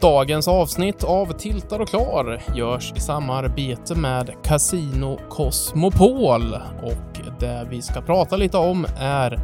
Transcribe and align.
Dagens 0.00 0.48
avsnitt 0.48 1.04
av 1.04 1.32
Tiltar 1.32 1.80
och 1.80 1.88
klar 1.88 2.42
görs 2.54 2.92
i 2.96 3.00
samarbete 3.00 3.94
med 3.94 4.30
Casino 4.42 5.18
Cosmopol 5.28 6.54
och 6.82 7.20
det 7.40 7.66
vi 7.70 7.82
ska 7.82 8.00
prata 8.00 8.36
lite 8.36 8.56
om 8.56 8.86
är 8.98 9.40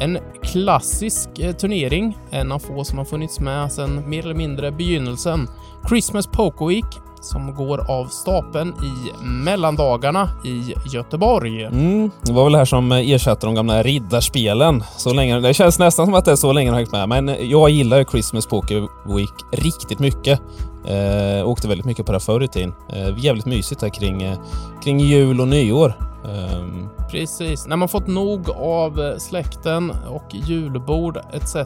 en 0.00 0.18
klassisk 0.42 1.38
eh, 1.38 1.52
turnering, 1.52 2.18
en 2.30 2.52
av 2.52 2.58
få 2.58 2.84
som 2.84 2.98
har 2.98 3.04
funnits 3.04 3.40
med 3.40 3.72
sedan 3.72 4.10
mer 4.10 4.24
eller 4.24 4.34
mindre 4.34 4.72
begynnelsen. 4.72 5.48
Christmas 5.88 6.26
Poker 6.26 6.66
Week 6.66 6.98
som 7.24 7.54
går 7.54 7.90
av 7.90 8.06
stapeln 8.06 8.68
i 8.68 9.24
mellandagarna 9.24 10.28
i 10.44 10.74
Göteborg. 10.86 11.64
Mm, 11.64 12.10
det 12.22 12.32
var 12.32 12.44
väl 12.44 12.52
det 12.52 12.58
här 12.58 12.64
som 12.64 12.92
ersatte 12.92 13.46
de 13.46 13.54
gamla 13.54 13.82
riddarspelen. 13.82 14.84
Så 14.96 15.12
länge, 15.12 15.40
det 15.40 15.54
känns 15.54 15.78
nästan 15.78 16.06
som 16.06 16.14
att 16.14 16.24
det 16.24 16.32
är 16.32 16.36
så 16.36 16.52
länge 16.52 16.68
jag 16.68 16.72
har 16.72 16.78
hängt 16.78 16.92
med. 16.92 17.08
Men 17.08 17.50
jag 17.50 17.70
gillar 17.70 17.98
ju 17.98 18.04
Christmas 18.04 18.46
Poker 18.46 18.88
Week 19.16 19.34
riktigt 19.52 19.98
mycket. 19.98 20.40
Eh, 20.88 21.48
åkte 21.48 21.68
väldigt 21.68 21.86
mycket 21.86 22.06
på 22.06 22.12
det 22.12 22.20
förr 22.20 22.42
i 22.42 22.48
tiden. 22.48 22.74
Eh, 22.88 23.18
jävligt 23.18 23.46
mysigt 23.46 23.82
här 23.82 23.88
kring, 23.88 24.22
eh, 24.22 24.38
kring 24.84 25.00
jul 25.00 25.40
och 25.40 25.48
nyår. 25.48 25.94
Um... 26.24 26.88
Precis. 27.10 27.66
När 27.66 27.76
man 27.76 27.88
fått 27.88 28.06
nog 28.06 28.50
av 28.50 29.00
eh, 29.00 29.16
släkten 29.16 29.90
och 29.90 30.34
julbord 30.34 31.20
etc. 31.32 31.56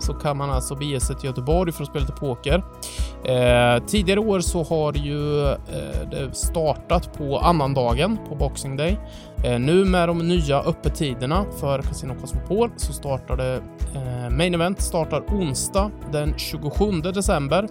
så 0.00 0.14
kan 0.14 0.36
man 0.36 0.50
alltså 0.50 0.74
bege 0.74 1.00
sig 1.00 1.16
till 1.16 1.26
Göteborg 1.26 1.72
för 1.72 1.82
att 1.82 1.88
spela 1.88 2.04
lite 2.06 2.20
poker. 2.20 2.64
Eh, 3.24 3.84
tidigare 3.86 4.20
år 4.20 4.40
så 4.40 4.62
har 4.62 4.92
ju 4.92 5.46
eh, 5.48 6.08
det 6.10 6.36
startat 6.36 7.18
på 7.18 7.38
annandagen 7.38 8.18
på 8.28 8.34
Boxing 8.34 8.76
Day. 8.76 8.98
Eh, 9.44 9.58
nu 9.58 9.84
med 9.84 10.08
de 10.08 10.18
nya 10.18 10.60
öppettiderna 10.60 11.44
för 11.60 11.82
Casino 11.82 12.14
Cosmopol 12.20 12.70
så 12.76 12.92
startar 12.92 13.36
det 13.36 13.54
eh, 13.94 14.30
Main 14.30 14.54
Event 14.54 14.80
startar 14.80 15.20
onsdag 15.20 15.90
den 16.12 16.34
27 16.36 16.90
december 17.00 17.68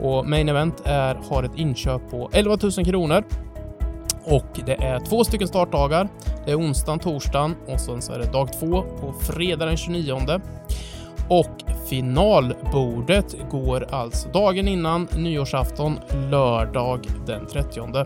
och 0.00 0.26
Main 0.26 0.48
Event 0.48 0.82
är, 0.84 1.14
har 1.30 1.42
ett 1.42 1.56
inköp 1.56 2.10
på 2.10 2.30
11 2.32 2.58
000 2.62 2.72
kronor 2.84 3.24
och 4.24 4.60
det 4.66 4.82
är 4.82 5.00
två 5.00 5.24
stycken 5.24 5.48
startdagar. 5.48 6.08
Det 6.44 6.50
är 6.50 6.58
onsdagen, 6.58 6.98
torsdagen 6.98 7.56
och 7.68 7.80
sen 7.80 8.02
så 8.02 8.12
är 8.12 8.18
det 8.18 8.32
dag 8.32 8.52
två 8.52 8.82
på 8.82 9.12
fredag 9.12 9.66
den 9.66 9.76
29. 9.76 10.40
Och 11.28 11.64
finalbordet 11.88 13.36
går 13.50 13.86
alltså 13.90 14.28
dagen 14.28 14.68
innan 14.68 15.08
nyårsafton, 15.16 15.98
lördag 16.30 17.06
den 17.26 17.46
30. 17.46 18.04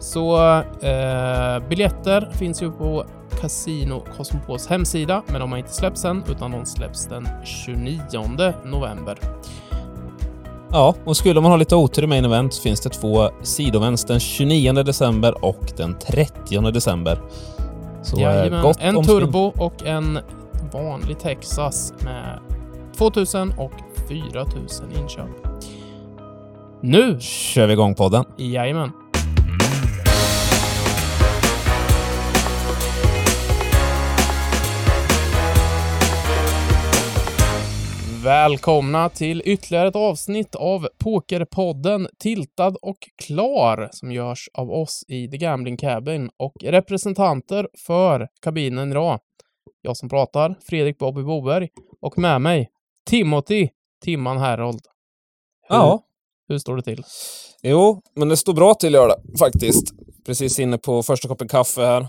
Så 0.00 0.38
eh, 0.60 1.68
biljetter 1.68 2.30
finns 2.32 2.62
ju 2.62 2.72
på 2.72 3.04
Casino 3.40 4.04
Cosmopols 4.16 4.66
hemsida, 4.66 5.22
men 5.26 5.40
de 5.40 5.50
har 5.52 5.58
inte 5.58 5.72
släppts 5.74 6.04
än, 6.04 6.22
utan 6.30 6.50
de 6.50 6.66
släpps 6.66 7.06
den 7.06 7.28
29 7.44 8.00
november. 8.64 9.18
Ja, 10.74 10.94
och 11.04 11.16
skulle 11.16 11.40
man 11.40 11.50
ha 11.50 11.56
lite 11.56 11.76
otur 11.76 12.04
i 12.04 12.06
Main 12.06 12.24
Event 12.24 12.54
så 12.54 12.62
finns 12.62 12.80
det 12.80 12.90
två 12.90 13.30
sidovents 13.42 14.04
den 14.04 14.20
29 14.20 14.72
december 14.72 15.44
och 15.44 15.72
den 15.76 15.98
30 15.98 16.70
december. 16.70 17.20
Så 18.02 18.16
eh, 18.16 18.22
Jajamän, 18.22 18.62
gott 18.62 18.80
en 18.80 18.96
omspring. 18.96 19.20
turbo 19.20 19.52
och 19.58 19.86
en 19.86 20.18
vanlig 20.72 21.18
Texas 21.18 21.92
med 22.04 22.38
2000 22.96 23.52
och 23.58 23.72
4000 24.08 24.86
inköp. 25.00 25.28
Nu 26.80 27.20
kör 27.20 27.66
vi 27.66 27.72
igång 27.72 27.94
podden. 27.94 28.24
Jajamän. 28.36 28.92
Välkomna 38.24 39.08
till 39.08 39.42
ytterligare 39.44 39.88
ett 39.88 39.96
avsnitt 39.96 40.54
av 40.54 40.88
Pokerpodden 40.98 42.08
Tiltad 42.18 42.76
och 42.82 42.96
klar 43.26 43.88
som 43.92 44.12
görs 44.12 44.48
av 44.54 44.70
oss 44.70 45.04
i 45.08 45.28
The 45.28 45.36
Gambling 45.36 45.76
Cabin 45.76 46.30
och 46.36 46.52
representanter 46.62 47.68
för 47.86 48.28
kabinen 48.42 48.90
idag. 48.90 49.20
Jag 49.82 49.96
som 49.96 50.08
pratar, 50.08 50.54
Fredrik 50.66 50.98
Bobby 50.98 51.22
Boberg 51.22 51.68
och 52.00 52.18
med 52.18 52.40
mig 52.40 52.68
Timothy 53.10 53.68
Timman 54.04 54.38
Herold. 54.38 54.82
Hur, 55.68 55.76
ja. 55.76 56.02
Hur 56.48 56.58
står 56.58 56.76
det 56.76 56.82
till? 56.82 57.04
Jo, 57.62 58.02
men 58.14 58.28
det 58.28 58.36
står 58.36 58.52
bra 58.54 58.74
till 58.74 58.94
gör 58.94 59.08
det 59.08 59.38
faktiskt. 59.38 59.92
Precis 60.26 60.58
inne 60.58 60.78
på 60.78 61.02
första 61.02 61.28
koppen 61.28 61.48
kaffe 61.48 61.80
här. 61.80 62.06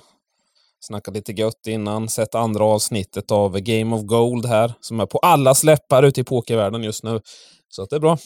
Snackat 0.87 1.13
lite 1.13 1.31
gött 1.31 1.67
innan, 1.67 2.09
sett 2.09 2.35
andra 2.35 2.63
avsnittet 2.63 3.31
av 3.31 3.59
Game 3.59 3.95
of 3.95 4.01
Gold 4.01 4.45
här, 4.45 4.73
som 4.79 4.99
är 4.99 5.05
på 5.05 5.17
alla 5.17 5.55
släppar 5.55 6.03
ute 6.03 6.21
i 6.21 6.23
pokervärlden 6.23 6.83
just 6.83 7.03
nu. 7.03 7.21
Så 7.69 7.83
att 7.83 7.89
det 7.89 7.95
är 7.95 7.99
bra. 7.99 8.17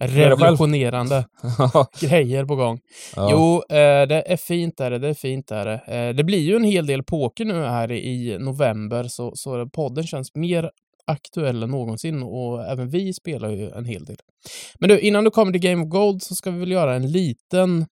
Revolutionerande 0.00 1.24
grejer 2.00 2.44
på 2.44 2.56
gång. 2.56 2.80
Ja. 3.16 3.28
Jo, 3.30 3.76
eh, 3.76 4.08
det 4.08 4.22
är 4.26 4.36
fint 4.36 4.80
är 4.80 4.90
det, 4.90 4.98
det 4.98 5.08
är 5.08 5.14
fint 5.14 5.50
är 5.50 5.64
det. 5.64 5.80
Eh, 5.86 6.14
det 6.14 6.24
blir 6.24 6.38
ju 6.38 6.56
en 6.56 6.64
hel 6.64 6.86
del 6.86 7.02
poker 7.02 7.44
nu 7.44 7.64
här 7.64 7.92
i 7.92 8.38
november, 8.40 9.04
så, 9.08 9.32
så 9.34 9.66
podden 9.66 10.06
känns 10.06 10.34
mer 10.34 10.70
aktuell 11.06 11.62
än 11.62 11.70
någonsin 11.70 12.22
och 12.22 12.64
även 12.64 12.90
vi 12.90 13.12
spelar 13.12 13.50
ju 13.50 13.70
en 13.70 13.84
hel 13.84 14.04
del. 14.04 14.16
Men 14.78 14.88
du, 14.88 15.00
innan 15.00 15.24
du 15.24 15.30
kommer 15.30 15.52
till 15.52 15.60
Game 15.60 15.82
of 15.82 15.88
Gold 15.88 16.22
så 16.22 16.34
ska 16.34 16.50
vi 16.50 16.58
väl 16.58 16.72
göra 16.72 16.94
en 16.94 17.12
liten 17.12 17.86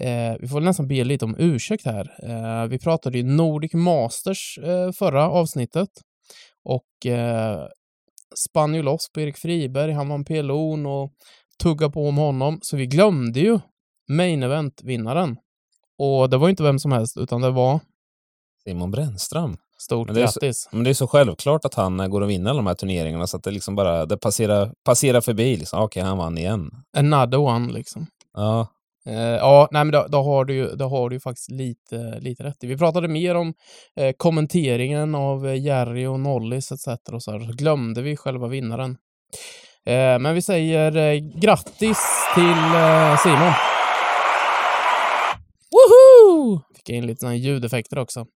Eh, 0.00 0.36
vi 0.40 0.48
får 0.48 0.60
nästan 0.60 0.88
be 0.88 1.04
lite 1.04 1.24
om 1.24 1.36
ursäkt 1.38 1.84
här. 1.86 2.14
Eh, 2.22 2.68
vi 2.68 2.78
pratade 2.78 3.18
ju 3.18 3.24
Nordic 3.24 3.74
Masters 3.74 4.58
eh, 4.58 4.92
förra 4.92 5.28
avsnittet 5.28 5.88
och 6.64 7.06
eh, 7.06 7.66
spann 8.48 8.74
ju 8.74 8.82
loss 8.82 9.12
på 9.14 9.20
Erik 9.20 9.36
Friberg, 9.36 9.92
han 9.92 10.08
vann 10.08 10.24
PLO'n 10.24 10.86
och 10.86 11.12
tugga 11.62 11.90
på 11.90 12.08
om 12.08 12.16
honom, 12.16 12.58
så 12.62 12.76
vi 12.76 12.86
glömde 12.86 13.40
ju 13.40 13.58
main 14.08 14.42
event-vinnaren. 14.42 15.36
Och 15.98 16.30
det 16.30 16.36
var 16.36 16.48
inte 16.48 16.62
vem 16.62 16.78
som 16.78 16.92
helst, 16.92 17.16
utan 17.16 17.40
det 17.40 17.50
var 17.50 17.80
Simon 18.64 18.90
Brännström. 18.90 19.56
Stort 19.78 20.06
men 20.06 20.16
grattis. 20.16 20.68
Så, 20.70 20.76
men 20.76 20.84
det 20.84 20.90
är 20.90 20.94
så 20.94 21.06
självklart 21.06 21.64
att 21.64 21.74
han 21.74 22.10
går 22.10 22.20
och 22.20 22.30
vinner 22.30 22.50
alla 22.50 22.56
de 22.58 22.66
här 22.66 22.74
turneringarna 22.74 23.26
så 23.26 23.36
att 23.36 23.42
det 23.42 23.50
liksom 23.50 23.74
bara 23.74 24.06
det 24.06 24.16
passerar, 24.16 24.72
passerar 24.84 25.20
förbi. 25.20 25.56
Liksom. 25.56 25.82
Okej, 25.82 26.02
han 26.02 26.18
vann 26.18 26.38
igen. 26.38 26.70
Another 26.96 27.38
one 27.38 27.72
liksom. 27.72 28.06
Ja, 28.32 28.68
ja, 29.14 29.68
nej 29.70 29.84
men 29.84 29.92
då, 29.92 30.06
då, 30.08 30.22
har 30.22 30.44
du 30.44 30.54
ju, 30.54 30.68
då 30.68 30.88
har 30.88 31.10
du 31.10 31.20
faktiskt 31.20 31.50
lite, 31.50 32.18
lite 32.20 32.44
rätt 32.44 32.56
Vi 32.60 32.78
pratade 32.78 33.08
mer 33.08 33.34
om 33.34 33.54
uh, 34.00 34.12
kommenteringen 34.16 35.14
av 35.14 35.46
uh, 35.46 35.56
Jerry 35.56 36.06
och 36.06 36.20
Nollis 36.20 36.72
etc. 36.72 36.86
och 37.12 37.22
så, 37.22 37.32
här, 37.32 37.40
så 37.40 37.52
glömde 37.52 38.02
vi 38.02 38.16
själva 38.16 38.48
vinnaren. 38.48 38.96
men 40.20 40.34
vi 40.34 40.42
säger 40.42 41.16
grattis 41.40 41.98
till 42.34 42.56
Simon. 43.22 43.52
Woho! 45.70 46.60
Fick 46.76 46.88
in 46.88 47.06
lite 47.06 47.20
sådana 47.20 47.36
ljudeffekter 47.36 47.98
också. 47.98 48.26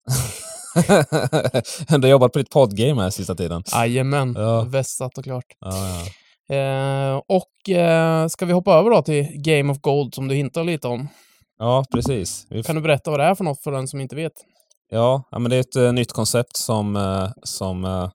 du 1.89 2.03
har 2.03 2.09
jobbat 2.09 2.33
på 2.33 2.39
ditt 2.39 2.51
poddgame 2.51 3.03
här 3.03 3.11
sista 3.11 3.35
tiden. 3.35 3.63
Jajamän, 3.73 4.35
ja. 4.39 4.63
vässat 4.63 5.19
och 5.19 5.25
klart. 5.25 5.45
Ja, 5.61 5.71
ja. 5.71 6.07
Eh, 6.51 7.21
och 7.29 7.71
eh, 7.71 8.27
ska 8.27 8.47
vi 8.47 8.53
hoppa 8.53 8.75
över 8.75 8.91
då 8.91 9.03
till 9.03 9.29
Game 9.35 9.73
of 9.73 9.81
Gold 9.81 10.15
som 10.15 10.29
du 10.29 10.35
hintar 10.35 10.65
lite 10.65 10.89
om? 10.89 11.09
Ja, 11.59 11.85
precis. 11.93 12.47
Vi 12.51 12.63
kan 12.63 12.77
du 12.77 12.83
berätta 12.83 13.11
vad 13.11 13.21
det 13.21 13.25
är 13.25 13.35
för 13.35 13.45
något 13.45 13.63
för 13.63 13.73
den 13.73 13.89
som 13.89 14.01
inte 14.01 14.17
vet? 14.17 14.33
Ja, 14.91 15.23
ja 15.31 15.39
men 15.39 15.51
det 15.51 15.57
är 15.57 15.61
ett 15.61 15.77
uh, 15.77 15.93
nytt 15.93 16.13
koncept 16.13 16.57
som, 16.57 16.97
uh, 16.97 17.29
som 17.43 17.85
uh, 17.85 18.11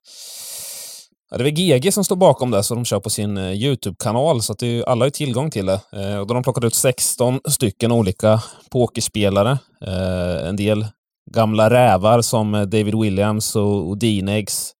ja, 1.30 1.36
det 1.36 1.42
är 1.42 1.44
väl 1.44 1.52
GG 1.52 1.92
som 1.92 2.04
står 2.04 2.16
bakom 2.16 2.50
det, 2.50 2.62
så 2.62 2.74
de 2.74 2.84
kör 2.84 3.00
på 3.00 3.10
sin 3.10 3.38
YouTube-kanal, 3.38 4.42
så 4.42 4.52
att 4.52 4.58
det 4.58 4.66
är, 4.66 4.84
alla 4.84 5.04
har 5.04 5.10
tillgång 5.10 5.50
till 5.50 5.66
det. 5.66 5.80
och 6.20 6.26
då 6.26 6.34
har 6.34 6.34
de 6.34 6.42
plockat 6.42 6.64
ut 6.64 6.74
16 6.74 7.40
stycken 7.48 7.92
olika 7.92 8.42
pokerspelare. 8.70 9.58
en 10.42 10.56
del 10.56 10.86
gamla 11.30 11.70
rävar 11.70 12.22
som 12.22 12.52
David 12.52 12.94
Williams 12.94 13.56
och, 13.56 13.88
och 13.88 13.98
Dean-Eggs 13.98 14.72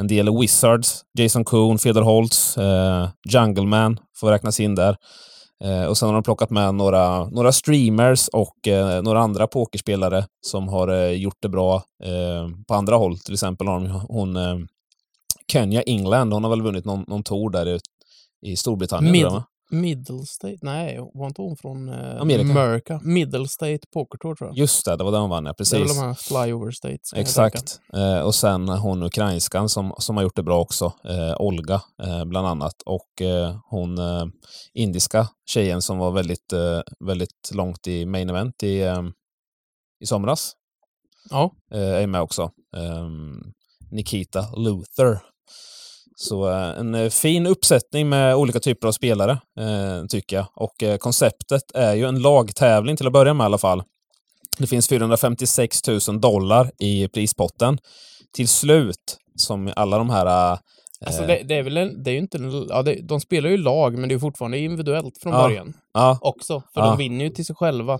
en 0.00 0.06
del 0.06 0.38
Wizards, 0.38 1.02
Jason 1.18 1.44
Coon, 1.44 1.78
Fedor 1.78 2.02
Holtz, 2.02 2.58
eh, 2.58 3.08
Jungleman 3.28 3.98
får 4.16 4.30
räknas 4.30 4.60
in 4.60 4.74
där. 4.74 4.96
Eh, 5.64 5.84
och 5.84 5.98
sen 5.98 6.08
har 6.08 6.14
de 6.14 6.22
plockat 6.22 6.50
med 6.50 6.74
några, 6.74 7.24
några 7.24 7.52
streamers 7.52 8.28
och 8.28 8.68
eh, 8.68 9.02
några 9.02 9.20
andra 9.20 9.46
pokerspelare 9.46 10.24
som 10.40 10.68
har 10.68 10.88
eh, 10.88 11.10
gjort 11.10 11.36
det 11.40 11.48
bra 11.48 11.74
eh, 12.04 12.48
på 12.68 12.74
andra 12.74 12.96
håll. 12.96 13.18
Till 13.18 13.34
exempel 13.34 13.66
har 13.66 13.80
de 13.80 13.90
hon 14.08 14.36
eh, 14.36 14.56
Kenya 15.52 15.82
England, 15.82 16.32
hon 16.32 16.44
har 16.44 16.50
väl 16.50 16.62
vunnit 16.62 16.84
någon, 16.84 17.04
någon 17.08 17.22
tour 17.22 17.50
där 17.50 17.68
i, 17.68 17.78
i 18.46 18.56
Storbritannien. 18.56 19.12
Mid 19.12 19.42
Middle 19.72 20.26
State? 20.26 20.58
Nej, 20.62 20.98
var 21.14 21.26
inte 21.26 21.42
hon 21.42 21.56
från 21.56 21.88
eh, 21.88 22.20
Amerika? 22.20 22.50
America? 22.50 23.00
Middle 23.02 23.48
State 23.48 23.78
Poker 23.92 24.18
Tour 24.18 24.34
tror 24.34 24.50
jag. 24.50 24.58
Just 24.58 24.84
det, 24.84 24.96
det 24.96 25.04
var 25.04 25.12
den 25.12 25.20
hon 25.20 25.30
vann, 25.30 25.46
ja. 25.46 25.54
Precis. 25.54 25.70
Det 25.70 25.76
är 25.76 25.80
väl 25.80 25.88
de 25.88 25.98
här 25.98 26.14
Flyover 26.14 26.70
States. 26.70 27.12
Exakt. 27.14 27.80
Eh, 27.92 28.20
och 28.20 28.34
sen 28.34 28.68
hon 28.68 29.02
ukrainskan 29.02 29.68
som, 29.68 29.94
som 29.98 30.16
har 30.16 30.22
gjort 30.22 30.36
det 30.36 30.42
bra 30.42 30.60
också, 30.60 30.92
eh, 31.04 31.34
Olga 31.38 31.82
eh, 32.02 32.24
bland 32.24 32.46
annat. 32.46 32.82
Och 32.86 33.22
eh, 33.22 33.56
hon 33.70 33.98
eh, 33.98 34.24
indiska 34.74 35.28
tjejen 35.46 35.82
som 35.82 35.98
var 35.98 36.10
väldigt, 36.10 36.52
väldigt 37.00 37.50
långt 37.54 37.86
i 37.86 38.06
main 38.06 38.30
event 38.30 38.62
i, 38.62 38.84
i 40.00 40.06
somras. 40.06 40.52
Ja. 41.30 41.52
är 41.70 42.06
med 42.06 42.22
också. 42.22 42.50
Ehm, 42.76 43.52
Nikita 43.90 44.46
Luther 44.56 45.20
så 46.16 46.50
eh, 46.50 46.78
en 46.78 46.94
eh, 46.94 47.10
fin 47.10 47.46
uppsättning 47.46 48.08
med 48.08 48.34
olika 48.36 48.60
typer 48.60 48.88
av 48.88 48.92
spelare, 48.92 49.32
eh, 49.32 50.06
tycker 50.08 50.36
jag. 50.36 50.46
Och 50.54 51.00
konceptet 51.00 51.62
är 51.74 51.94
ju 51.94 52.04
en 52.04 52.22
lagtävling 52.22 52.96
till 52.96 53.06
att 53.06 53.12
börja 53.12 53.34
med 53.34 53.44
i 53.44 53.46
alla 53.46 53.58
fall. 53.58 53.82
Det 54.58 54.66
finns 54.66 54.88
456 54.88 55.78
000 56.08 56.20
dollar 56.20 56.70
i 56.78 57.08
prispotten. 57.08 57.78
Till 58.34 58.48
slut, 58.48 59.18
som 59.36 59.72
alla 59.76 59.98
de 59.98 60.10
här... 60.10 60.58
Alltså 61.06 61.22
det, 61.26 61.42
det 61.44 61.54
är 61.54 61.62
väl 61.62 61.76
en, 61.76 62.02
det 62.02 62.10
är 62.10 62.12
ju 62.12 62.18
inte, 62.18 62.38
en- 62.38 62.66
ja, 62.68 62.82
det, 62.82 62.94
de 63.08 63.20
spelar 63.20 63.50
ju 63.50 63.56
lag, 63.56 63.98
men 63.98 64.08
det 64.08 64.14
är 64.14 64.18
fortfarande 64.18 64.58
individuellt 64.58 65.18
från 65.22 65.32
Ja. 65.32 65.42
början 65.42 65.72
ja, 65.94 66.18
också, 66.20 66.62
för 66.74 66.80
de 66.80 66.96
vinner 66.98 67.24
ju 67.24 67.30
till 67.30 67.44
sig 67.46 67.56
själva. 67.56 67.98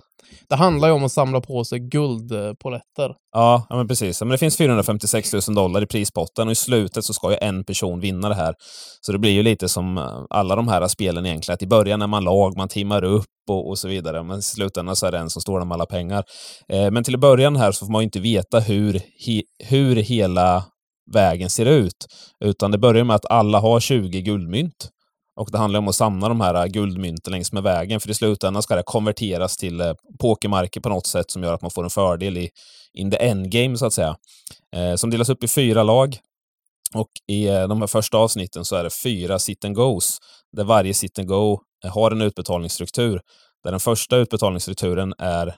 Det 0.49 0.55
handlar 0.55 0.87
ju 0.87 0.93
om 0.93 1.03
att 1.03 1.11
samla 1.11 1.41
på 1.41 1.65
sig 1.65 1.79
guldpoletter. 1.79 3.15
Ja, 3.31 3.65
ja 3.69 3.75
men 3.75 3.87
precis. 3.87 4.21
Men 4.21 4.29
det 4.29 4.37
finns 4.37 4.57
456 4.57 5.33
000 5.33 5.41
dollar 5.55 5.83
i 5.83 5.85
prispotten 5.85 6.47
och 6.47 6.51
i 6.51 6.55
slutet 6.55 7.05
så 7.05 7.13
ska 7.13 7.31
ju 7.31 7.37
en 7.41 7.63
person 7.63 7.99
vinna 7.99 8.29
det 8.29 8.35
här. 8.35 8.55
Så 9.01 9.11
det 9.11 9.19
blir 9.19 9.31
ju 9.31 9.43
lite 9.43 9.69
som 9.69 9.97
eh, 9.97 10.21
alla 10.29 10.55
de 10.55 10.67
här 10.67 10.87
spelen 10.87 11.25
egentligen, 11.25 11.53
att 11.53 11.61
i 11.61 11.67
början 11.67 12.01
är 12.01 12.07
man 12.07 12.23
lag, 12.23 12.57
man 12.57 12.67
teamar 12.67 13.03
upp 13.03 13.25
och, 13.49 13.69
och 13.69 13.79
så 13.79 13.87
vidare, 13.87 14.23
men 14.23 14.39
i 14.39 14.41
slutändan 14.41 14.95
så 14.95 15.05
är 15.05 15.11
det 15.11 15.17
en 15.17 15.29
som 15.29 15.41
står 15.41 15.59
där 15.59 15.65
med 15.65 15.75
alla 15.75 15.85
pengar. 15.85 16.23
Eh, 16.69 16.91
men 16.91 17.03
till 17.03 17.19
början 17.19 17.55
här 17.55 17.71
så 17.71 17.85
får 17.85 17.91
man 17.91 18.01
ju 18.01 18.03
inte 18.05 18.19
veta 18.19 18.59
hur, 18.59 18.93
he, 18.93 19.41
hur 19.63 19.95
hela 19.95 20.63
vägen 21.11 21.49
ser 21.49 21.65
ut, 21.65 22.05
utan 22.45 22.71
det 22.71 22.77
börjar 22.77 23.03
med 23.03 23.15
att 23.15 23.31
alla 23.31 23.59
har 23.59 23.79
20 23.79 24.21
guldmynt. 24.21 24.89
Och 25.35 25.51
det 25.51 25.57
handlar 25.57 25.79
om 25.79 25.87
att 25.87 25.95
samla 25.95 26.29
de 26.29 26.41
här 26.41 26.55
äh, 26.55 26.65
guldmynten 26.65 27.31
längs 27.31 27.51
med 27.51 27.63
vägen, 27.63 27.99
för 27.99 28.09
i 28.09 28.13
slutändan 28.13 28.63
ska 28.63 28.75
det 28.75 28.83
konverteras 28.83 29.57
till 29.57 29.81
äh, 29.81 29.93
pokermarker 30.19 30.81
på 30.81 30.89
något 30.89 31.07
sätt 31.07 31.31
som 31.31 31.43
gör 31.43 31.53
att 31.53 31.61
man 31.61 31.71
får 31.71 31.83
en 31.83 31.89
fördel 31.89 32.37
i 32.37 32.49
in 32.93 33.11
the 33.11 33.17
endgame, 33.17 33.77
så 33.77 33.85
att 33.85 33.93
säga. 33.93 34.15
Eh, 34.75 34.95
som 34.95 35.09
delas 35.09 35.29
upp 35.29 35.43
i 35.43 35.47
fyra 35.47 35.83
lag. 35.83 36.17
Och 36.95 37.09
i 37.27 37.47
eh, 37.47 37.67
de 37.67 37.81
här 37.81 37.87
första 37.87 38.17
avsnitten 38.17 38.65
så 38.65 38.75
är 38.75 38.83
det 38.83 38.89
fyra 39.03 39.39
sit 39.39 39.65
and 39.65 39.75
goes, 39.75 40.17
där 40.51 40.63
varje 40.63 40.93
sit 40.93 41.19
and 41.19 41.27
go 41.27 41.59
har 41.83 42.11
en 42.11 42.21
utbetalningsstruktur. 42.21 43.21
Där 43.63 43.71
den 43.71 43.79
första 43.79 44.17
utbetalningsstrukturen 44.17 45.13
är 45.17 45.55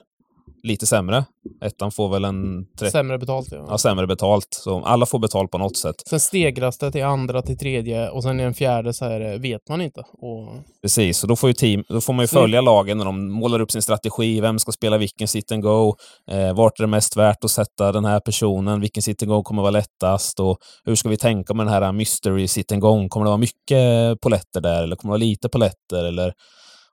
lite 0.62 0.86
sämre. 0.86 1.24
Ettan 1.60 1.92
får 1.92 2.08
väl 2.08 2.24
en 2.24 2.66
30, 2.78 2.92
Sämre 2.92 3.18
betalt, 3.18 3.48
ja. 3.50 3.66
ja, 3.68 3.78
sämre 3.78 4.06
betalt. 4.06 4.48
Så 4.50 4.84
alla 4.84 5.06
får 5.06 5.18
betalt 5.18 5.50
på 5.50 5.58
något 5.58 5.76
sätt. 5.76 5.94
Sen 6.06 6.20
stegras 6.20 6.78
det 6.78 6.92
till 6.92 7.04
andra, 7.04 7.42
till 7.42 7.58
tredje 7.58 8.10
och 8.10 8.22
sen 8.22 8.40
i 8.40 8.42
den 8.42 8.54
fjärde 8.54 8.92
så 8.92 9.04
här 9.04 9.20
eh, 9.20 9.38
vet 9.38 9.68
man 9.68 9.80
inte. 9.80 10.00
Och 10.00 10.48
Precis, 10.82 11.22
och 11.22 11.28
då 11.28 11.36
får, 11.36 11.50
ju 11.50 11.54
team, 11.54 11.84
då 11.88 12.00
får 12.00 12.12
man 12.12 12.22
ju 12.22 12.26
följa 12.26 12.60
lagen 12.60 12.98
när 12.98 13.04
de 13.04 13.30
målar 13.30 13.60
upp 13.60 13.70
sin 13.70 13.82
strategi. 13.82 14.40
Vem 14.40 14.58
ska 14.58 14.72
spela 14.72 14.98
vilken 14.98 15.28
sit 15.28 15.52
and 15.52 15.62
go? 15.62 15.94
Eh, 16.30 16.54
vart 16.54 16.78
är 16.78 16.82
det 16.82 16.88
mest 16.88 17.16
värt 17.16 17.44
att 17.44 17.50
sätta 17.50 17.92
den 17.92 18.04
här 18.04 18.20
personen? 18.20 18.80
Vilken 18.80 19.02
sit 19.02 19.22
and 19.22 19.30
go 19.30 19.42
kommer 19.42 19.62
vara 19.62 19.70
lättast? 19.70 20.40
Och 20.40 20.58
hur 20.84 20.94
ska 20.94 21.08
vi 21.08 21.16
tänka 21.16 21.54
med 21.54 21.66
den 21.66 21.72
här 21.72 21.92
mystery 21.92 22.48
sit 22.48 22.72
and 22.72 22.80
go? 22.80 23.08
Kommer 23.08 23.24
det 23.24 23.30
vara 23.30 23.36
mycket 23.36 24.20
poletter 24.20 24.60
där 24.60 24.82
eller 24.82 24.96
kommer 24.96 25.14
det 25.14 25.18
vara 25.18 25.28
lite 25.28 25.48
poletter? 25.48 26.04
Eller, 26.04 26.32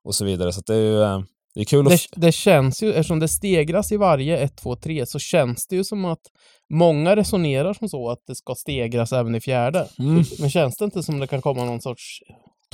och 0.03 0.15
så 0.15 0.25
vidare. 0.25 0.53
Så 0.53 0.61
det 0.65 0.73
är 0.73 0.79
ju 0.79 1.01
eh, 1.01 1.19
det 1.55 1.61
är 1.61 1.65
kul 1.65 1.87
att... 1.87 1.91
det, 1.91 2.21
det 2.21 2.31
känns 2.31 2.83
ju, 2.83 2.93
eftersom 2.93 3.19
det 3.19 3.27
stegras 3.27 3.91
i 3.91 3.97
varje 3.97 4.37
1, 4.37 4.57
2, 4.57 4.75
3, 4.75 5.05
så 5.05 5.19
känns 5.19 5.67
det 5.67 5.75
ju 5.75 5.83
som 5.83 6.05
att 6.05 6.21
många 6.69 7.15
resonerar 7.15 7.73
som 7.73 7.89
så 7.89 8.09
att 8.09 8.19
det 8.27 8.35
ska 8.35 8.55
stegras 8.55 9.13
även 9.13 9.35
i 9.35 9.41
fjärde. 9.41 9.87
Mm. 9.99 10.23
Men 10.39 10.49
känns 10.49 10.77
det 10.77 10.85
inte 10.85 11.03
som 11.03 11.19
det 11.19 11.27
kan 11.27 11.41
komma 11.41 11.65
någon 11.65 11.81
sorts 11.81 12.19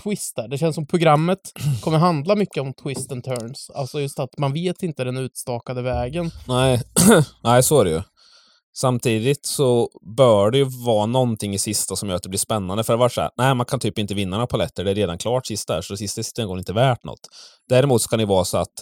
twist 0.03 0.35
där? 0.35 0.47
Det 0.47 0.57
känns 0.57 0.75
som 0.75 0.87
programmet 0.87 1.39
kommer 1.81 1.97
handla 1.97 2.35
mycket 2.35 2.61
om 2.61 2.73
twist 2.73 3.11
and 3.11 3.23
turns. 3.23 3.71
Alltså 3.75 4.01
just 4.01 4.19
att 4.19 4.37
man 4.37 4.53
vet 4.53 4.83
inte 4.83 5.03
den 5.03 5.17
utstakade 5.17 5.81
vägen. 5.81 6.31
Nej, 6.47 6.81
nej, 7.43 7.63
så 7.63 7.81
är 7.81 7.85
det 7.85 7.91
ju. 7.91 8.01
Samtidigt 8.81 9.45
så 9.45 9.89
bör 10.17 10.51
det 10.51 10.57
ju 10.57 10.63
vara 10.63 11.05
någonting 11.05 11.53
i 11.53 11.59
sista 11.59 11.95
som 11.95 12.09
gör 12.09 12.15
att 12.15 12.23
det 12.23 12.29
blir 12.29 12.39
spännande. 12.39 12.83
För 12.83 12.93
det 12.93 12.97
var 12.97 13.09
så 13.09 13.21
här, 13.21 13.31
nej 13.37 13.55
man 13.55 13.65
kan 13.65 13.79
typ 13.79 13.97
inte 13.97 14.13
vinna 14.13 14.37
några 14.37 14.47
paletter, 14.47 14.83
det 14.83 14.91
är 14.91 14.95
redan 14.95 15.17
klart 15.17 15.45
sista 15.47 15.73
här, 15.73 15.81
så 15.81 15.93
det 15.93 15.97
sista 15.97 16.23
sitter 16.23 16.45
går 16.45 16.59
inte 16.59 16.73
värt 16.73 17.03
något. 17.03 17.19
Däremot 17.69 18.01
så 18.01 18.09
kan 18.09 18.19
det 18.19 18.25
vara 18.25 18.45
så 18.45 18.57
att 18.57 18.73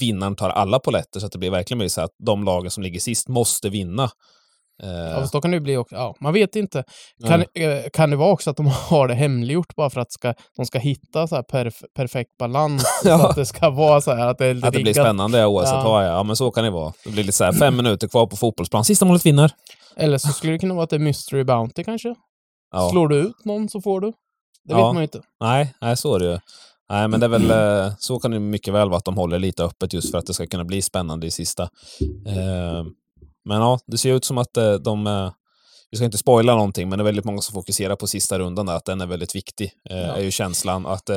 vinnaren 0.00 0.36
tar 0.36 0.50
alla 0.50 0.78
poletter 0.78 1.20
så 1.20 1.26
att 1.26 1.32
det 1.32 1.38
blir 1.38 1.50
verkligen 1.50 1.78
blir 1.78 1.88
så 1.88 2.00
att 2.00 2.10
de 2.26 2.44
lagen 2.44 2.70
som 2.70 2.82
ligger 2.82 3.00
sist 3.00 3.28
måste 3.28 3.68
vinna. 3.68 4.10
Eh, 4.82 4.88
Ja, 4.90 5.20
fast 5.20 5.32
då 5.32 5.40
kan 5.40 5.50
det 5.50 5.60
bli 5.60 5.76
också, 5.76 5.94
ja, 5.94 6.14
man 6.20 6.32
vet 6.32 6.56
inte. 6.56 6.84
Kan, 7.26 7.40
eh, 7.40 7.82
kan 7.92 8.10
det 8.10 8.16
vara 8.16 8.32
också 8.32 8.50
att 8.50 8.56
de 8.56 8.66
har 8.66 9.08
det 9.08 9.14
hemliggjort 9.14 9.74
bara 9.76 9.90
för 9.90 10.00
att 10.00 10.12
ska, 10.12 10.34
de 10.56 10.66
ska 10.66 10.78
hitta 10.78 11.26
så 11.26 11.42
perf 11.42 11.74
perfekt 11.96 12.30
balans? 12.38 12.84
Så 13.02 13.12
att 13.12 13.36
det 13.36 13.46
ska 13.46 13.70
vara 13.70 14.00
så 14.00 14.14
här 14.14 14.26
att 14.26 14.38
det 14.38 14.50
att 14.64 14.72
det 14.72 14.82
blir 14.82 14.92
spännande 14.92 15.46
oavsett 15.46 15.74
Ja. 15.74 15.84
vad 15.84 16.04
jag 16.06 16.12
Ja, 16.14 16.22
men 16.22 16.36
så 16.36 16.50
kan 16.50 16.64
det 16.64 16.70
vara. 16.70 16.92
Det 17.04 17.10
blir 17.10 17.24
lite 17.24 17.36
så 17.38 17.44
här, 17.44 17.52
fem 17.52 17.76
minuter 17.76 18.08
kvar 18.08 18.26
på 18.26 18.36
fotbollsplan. 18.36 18.84
Sista 18.84 19.04
målet 19.04 19.26
vinner. 19.26 19.50
Eller 19.96 20.18
så 20.18 20.28
skulle 20.28 20.52
det 20.52 20.58
kunna 20.58 20.74
vara 20.74 20.84
att 20.84 20.90
det 20.90 20.96
är 20.96 21.00
Mystery 21.00 21.44
Bounty 21.44 21.84
kanske? 21.84 22.14
Ja. 22.72 22.88
Slår 22.90 23.08
du 23.08 23.16
ut 23.16 23.44
någon 23.44 23.68
så 23.68 23.80
får 23.80 24.00
du. 24.00 24.06
Det 24.64 24.72
Ja. 24.72 24.76
vet 24.76 24.84
man 24.94 24.96
ju 24.96 25.02
inte. 25.02 25.20
Nej, 25.40 25.74
nej, 25.80 25.96
så 25.96 26.14
är 26.14 26.18
det 26.18 26.24
ju. 26.32 26.38
Nej, 26.90 27.08
men 27.08 27.20
det 27.20 27.26
är 27.26 27.30
väl, 27.30 27.50
eh, 27.86 27.92
så 27.98 28.18
kan 28.18 28.30
det 28.30 28.38
mycket 28.40 28.74
väl 28.74 28.88
vara 28.88 28.98
att 28.98 29.04
de 29.04 29.16
håller 29.16 29.38
lite 29.38 29.64
öppet 29.64 29.92
just 29.92 30.10
för 30.10 30.18
att 30.18 30.26
det 30.26 30.34
ska 30.34 30.46
kunna 30.46 30.64
bli 30.64 30.82
spännande 30.82 31.26
i 31.26 31.30
sista. 31.30 31.62
Eh, 32.26 32.84
Men 33.46 33.60
ja, 33.60 33.78
det 33.86 33.98
ser 33.98 34.14
ut 34.14 34.24
som 34.24 34.38
att 34.38 34.56
eh, 34.56 34.74
de... 34.74 35.06
eh, 35.06 35.30
Vi 35.90 35.96
ska 35.96 36.04
inte 36.04 36.18
spoila 36.18 36.54
någonting, 36.54 36.88
men 36.88 36.98
det 36.98 37.02
är 37.02 37.04
väldigt 37.04 37.24
många 37.24 37.40
som 37.40 37.54
fokuserar 37.54 37.96
på 37.96 38.06
sista 38.06 38.38
rundan, 38.38 38.66
där, 38.66 38.74
att 38.76 38.84
den 38.84 39.00
är 39.00 39.06
väldigt 39.06 39.34
viktig. 39.34 39.70
eh, 39.90 40.08
Är 40.10 40.20
ju 40.20 40.30
känslan 40.30 40.86
att 40.86 41.10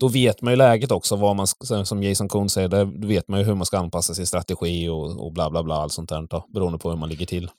då 0.00 0.08
vet 0.08 0.42
man 0.42 0.52
ju 0.52 0.56
läget 0.56 0.90
också, 0.90 1.16
vad 1.16 1.36
man, 1.36 1.46
som 1.84 2.02
Jason 2.02 2.28
Kuhn 2.28 2.48
säger, 2.48 2.68
då 2.68 3.06
vet 3.06 3.28
man 3.28 3.40
ju 3.40 3.46
hur 3.46 3.54
man 3.54 3.66
ska 3.66 3.78
anpassa 3.78 4.14
sin 4.14 4.26
strategi 4.26 4.88
och, 4.88 5.24
och 5.24 5.32
bla 5.32 5.50
bla 5.50 5.62
bla, 5.62 5.74
allt 5.74 5.92
sånt 5.92 6.08
där, 6.08 6.26
då, 6.30 6.44
beroende 6.54 6.78
på 6.78 6.90
hur 6.90 6.96
man 6.96 7.08
ligger 7.08 7.26
till. 7.26 7.50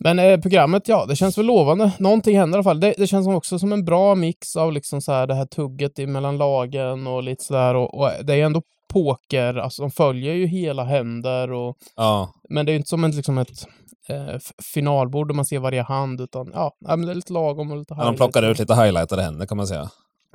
Men 0.00 0.18
eh, 0.18 0.40
programmet, 0.40 0.88
ja, 0.88 1.06
det 1.06 1.16
känns 1.16 1.38
väl 1.38 1.46
lovande. 1.46 1.92
Någonting 1.98 2.38
händer 2.38 2.56
i 2.56 2.58
alla 2.58 2.64
fall. 2.64 2.80
Det, 2.80 2.94
det 2.98 3.06
känns 3.06 3.24
som 3.26 3.34
också 3.34 3.58
som 3.58 3.72
en 3.72 3.84
bra 3.84 4.14
mix 4.14 4.56
av 4.56 4.72
liksom 4.72 5.00
så 5.02 5.12
här 5.12 5.26
det 5.26 5.34
här 5.34 5.46
tugget 5.46 5.98
mellan 6.08 6.38
lagen 6.38 7.06
och 7.06 7.22
lite 7.22 7.44
sådär. 7.44 7.74
Och, 7.74 8.00
och 8.00 8.10
det 8.24 8.34
är 8.34 8.44
ändå 8.44 8.62
poker, 8.90 9.54
alltså 9.54 9.82
de 9.82 9.90
följer 9.90 10.34
ju 10.34 10.46
hela 10.46 10.84
händer 10.84 11.52
och 11.52 11.76
Ja, 11.96 12.32
Men 12.48 12.66
det 12.66 12.70
är 12.70 12.72
ju 12.72 12.76
inte 12.78 12.88
som 12.88 13.04
ett, 13.04 13.14
liksom 13.14 13.38
ett 13.38 13.66
eh, 14.08 14.38
finalbord 14.74 15.28
där 15.28 15.34
man 15.34 15.44
ser 15.44 15.58
varje 15.58 15.82
hand, 15.82 16.20
utan 16.20 16.50
ja, 16.54 16.72
det 16.80 16.92
är 17.10 17.14
lite 17.14 17.32
lagom 17.32 17.70
och 17.70 17.78
lite 17.78 17.94
de 17.94 18.16
plockar 18.16 18.42
ut 18.42 18.58
lite 18.58 18.74
highlightade 18.74 19.22
händer 19.22 19.46
kan 19.46 19.56
man 19.56 19.66
säga. 19.66 19.90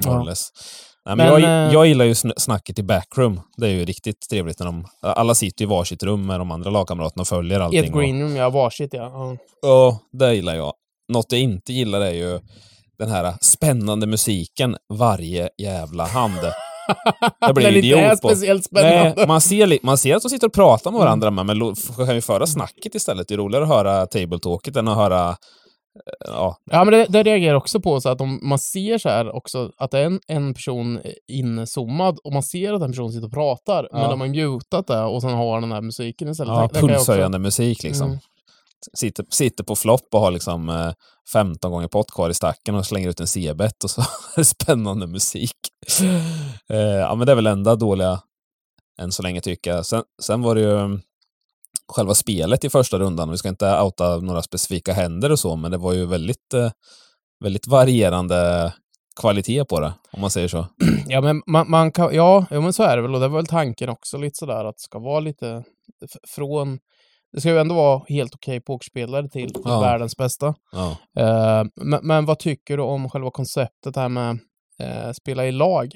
Ja. 0.06 0.24
Nej, 0.24 1.16
men 1.16 1.18
Men, 1.18 1.28
jag, 1.28 1.44
eh, 1.68 1.74
jag 1.74 1.88
gillar 1.88 2.06
ju 2.06 2.13
sn- 2.13 2.34
snacket 2.38 2.80
i 2.80 2.84
backroom. 2.84 3.42
Det 3.57 3.68
är 3.68 3.72
ju 3.72 3.86
riktigt 3.86 4.30
trevligt 4.30 4.60
när 4.60 4.66
de... 4.66 4.86
Alla 5.01 5.36
sitter 5.36 5.63
i 5.63 5.68
varsitt 5.68 6.04
rum 6.04 6.25
med 6.25 6.40
de 6.40 6.51
andra 6.51 6.69
lagkamraterna 6.69 7.22
och 7.22 7.28
följer 7.28 7.60
I 7.60 7.63
allting. 7.63 7.84
ett 7.86 7.94
greenroom, 7.94 8.36
ja, 8.36 8.50
varsitt 8.50 8.94
ja. 8.94 9.04
ja. 9.13 9.38
Ja, 9.62 10.00
det 10.12 10.36
gillar 10.36 10.56
jag. 10.56 10.74
Något 11.13 11.31
jag 11.31 11.42
inte 11.42 11.74
gillar 11.74 12.01
är 12.01 12.12
ju 12.12 12.40
den 12.98 13.10
här 13.10 13.34
spännande 13.42 14.08
musiken 14.08 14.78
varje 14.94 15.50
jävla 15.58 16.06
hand. 16.06 16.40
Jag 17.39 17.56
blir 17.56 17.65
Den 17.65 17.75
inte 17.75 18.00
är 18.00 18.10
på. 18.10 18.18
speciellt 18.18 18.63
spännande. 18.65 19.13
Nej, 19.18 19.27
man 19.27 19.42
ser, 19.42 19.86
man 19.86 19.98
ser 19.98 20.15
att 20.15 20.22
de 20.24 20.30
sitter 20.30 20.48
och 20.48 20.54
pratar 20.54 20.92
med 20.92 21.00
varandra, 21.00 21.32
men 21.32 21.46
man 21.46 21.58
lo- 21.58 21.75
kan 22.06 22.15
ju 22.15 22.22
föra 22.22 22.48
snacket 22.48 22.96
istället. 22.96 23.27
Det 23.27 23.34
är 23.34 23.38
roligare 23.38 23.63
att 23.63 23.70
höra 23.70 24.06
tabletalket 24.06 24.75
än 24.75 24.88
att 24.88 24.98
höra... 24.98 25.30
eh, 25.30 25.36
Ja, 26.27 26.58
Ja, 26.72 26.84
men 26.84 26.94
det, 26.94 27.06
det 27.10 27.24
reagerar 27.24 27.56
också 27.56 27.80
på, 27.82 28.01
så 28.01 28.10
att 28.10 28.22
om 28.22 28.39
man 28.44 28.60
ser 28.60 28.98
så 28.98 29.10
här 29.10 29.36
också, 29.36 29.72
att 29.77 29.92
det 29.92 30.00
är 30.00 30.06
en, 30.06 30.20
en 30.27 30.54
person 30.54 31.00
inzoomad 31.27 32.18
och 32.24 32.34
man 32.34 32.44
ser 32.44 32.74
att 32.74 32.80
den 32.82 32.92
personen 32.92 33.12
sitter 33.12 33.27
och 33.27 33.34
pratar, 33.34 33.89
men 33.92 34.01
Ja. 34.01 34.10
de 34.10 34.22
har 34.22 34.27
mutat 34.27 34.88
det 34.88 35.01
och 35.01 35.22
sen 35.22 35.34
har 35.34 35.62
den 35.62 35.72
här 35.72 35.82
musiken 35.82 36.30
istället. 36.30 36.54
ja 36.54 36.70
Det- 36.74 36.82
det 36.82 36.88
pulshöjande 36.88 37.39
musik 37.39 37.84
liksom. 37.84 38.08
Mm. 38.08 38.20
Sitter, 38.94 39.25
sitter 39.30 39.63
på 39.63 39.75
flopp 39.75 40.08
och 40.12 40.20
har 40.20 40.32
liksom 40.32 40.70
eh, 40.70 40.92
15 41.34 41.72
gånger 41.72 41.88
pott 41.88 42.12
kvar 42.12 42.30
i 42.30 42.34
stacken 42.34 42.75
och 42.75 42.86
slänger 42.86 43.10
ut 43.10 43.20
en 43.20 43.27
C-bet 43.27 43.84
och 43.84 43.89
så 43.89 44.01
är 44.01 44.08
det 44.36 44.46
spännande 44.46 45.08
musik. 45.08 45.56
eh, 46.70 46.80
ja, 46.80 47.15
men 47.15 47.25
det 47.25 47.32
är 47.32 47.36
väl 47.36 47.48
enda 47.48 47.75
dåliga 47.75 48.22
än 49.01 49.12
så 49.12 49.24
länge 49.24 49.42
tycker 49.42 49.72
jag. 49.72 49.86
Sen, 49.86 50.04
sen 50.22 50.42
var 50.42 50.56
det 50.56 50.62
ju 50.62 50.80
mm, 50.80 51.01
själva 51.88 52.13
spelet 52.13 52.63
i 52.63 52.70
första 52.70 53.00
rundan. 53.00 53.32
Vi 53.32 53.38
ska 53.38 53.50
inte 53.50 53.82
outa 53.82 54.18
några 54.18 54.42
specifika 54.42 54.94
händer 54.94 55.32
och 55.32 55.39
så, 55.39 55.56
men 55.56 55.72
det 55.72 55.77
var 55.77 55.94
ju 55.94 56.06
väldigt, 56.06 56.54
eh, 56.54 56.72
väldigt 57.44 57.68
varierande 57.68 58.74
kvalitet 59.22 59.65
på 59.65 59.80
det, 59.80 59.94
om 60.12 60.22
man 60.22 60.32
säger 60.32 60.48
så. 60.48 60.65
Ja, 61.08 61.22
men 61.22 61.44
man, 61.48 61.70
man 61.70 61.92
kan, 61.92 62.15
ja, 62.15 62.46
ja, 62.50 62.62
men 62.62 62.74
så 62.74 62.84
är 62.84 62.96
det 62.96 63.01
väl. 63.01 63.15
Och 63.15 63.22
det 63.22 63.27
var 63.27 63.38
väl 63.38 63.48
tanken 63.48 63.89
också 63.89 64.18
lite 64.18 64.38
sådär 64.38 64.65
att 64.65 64.77
det 64.77 64.82
ska 64.82 65.00
vara 65.00 65.20
lite 65.20 65.63
från... 66.27 66.80
Det 67.36 67.42
ska 67.42 67.50
ju 67.50 67.60
ändå 67.60 67.75
vara 67.75 68.01
helt 68.08 68.36
okej 68.36 68.62
pokerspelare 68.62 69.30
till 69.30 69.51
Ja. 69.65 69.80
världens 69.82 70.18
bästa. 70.18 70.56
Ja. 70.72 70.98
Eh, 71.20 71.63
men, 71.75 72.00
men 72.08 72.25
vad 72.25 72.39
tycker 72.39 72.77
du 72.77 72.84
om 72.84 73.10
själva 73.10 73.32
konceptet 73.32 73.96
här 73.96 74.10
med 74.10 74.39
eh, 74.80 75.12
spela 75.12 75.46
i 75.46 75.51
lag? 75.51 75.92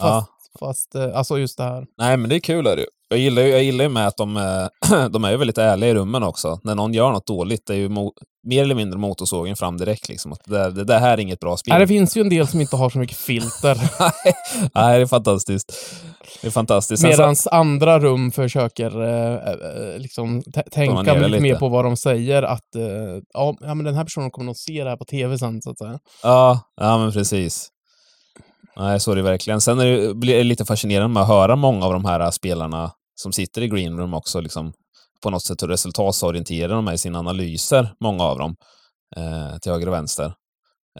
Fast, 0.00 0.28
fast 0.60 0.94
eh, 0.94 1.16
alltså 1.18 1.38
just 1.38 1.58
det 1.58 1.64
här. 1.64 1.86
Nej, 1.98 2.16
men 2.16 2.30
det 2.30 2.36
är 2.36 2.40
kul. 2.40 2.66
Är 2.66 2.76
det. 2.76 2.82
ju. 2.82 2.88
Jag 3.08 3.18
gillar 3.18 3.42
ju 3.42 3.48
jag 3.48 3.62
gillar 3.62 3.88
med 3.88 4.06
att 4.06 4.16
de, 4.16 4.34
de 5.10 5.24
är 5.24 5.30
ju 5.30 5.36
väldigt 5.36 5.58
ärliga 5.58 5.90
i 5.90 5.94
rummen 5.94 6.22
också. 6.22 6.60
När 6.64 6.74
någon 6.74 6.94
gör 6.94 7.10
något 7.12 7.26
dåligt, 7.26 7.66
det 7.66 7.74
är 7.74 7.78
ju 7.78 7.88
mer 8.46 8.62
eller 8.62 8.74
mindre 8.74 8.98
motorsågen 8.98 9.56
fram 9.56 9.76
direkt. 9.76 10.08
Liksom. 10.08 10.32
Att 10.32 10.44
det, 10.44 10.70
det, 10.70 10.84
det 10.84 10.98
här 10.98 11.12
är 11.12 11.20
inget 11.20 11.40
bra 11.40 11.56
spel. 11.56 11.72
Nej, 11.72 11.80
det 11.80 11.86
finns 11.86 12.16
ju 12.16 12.20
en 12.20 12.28
del 12.28 12.46
som 12.46 12.60
inte 12.60 12.76
har 12.76 12.90
så 12.90 12.98
mycket 12.98 13.16
filter. 13.16 13.74
Nej, 14.74 14.98
det 14.98 15.02
är 15.02 15.06
fantastiskt. 15.06 15.72
Det 16.42 16.46
är 16.46 16.50
fantastiskt. 16.50 17.02
Sen 17.02 17.12
så- 17.16 17.22
Medan 17.22 17.36
andra 17.50 17.98
rum 18.00 18.32
försöker 18.32 19.02
eh, 19.02 19.34
eh, 19.34 19.98
liksom 19.98 20.42
tänka 20.72 21.14
det 21.14 21.28
lite, 21.28 21.42
mer 21.42 21.54
på 21.54 21.68
vad 21.68 21.84
de 21.84 21.96
säger. 21.96 22.42
Att 22.42 22.74
eh, 22.74 22.82
ja, 23.34 23.56
men 23.60 23.84
den 23.84 23.94
här 23.94 24.04
personen 24.04 24.30
kommer 24.30 24.46
nog 24.46 24.56
se 24.56 24.84
det 24.84 24.90
här 24.90 24.96
på 24.96 25.04
tv 25.04 25.38
sen, 25.38 25.62
så 25.62 25.70
att 25.70 25.78
säga. 25.78 25.98
Ja, 26.22 26.60
ja 26.80 26.98
men 26.98 27.12
precis. 27.12 27.68
Nej, 28.76 29.00
så 29.00 29.12
är 29.12 29.16
det 29.16 29.22
verkligen. 29.22 29.60
Sen 29.60 29.80
är 29.80 29.86
det, 29.86 30.14
blir 30.14 30.36
det 30.36 30.44
lite 30.44 30.64
fascinerande 30.64 31.08
med 31.14 31.22
att 31.22 31.28
höra 31.28 31.56
många 31.56 31.86
av 31.86 31.92
de 31.92 32.04
här 32.04 32.30
spelarna 32.30 32.90
som 33.14 33.32
sitter 33.32 33.62
i 33.62 33.68
green 33.68 33.98
room 33.98 34.14
också, 34.14 34.40
liksom, 34.40 34.72
på 35.22 35.30
något 35.30 35.42
sätt 35.42 35.62
hur 35.62 35.68
resultatsorienterade 35.68 36.74
de 36.74 36.88
är 36.88 36.92
i 36.92 36.98
sina 36.98 37.18
analyser, 37.18 37.88
många 38.00 38.24
av 38.24 38.38
dem, 38.38 38.56
eh, 39.16 39.58
till 39.58 39.72
höger 39.72 39.86
och 39.88 39.94
vänster. 39.94 40.32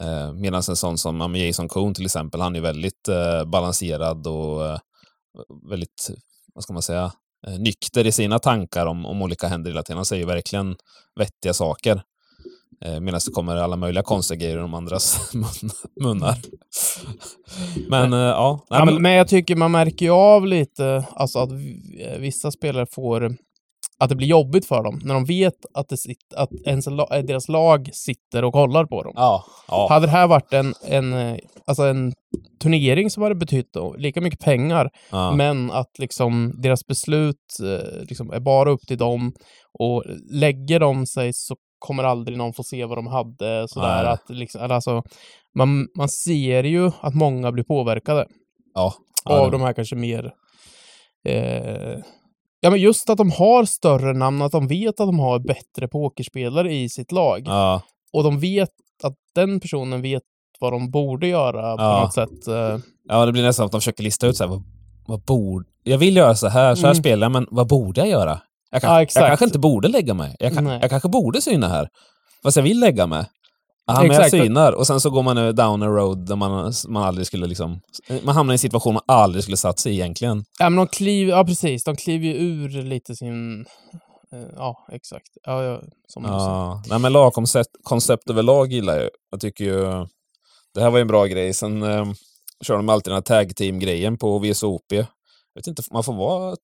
Eh, 0.01 0.33
Medan 0.33 0.61
en 0.69 0.75
sån 0.75 0.97
som 0.97 1.35
Jason 1.35 1.67
Cohn 1.67 1.93
till 1.93 2.05
exempel, 2.05 2.41
han 2.41 2.55
är 2.55 2.61
väldigt 2.61 3.07
eh, 3.07 3.45
balanserad 3.45 4.27
och 4.27 4.65
eh, 4.65 4.77
väldigt, 5.69 6.09
vad 6.53 6.63
ska 6.63 6.73
man 6.73 6.81
säga, 6.81 7.11
eh, 7.47 7.59
nykter 7.59 8.07
i 8.07 8.11
sina 8.11 8.39
tankar 8.39 8.85
om, 8.85 9.05
om 9.05 9.21
olika 9.21 9.47
händer 9.47 9.71
hela 9.71 9.83
tiden. 9.83 9.97
Han 9.97 10.05
säger 10.05 10.25
verkligen 10.25 10.75
vettiga 11.15 11.53
saker. 11.53 12.01
Eh, 12.85 12.99
Medan 12.99 13.19
det 13.25 13.31
kommer 13.33 13.55
alla 13.55 13.75
möjliga 13.75 14.03
konstiga 14.03 14.39
grejer 14.39 14.57
ur 14.57 14.61
de 14.61 14.73
andras 14.73 15.31
mun- 15.33 15.71
munnar. 16.01 16.37
Men 17.89 18.13
eh, 18.13 18.19
ja, 18.19 18.65
nej, 18.69 18.85
men, 18.85 19.01
men, 19.01 19.11
jag 19.11 19.27
tycker 19.27 19.55
man 19.55 19.71
märker 19.71 20.05
ju 20.05 20.11
av 20.11 20.47
lite 20.47 21.05
alltså 21.15 21.39
att 21.39 21.51
vissa 22.19 22.51
spelare 22.51 22.85
får 22.91 23.35
att 23.99 24.09
det 24.09 24.15
blir 24.15 24.27
jobbigt 24.27 24.65
för 24.65 24.83
dem 24.83 24.99
när 25.03 25.13
de 25.13 25.25
vet 25.25 25.65
att, 25.73 25.89
det 25.89 25.97
sitt, 25.97 26.33
att 26.35 26.49
ens, 26.65 26.87
eh, 26.87 27.23
deras 27.23 27.47
lag 27.47 27.89
sitter 27.93 28.43
och 28.43 28.53
kollar 28.53 28.85
på 28.85 29.03
dem. 29.03 29.13
ja, 29.15 29.45
ja, 29.67 29.87
Hade 29.89 30.05
det 30.05 30.11
här 30.11 30.27
varit 30.27 30.53
en, 30.53 30.73
en, 30.87 31.13
eh, 31.13 31.37
alltså 31.67 31.83
en 31.83 32.13
turnering 32.61 33.09
som 33.09 33.23
hade 33.23 33.35
betytt 33.35 33.73
då, 33.73 33.95
lika 33.97 34.21
mycket 34.21 34.39
pengar, 34.39 34.89
ja. 35.11 35.31
men 35.31 35.71
att 35.71 35.99
liksom 35.99 36.53
deras 36.61 36.87
beslut 36.87 37.59
eh, 37.63 38.05
liksom 38.09 38.31
är 38.31 38.39
bara 38.39 38.71
upp 38.71 38.87
till 38.87 38.97
dem 38.97 39.33
och 39.79 40.03
lägger 40.31 40.79
de 40.79 41.05
sig 41.05 41.33
så 41.33 41.55
kommer 41.79 42.03
aldrig 42.03 42.37
någon 42.37 42.53
få 42.53 42.63
se 42.63 42.85
vad 42.85 42.97
de 42.97 43.07
hade. 43.07 43.67
Sådär, 43.67 44.03
Nej. 44.03 44.13
att 44.13 44.29
liksom, 44.29 44.71
alltså, 44.71 45.03
man, 45.55 45.87
man 45.97 46.09
ser 46.09 46.63
ju 46.63 46.91
att 47.01 47.15
många 47.15 47.51
blir 47.51 47.63
påverkade 47.63 48.25
ja, 48.73 48.93
av 49.25 49.51
de 49.51 49.61
här 49.61 49.73
kanske 49.73 49.95
mer... 49.95 50.33
Eh, 51.27 51.99
ja, 52.59 52.69
men 52.69 52.79
just 52.79 53.09
att 53.09 53.17
de 53.17 53.31
har 53.31 53.65
större 53.65 54.13
namn, 54.13 54.41
att 54.41 54.51
de 54.51 54.67
vet 54.67 54.99
att 54.99 55.07
de 55.07 55.19
har 55.19 55.39
bättre 55.39 55.87
pokerspelare 55.87 56.73
i 56.73 56.89
sitt 56.89 57.11
lag. 57.11 57.41
ja, 57.45 57.81
Och 58.13 58.23
de 58.23 58.39
vet 58.39 58.69
att 59.03 59.15
den 59.35 59.59
personen 59.59 60.01
vet 60.01 60.23
vad 60.59 60.73
de 60.73 60.91
borde 60.91 61.27
göra 61.27 61.77
på 61.77 61.83
Ja. 61.83 62.01
något 62.01 62.13
sätt. 62.13 62.47
Eh, 62.47 62.77
ja, 63.09 63.25
det 63.25 63.31
blir 63.31 63.43
nästan 63.43 63.65
att 63.65 63.71
de 63.71 63.81
försöker 63.81 64.03
lista 64.03 64.27
ut 64.27 64.37
så 64.37 64.43
här, 64.43 64.49
vad, 64.51 64.63
vad 65.07 65.21
borde... 65.23 65.65
Jag 65.83 65.97
vill 65.97 66.15
göra 66.17 66.35
så 66.35 66.47
här, 66.47 66.75
så 66.75 66.81
här 66.81 66.87
Mm. 66.93 67.01
spelar 67.01 67.29
men 67.29 67.47
vad 67.51 67.67
borde 67.67 68.01
jag 68.01 68.09
göra? 68.09 68.39
Jag, 68.71 68.81
kan, 68.81 68.93
Ja, 68.93 68.99
jag 68.99 69.27
kanske 69.27 69.45
inte 69.45 69.59
borde 69.59 69.87
lägga 69.87 70.13
mig. 70.13 70.35
Jag, 70.39 70.53
kan, 70.53 70.65
jag 70.65 70.89
kanske 70.89 71.09
borde 71.09 71.41
syna 71.41 71.67
här. 71.67 71.89
Fast 72.43 72.57
jag 72.57 72.63
vill 72.63 72.79
lägga 72.79 73.07
mig. 73.07 73.25
Ja, 73.87 74.03
men 74.03 74.11
jag 74.11 74.31
synar. 74.31 74.73
Och 74.73 74.87
sen 74.87 75.01
så 75.01 75.09
går 75.09 75.23
man 75.23 75.55
down 75.55 75.83
a 75.83 75.87
road 75.87 76.27
där 76.27 76.35
man, 76.35 76.73
man 76.87 77.03
aldrig 77.03 77.27
skulle 77.27 77.47
liksom... 77.47 77.81
Man 78.23 78.35
hamnar 78.35 78.53
i 78.53 78.55
en 78.55 78.59
situation 78.59 78.93
man 78.93 79.03
aldrig 79.07 79.43
skulle 79.43 79.57
satt 79.57 79.79
sig 79.79 79.91
i 79.91 79.95
egentligen. 79.95 80.45
ja, 80.59 80.69
men 80.69 80.77
de 80.77 80.87
kliver, 80.87 81.31
ja, 81.31 81.45
precis. 81.45 81.83
De 81.83 81.95
kliver 81.95 82.27
ju 82.27 82.33
ur 82.33 82.69
lite 82.83 83.15
sin... 83.15 83.65
Eh, 84.31 84.39
ja, 84.55 84.85
exakt. 84.91 85.27
Ja, 85.43 85.63
ja, 85.63 85.81
som 86.07 86.23
du. 86.23 86.29
Ja, 86.29 86.83
nej 86.89 86.99
men 86.99 87.13
lagkoncept 87.13 87.69
koncept 87.83 88.29
överlag 88.29 88.71
gillar 88.71 88.97
jag. 88.97 89.09
Jag 89.31 89.41
tycker 89.41 89.63
ju... 89.63 90.05
Det 90.73 90.81
här 90.81 90.89
var 90.89 90.97
ju 90.97 91.01
en 91.01 91.07
bra 91.07 91.25
grej. 91.25 91.53
Sen 91.53 91.83
eh, 91.83 92.05
kör 92.65 92.77
de 92.77 92.89
alltid 92.89 93.11
den 93.11 93.15
här 93.15 93.21
tag 93.21 93.55
team-grejen 93.55 94.17
på 94.17 94.39
VSOP. 94.39 94.91
Jag 94.91 95.05
vet 95.55 95.67
inte, 95.67 95.83
man 95.91 96.03
får 96.03 96.13
vara 96.13 96.55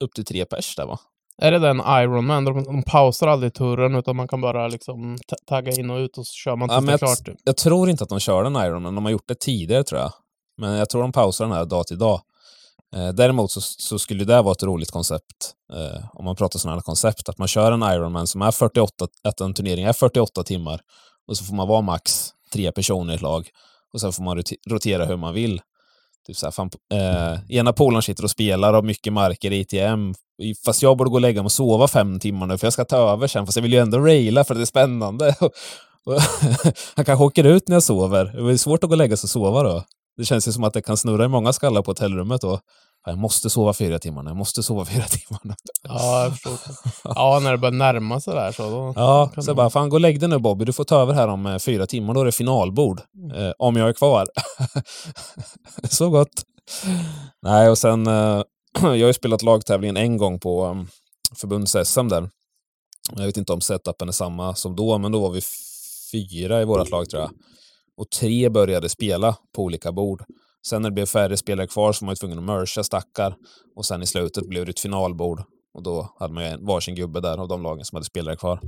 upp 0.00 0.14
till 0.14 0.24
tre 0.24 0.44
pers 0.44 0.76
där 0.76 0.86
va? 0.86 0.98
Är 1.42 1.50
det 1.52 1.58
den 1.58 1.80
Ironman? 1.80 2.44
De, 2.44 2.64
de 2.64 2.82
pausar 2.82 3.26
aldrig 3.28 3.54
turen, 3.54 3.94
utan 3.94 4.16
man 4.16 4.28
kan 4.28 4.40
bara 4.40 4.68
liksom 4.68 5.18
ta- 5.26 5.36
tagga 5.48 5.72
in 5.72 5.90
och 5.90 5.96
ut 5.98 6.18
och 6.18 6.26
så 6.26 6.32
kör 6.34 6.56
man 6.56 6.68
Ja, 6.68 6.74
tills 6.78 6.86
men 6.86 6.86
det 6.86 6.90
är 7.04 7.08
jag, 7.08 7.16
klart. 7.16 7.26
typ. 7.26 7.36
jag 7.44 7.56
tror 7.56 7.90
inte 7.90 8.04
att 8.04 8.10
de 8.10 8.20
kör 8.20 8.44
den 8.44 8.56
Ironman. 8.56 8.94
De 8.94 9.04
har 9.04 9.12
gjort 9.12 9.28
det 9.28 9.34
tidigare 9.40 9.84
tror 9.84 10.00
jag. 10.00 10.12
Men 10.60 10.72
jag 10.76 10.88
tror 10.90 11.02
de 11.02 11.12
pausar 11.12 11.44
den 11.44 11.54
här 11.54 11.64
dag 11.64 11.86
till 11.86 11.98
dag. 11.98 12.20
Eh, 12.96 13.08
däremot 13.08 13.50
så, 13.50 13.60
så 13.60 13.98
skulle 13.98 14.24
det 14.24 14.42
vara 14.42 14.52
ett 14.52 14.62
roligt 14.62 14.90
koncept. 14.90 15.54
Eh, 15.72 16.04
om 16.12 16.24
man 16.24 16.36
pratar 16.36 16.58
sådana 16.58 16.76
här 16.76 16.82
koncept. 16.82 17.28
Att 17.28 17.38
man 17.38 17.48
kör 17.48 17.72
en 17.72 17.82
Ironman 17.82 18.26
som 18.26 18.42
är 18.42 18.50
48, 18.50 19.06
att 19.28 19.40
en 19.40 19.54
turnering 19.54 19.84
är 19.84 19.92
48 19.92 20.42
timmar. 20.42 20.80
Och 21.28 21.36
så 21.36 21.44
får 21.44 21.54
man 21.54 21.68
vara 21.68 21.80
max 21.80 22.28
tre 22.52 22.72
personer 22.72 23.12
i 23.12 23.16
ett 23.16 23.22
lag. 23.22 23.48
Och 23.92 24.00
sen 24.00 24.12
får 24.12 24.22
man 24.22 24.42
rotera 24.70 25.04
hur 25.04 25.16
man 25.16 25.34
vill. 25.34 25.60
Typ 26.26 26.36
så 26.36 26.46
här, 26.46 26.50
fan, 26.50 26.70
eh, 26.94 27.56
ena 27.56 27.72
polaren 27.72 28.02
sitter 28.02 28.24
och 28.24 28.30
spelar 28.30 28.68
och 28.68 28.74
har 28.74 28.82
mycket 28.82 29.12
marker 29.12 29.50
i 29.50 29.60
ITM. 29.60 30.14
Fast 30.64 30.82
jag 30.82 30.96
borde 30.96 31.10
gå 31.10 31.16
och 31.16 31.20
lägga 31.20 31.42
mig 31.42 31.44
och 31.46 31.52
sova 31.52 31.88
fem 31.88 32.20
timmar 32.20 32.46
nu 32.46 32.58
för 32.58 32.66
jag 32.66 32.72
ska 32.72 32.84
ta 32.84 32.96
över 32.96 33.26
sen. 33.26 33.46
Fast 33.46 33.56
jag 33.56 33.62
vill 33.62 33.72
ju 33.72 33.78
ändå 33.78 33.98
raila 33.98 34.44
för 34.44 34.54
det 34.54 34.60
är 34.60 34.64
spännande. 34.64 35.34
Han 36.94 37.04
kanske 37.04 37.24
åker 37.24 37.44
ut 37.44 37.68
när 37.68 37.76
jag 37.76 37.82
sover. 37.82 38.24
Det 38.24 38.52
är 38.52 38.56
svårt 38.56 38.84
att 38.84 38.90
gå 38.90 38.94
och 38.94 38.98
lägga 38.98 39.16
sig 39.16 39.26
och 39.26 39.30
sova 39.30 39.62
då. 39.62 39.84
Det 40.16 40.24
känns 40.24 40.48
ju 40.48 40.52
som 40.52 40.64
att 40.64 40.72
det 40.72 40.82
kan 40.82 40.96
snurra 40.96 41.24
i 41.24 41.28
många 41.28 41.52
skallar 41.52 41.82
på 41.82 41.90
hotellrummet 41.90 42.40
då. 42.40 42.60
Jag 43.06 43.18
måste 43.18 43.50
sova 43.50 43.72
fyra 43.72 43.98
timmar 43.98 44.24
jag 44.24 44.36
måste 44.36 44.62
sova 44.62 44.84
fyra 44.94 45.04
timmar. 45.04 45.56
Ja, 45.82 46.22
jag 46.22 46.32
förstår. 46.32 46.58
Ja, 47.04 47.40
när 47.42 47.52
det 47.52 47.58
börjar 47.58 47.72
närma 47.72 48.20
sig 48.20 48.34
där 48.34 48.52
så 48.52 48.70
då... 48.70 48.92
Ja, 48.96 49.30
så 49.38 49.50
jag 49.50 49.56
bara, 49.56 49.70
fan 49.70 49.88
gå 49.88 49.96
och 49.96 50.00
lägg 50.00 50.20
dig 50.20 50.28
nu 50.28 50.38
Bobby, 50.38 50.64
du 50.64 50.72
får 50.72 50.84
ta 50.84 51.00
över 51.02 51.14
här 51.14 51.28
om 51.28 51.46
eh, 51.46 51.58
fyra 51.58 51.86
timmar, 51.86 52.14
då 52.14 52.20
är 52.20 52.24
det 52.24 52.32
finalbord. 52.32 53.00
Eh, 53.34 53.52
om 53.58 53.76
jag 53.76 53.88
är 53.88 53.92
kvar. 53.92 54.26
så 55.90 56.10
gott. 56.10 56.42
Nej, 57.42 57.70
och 57.70 57.78
sen, 57.78 58.06
eh, 58.06 58.42
jag 58.82 58.88
har 58.88 58.94
ju 58.94 59.12
spelat 59.12 59.42
lagtävlingen 59.42 59.96
en 59.96 60.16
gång 60.16 60.40
på 60.40 60.66
um, 60.66 60.88
förbunds-SM 61.36 62.08
där. 62.08 62.30
Jag 63.16 63.26
vet 63.26 63.36
inte 63.36 63.52
om 63.52 63.60
setupen 63.60 64.08
är 64.08 64.12
samma 64.12 64.54
som 64.54 64.76
då, 64.76 64.98
men 64.98 65.12
då 65.12 65.20
var 65.20 65.30
vi 65.30 65.40
fyra 66.12 66.62
i 66.62 66.64
vårt 66.64 66.90
lag 66.90 67.08
tror 67.08 67.22
jag. 67.22 67.30
Och 67.96 68.10
tre 68.10 68.48
började 68.48 68.88
spela 68.88 69.36
på 69.54 69.62
olika 69.62 69.92
bord. 69.92 70.24
Sen 70.68 70.82
när 70.82 70.90
det 70.90 70.94
blev 70.94 71.06
färre 71.06 71.36
spelare 71.36 71.66
kvar 71.66 71.92
så 71.92 72.04
var 72.04 72.06
man 72.06 72.12
ju 72.12 72.16
tvungen 72.16 72.38
att 72.38 72.44
mercha 72.44 72.84
stackar. 72.84 73.36
Och 73.76 73.84
sen 73.86 74.02
i 74.02 74.06
slutet 74.06 74.48
blev 74.48 74.64
det 74.66 74.70
ett 74.70 74.80
finalbord. 74.80 75.42
Och 75.74 75.82
då 75.82 76.14
hade 76.18 76.34
man 76.34 76.44
ju 76.44 76.56
varsin 76.60 76.94
gubbe 76.94 77.20
där 77.20 77.38
av 77.38 77.48
de 77.48 77.62
lagen 77.62 77.84
som 77.84 77.96
hade 77.96 78.04
spelare 78.06 78.36
kvar. 78.36 78.60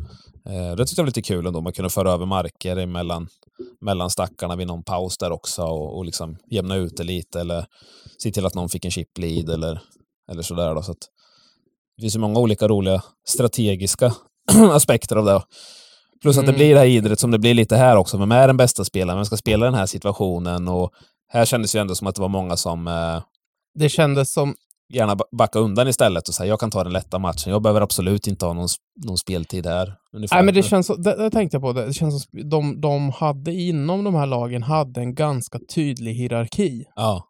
Eh, 0.46 0.76
det 0.76 0.86
tyckte 0.86 1.00
jag 1.00 1.04
var 1.04 1.06
lite 1.06 1.22
kul 1.22 1.46
ändå. 1.46 1.60
Man 1.60 1.72
kunde 1.72 1.90
föra 1.90 2.12
över 2.12 2.26
marker 2.26 2.76
emellan, 2.76 3.28
mellan 3.80 4.10
stackarna 4.10 4.56
vid 4.56 4.66
någon 4.66 4.82
paus 4.82 5.18
där 5.18 5.32
också 5.32 5.62
och, 5.62 5.96
och 5.96 6.04
liksom 6.04 6.36
jämna 6.50 6.76
ut 6.76 6.96
det 6.96 7.04
lite 7.04 7.40
eller 7.40 7.66
se 8.18 8.30
till 8.30 8.46
att 8.46 8.54
någon 8.54 8.68
fick 8.68 8.84
en 8.84 8.90
chip 8.90 9.18
lead 9.18 9.50
eller, 9.50 9.80
eller 10.30 10.42
sådär. 10.42 10.74
Då. 10.74 10.82
Så 10.82 10.92
att, 10.92 10.98
det 11.96 12.02
finns 12.02 12.14
ju 12.16 12.20
många 12.20 12.40
olika 12.40 12.68
roliga 12.68 13.02
strategiska 13.28 14.14
aspekter 14.72 15.16
av 15.16 15.24
det. 15.24 15.42
Plus 16.22 16.38
att 16.38 16.44
det 16.44 16.50
Mm. 16.50 16.58
blir 16.58 16.74
det 16.74 16.80
här 16.80 16.86
idret 16.86 17.20
som 17.20 17.30
det 17.30 17.38
blir 17.38 17.54
lite 17.54 17.76
här 17.76 17.96
också. 17.96 18.18
Vem 18.18 18.32
är 18.32 18.46
den 18.46 18.56
bästa 18.56 18.84
spelaren? 18.84 19.18
Vem 19.18 19.24
ska 19.24 19.36
spela 19.36 19.64
den 19.66 19.74
här 19.74 19.86
situationen? 19.86 20.68
Och 20.68 20.90
här 21.28 21.44
kändes 21.44 21.74
ju 21.76 21.80
ändå 21.80 21.94
som 21.94 22.06
att 22.06 22.14
det 22.14 22.20
var 22.20 22.28
många 22.28 22.56
som 22.56 22.86
eh, 22.88 23.22
Det 23.78 23.88
kändes 23.88 24.32
som... 24.32 24.54
gärna 24.92 25.16
ba- 25.16 25.24
backa 25.38 25.58
undan 25.58 25.88
istället 25.88 26.28
och 26.28 26.34
säga 26.34 26.48
jag 26.48 26.60
kan 26.60 26.70
ta 26.70 26.84
den 26.84 26.92
lätta 26.92 27.18
matchen. 27.18 27.52
Jag 27.52 27.62
behöver 27.62 27.80
absolut 27.80 28.26
inte 28.26 28.46
ha 28.46 28.52
någon, 28.52 28.68
någon 29.06 29.18
speltid 29.18 29.66
här. 29.66 29.94
Nej, 30.12 30.42
men 30.44 30.54
det 30.54 30.62
känns 30.62 30.86
det, 30.86 31.16
det 31.16 31.30
tänkte 31.30 31.54
jag 31.54 31.62
på. 31.62 31.72
Det, 31.72 31.86
det 31.86 31.92
känns 31.92 32.22
som 32.22 32.50
de, 32.50 32.80
de 32.80 33.10
hade 33.10 33.52
inom 33.52 34.04
de 34.04 34.14
här 34.14 34.26
lagen 34.26 34.62
hade 34.62 35.00
en 35.00 35.14
ganska 35.14 35.58
tydlig 35.74 36.14
hierarki. 36.14 36.84
Ja, 36.96 37.26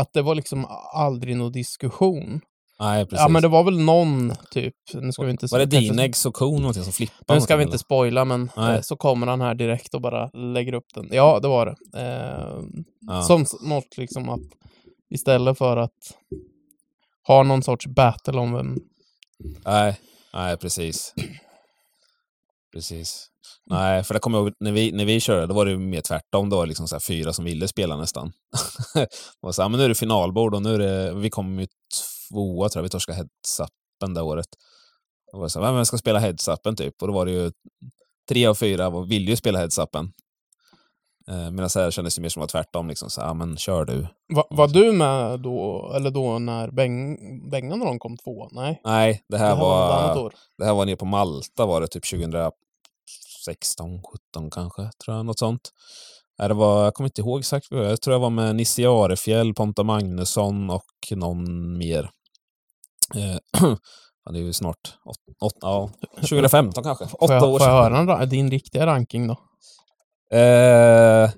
Att 0.00 0.12
det 0.12 0.22
var 0.22 0.34
liksom 0.34 0.66
aldrig 0.94 1.36
någon 1.36 1.52
diskussion. 1.52 2.40
Nej 2.82 3.06
precis. 3.06 3.20
Ja, 3.20 3.28
men 3.28 3.42
det 3.42 3.48
var 3.48 3.64
väl 3.64 3.78
någon 3.78 4.32
typ... 4.50 4.74
Nu 4.94 5.12
ska 5.12 5.22
vi 5.22 5.30
inte... 5.30 5.46
var 5.46 5.58
det 5.58 5.66
Dinex 5.66 6.26
och 6.26 6.34
Coon 6.34 6.60
någonting 6.60 6.84
som 6.84 6.92
flippade? 6.92 7.34
Nu 7.34 7.40
ska 7.40 7.56
vi 7.56 7.64
inte 7.64 7.78
spoila, 7.78 8.24
men 8.24 8.50
Nej. 8.56 8.74
eh, 8.76 8.80
så 8.80 8.96
kommer 8.96 9.26
han 9.26 9.40
här 9.40 9.54
direkt 9.54 9.94
och 9.94 10.00
bara 10.00 10.30
lägger 10.30 10.74
upp 10.74 10.86
den. 10.94 11.08
Ja, 11.10 11.40
det 11.42 11.48
var 11.48 11.66
det. 11.66 12.00
Eh? 12.00 12.62
Ja. 13.00 13.22
Som 13.22 13.46
något 13.62 13.96
liksom 13.96 14.28
att 14.28 14.40
istället 15.10 15.58
för 15.58 15.76
att 15.76 15.98
ha 17.26 17.42
någon 17.42 17.62
sorts 17.62 17.86
battle 17.86 18.38
om 18.38 18.52
vem... 18.52 18.76
Nej, 19.64 20.00
nej 20.34 20.56
precis. 20.56 21.14
Precis. 22.72 23.28
Nej, 23.66 24.04
för 24.04 24.14
det 24.14 24.20
kommer 24.20 24.38
jag 24.38 24.46
ihåg, 24.46 24.54
när 24.60 24.72
vi, 24.72 24.92
när 24.92 25.04
vi 25.04 25.20
körde, 25.20 25.46
då 25.46 25.54
var 25.54 25.66
det 25.66 25.78
mer 25.78 26.00
tvärtom. 26.00 26.48
Då 26.48 26.56
var 26.56 26.64
det 26.64 26.68
liksom 26.68 26.88
så 26.88 27.00
fyra 27.00 27.32
som 27.32 27.44
ville 27.44 27.68
spela 27.68 27.96
nästan. 27.96 28.32
var 29.40 29.52
så 29.52 29.62
här, 29.62 29.68
men 29.68 29.78
nu 29.78 29.84
är 29.84 29.88
det 29.88 29.94
finalbord 29.94 30.54
och 30.54 30.62
nu 30.62 30.74
är 30.74 30.78
det, 30.78 31.14
vi 31.14 31.30
kom 31.30 31.60
ju 31.60 31.66
tvåa 32.32 32.68
tror 32.68 32.80
jag, 32.80 32.82
vi 32.82 32.88
torskade 32.88 33.18
heads-upen 33.18 34.14
det 34.14 34.22
året. 34.22 34.46
Var 35.32 35.42
det 35.42 35.50
så 35.50 35.62
här, 35.64 35.72
vem 35.72 35.84
ska 35.84 35.98
spela 35.98 36.20
heads-upen 36.20 36.76
typ? 36.76 37.02
Och 37.02 37.08
då 37.08 37.14
var 37.14 37.26
det 37.26 37.32
ju 37.32 37.52
tre 38.28 38.46
av 38.46 38.54
fyra 38.54 38.90
var- 38.90 39.04
ville 39.04 39.30
ju 39.30 39.36
spela 39.36 39.58
heads-upen. 39.66 40.12
Eh, 41.28 41.50
Medan 41.50 41.68
här 41.74 41.90
kändes 41.90 42.14
det 42.14 42.20
mer 42.22 42.28
som 42.28 42.42
att 42.42 42.48
tvärtom, 42.50 42.88
liksom 42.88 43.10
så 43.10 43.20
här, 43.20 43.34
men 43.34 43.56
kör 43.56 43.84
du. 43.84 44.06
Va, 44.34 44.44
var 44.50 44.68
du 44.68 44.92
med 44.92 45.40
då, 45.40 45.92
eller 45.96 46.10
då 46.10 46.38
när 46.38 46.70
Beng, 46.70 47.16
Bengan 47.50 47.80
och 47.80 47.86
de 47.86 47.98
kom 47.98 48.16
två? 48.16 48.48
Nej, 48.52 48.80
Nej, 48.84 49.22
det 49.28 49.38
här, 49.38 49.44
det 49.44 49.54
här 49.54 49.60
var 49.60 50.14
var, 50.14 50.32
det 50.58 50.64
här 50.64 50.74
var 50.74 50.86
nere 50.86 50.96
på 50.96 51.04
Malta 51.04 51.66
var 51.66 51.80
det 51.80 51.86
typ 51.88 52.04
2016, 52.10 54.02
17 54.32 54.50
kanske, 54.50 54.90
tror 55.04 55.16
jag, 55.16 55.26
något 55.26 55.38
sånt. 55.38 55.70
Nej, 56.38 56.48
det 56.48 56.54
var, 56.54 56.84
jag 56.84 56.94
kommer 56.94 57.08
inte 57.08 57.20
ihåg 57.20 57.38
exakt. 57.38 57.66
Jag 57.70 58.00
tror 58.00 58.14
jag 58.14 58.20
var 58.20 58.30
med 58.30 58.56
Nisse 58.56 58.82
Jarefjäll, 58.82 59.54
Ponta 59.54 59.82
Magnusson 59.82 60.70
och 60.70 60.84
någon 61.10 61.78
mer. 61.78 62.10
Eh, 63.14 63.38
ja, 64.24 64.32
det 64.32 64.38
är 64.38 64.42
ju 64.42 64.52
snart 64.52 64.98
åt, 65.04 65.16
åt, 65.40 65.58
ja, 65.60 65.90
2015 66.16 66.84
kanske. 66.84 67.04
Åtta 67.04 67.34
jag, 67.34 67.42
år 67.42 67.58
får 67.58 67.68
jag 67.68 67.86
sedan. 67.92 68.08
höra 68.08 68.22
en 68.22 68.28
din 68.28 68.50
riktiga 68.50 68.86
ranking 68.86 69.26
då? 69.26 69.32
Eh, 70.38 71.30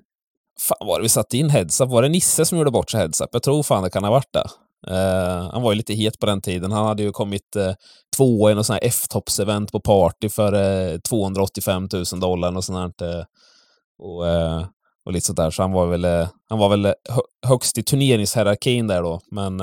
fan 0.60 0.86
var 0.86 0.98
det 0.98 1.02
vi 1.02 1.08
satte 1.08 1.38
in 1.38 1.50
heads-up? 1.50 1.88
Var 1.90 2.02
det 2.02 2.08
Nisse 2.08 2.44
som 2.44 2.58
gjorde 2.58 2.70
bort 2.70 2.90
sig 2.90 3.00
heads-up? 3.00 3.28
Jag 3.32 3.42
tror 3.42 3.62
fan 3.62 3.82
det 3.82 3.90
kan 3.90 4.04
ha 4.04 4.10
varit 4.10 4.32
det. 4.32 4.46
Eh, 4.88 5.50
han 5.52 5.62
var 5.62 5.72
ju 5.72 5.76
lite 5.76 5.94
het 5.94 6.18
på 6.18 6.26
den 6.26 6.40
tiden. 6.40 6.72
Han 6.72 6.86
hade 6.86 7.02
ju 7.02 7.12
kommit 7.12 7.56
eh, 7.56 7.72
tvåa 8.16 8.50
i 8.50 8.54
något 8.54 8.66
sånt 8.66 8.80
här 8.82 8.88
F-tops-event 8.88 9.72
på 9.72 9.80
party 9.80 10.28
för 10.28 10.52
eh, 10.92 10.98
285 10.98 11.88
000 11.92 12.20
dollar 12.20 12.56
och 12.56 12.64
sånt 12.64 12.98
där. 12.98 13.26
Och, 13.98 14.28
eh, 14.28 14.64
och 15.06 15.12
lite 15.12 15.26
sådär. 15.26 15.50
Så 15.50 15.62
han 15.62 15.72
var 15.72 15.86
väl, 15.86 16.04
eh, 16.04 16.28
han 16.48 16.58
var 16.58 16.68
väl 16.68 16.84
eh, 16.86 16.92
hö- 17.08 17.48
högst 17.48 17.78
i 17.78 17.82
turneringshierarkin 17.82 18.86
där 18.86 19.02
då. 19.02 19.20
Men, 19.30 19.60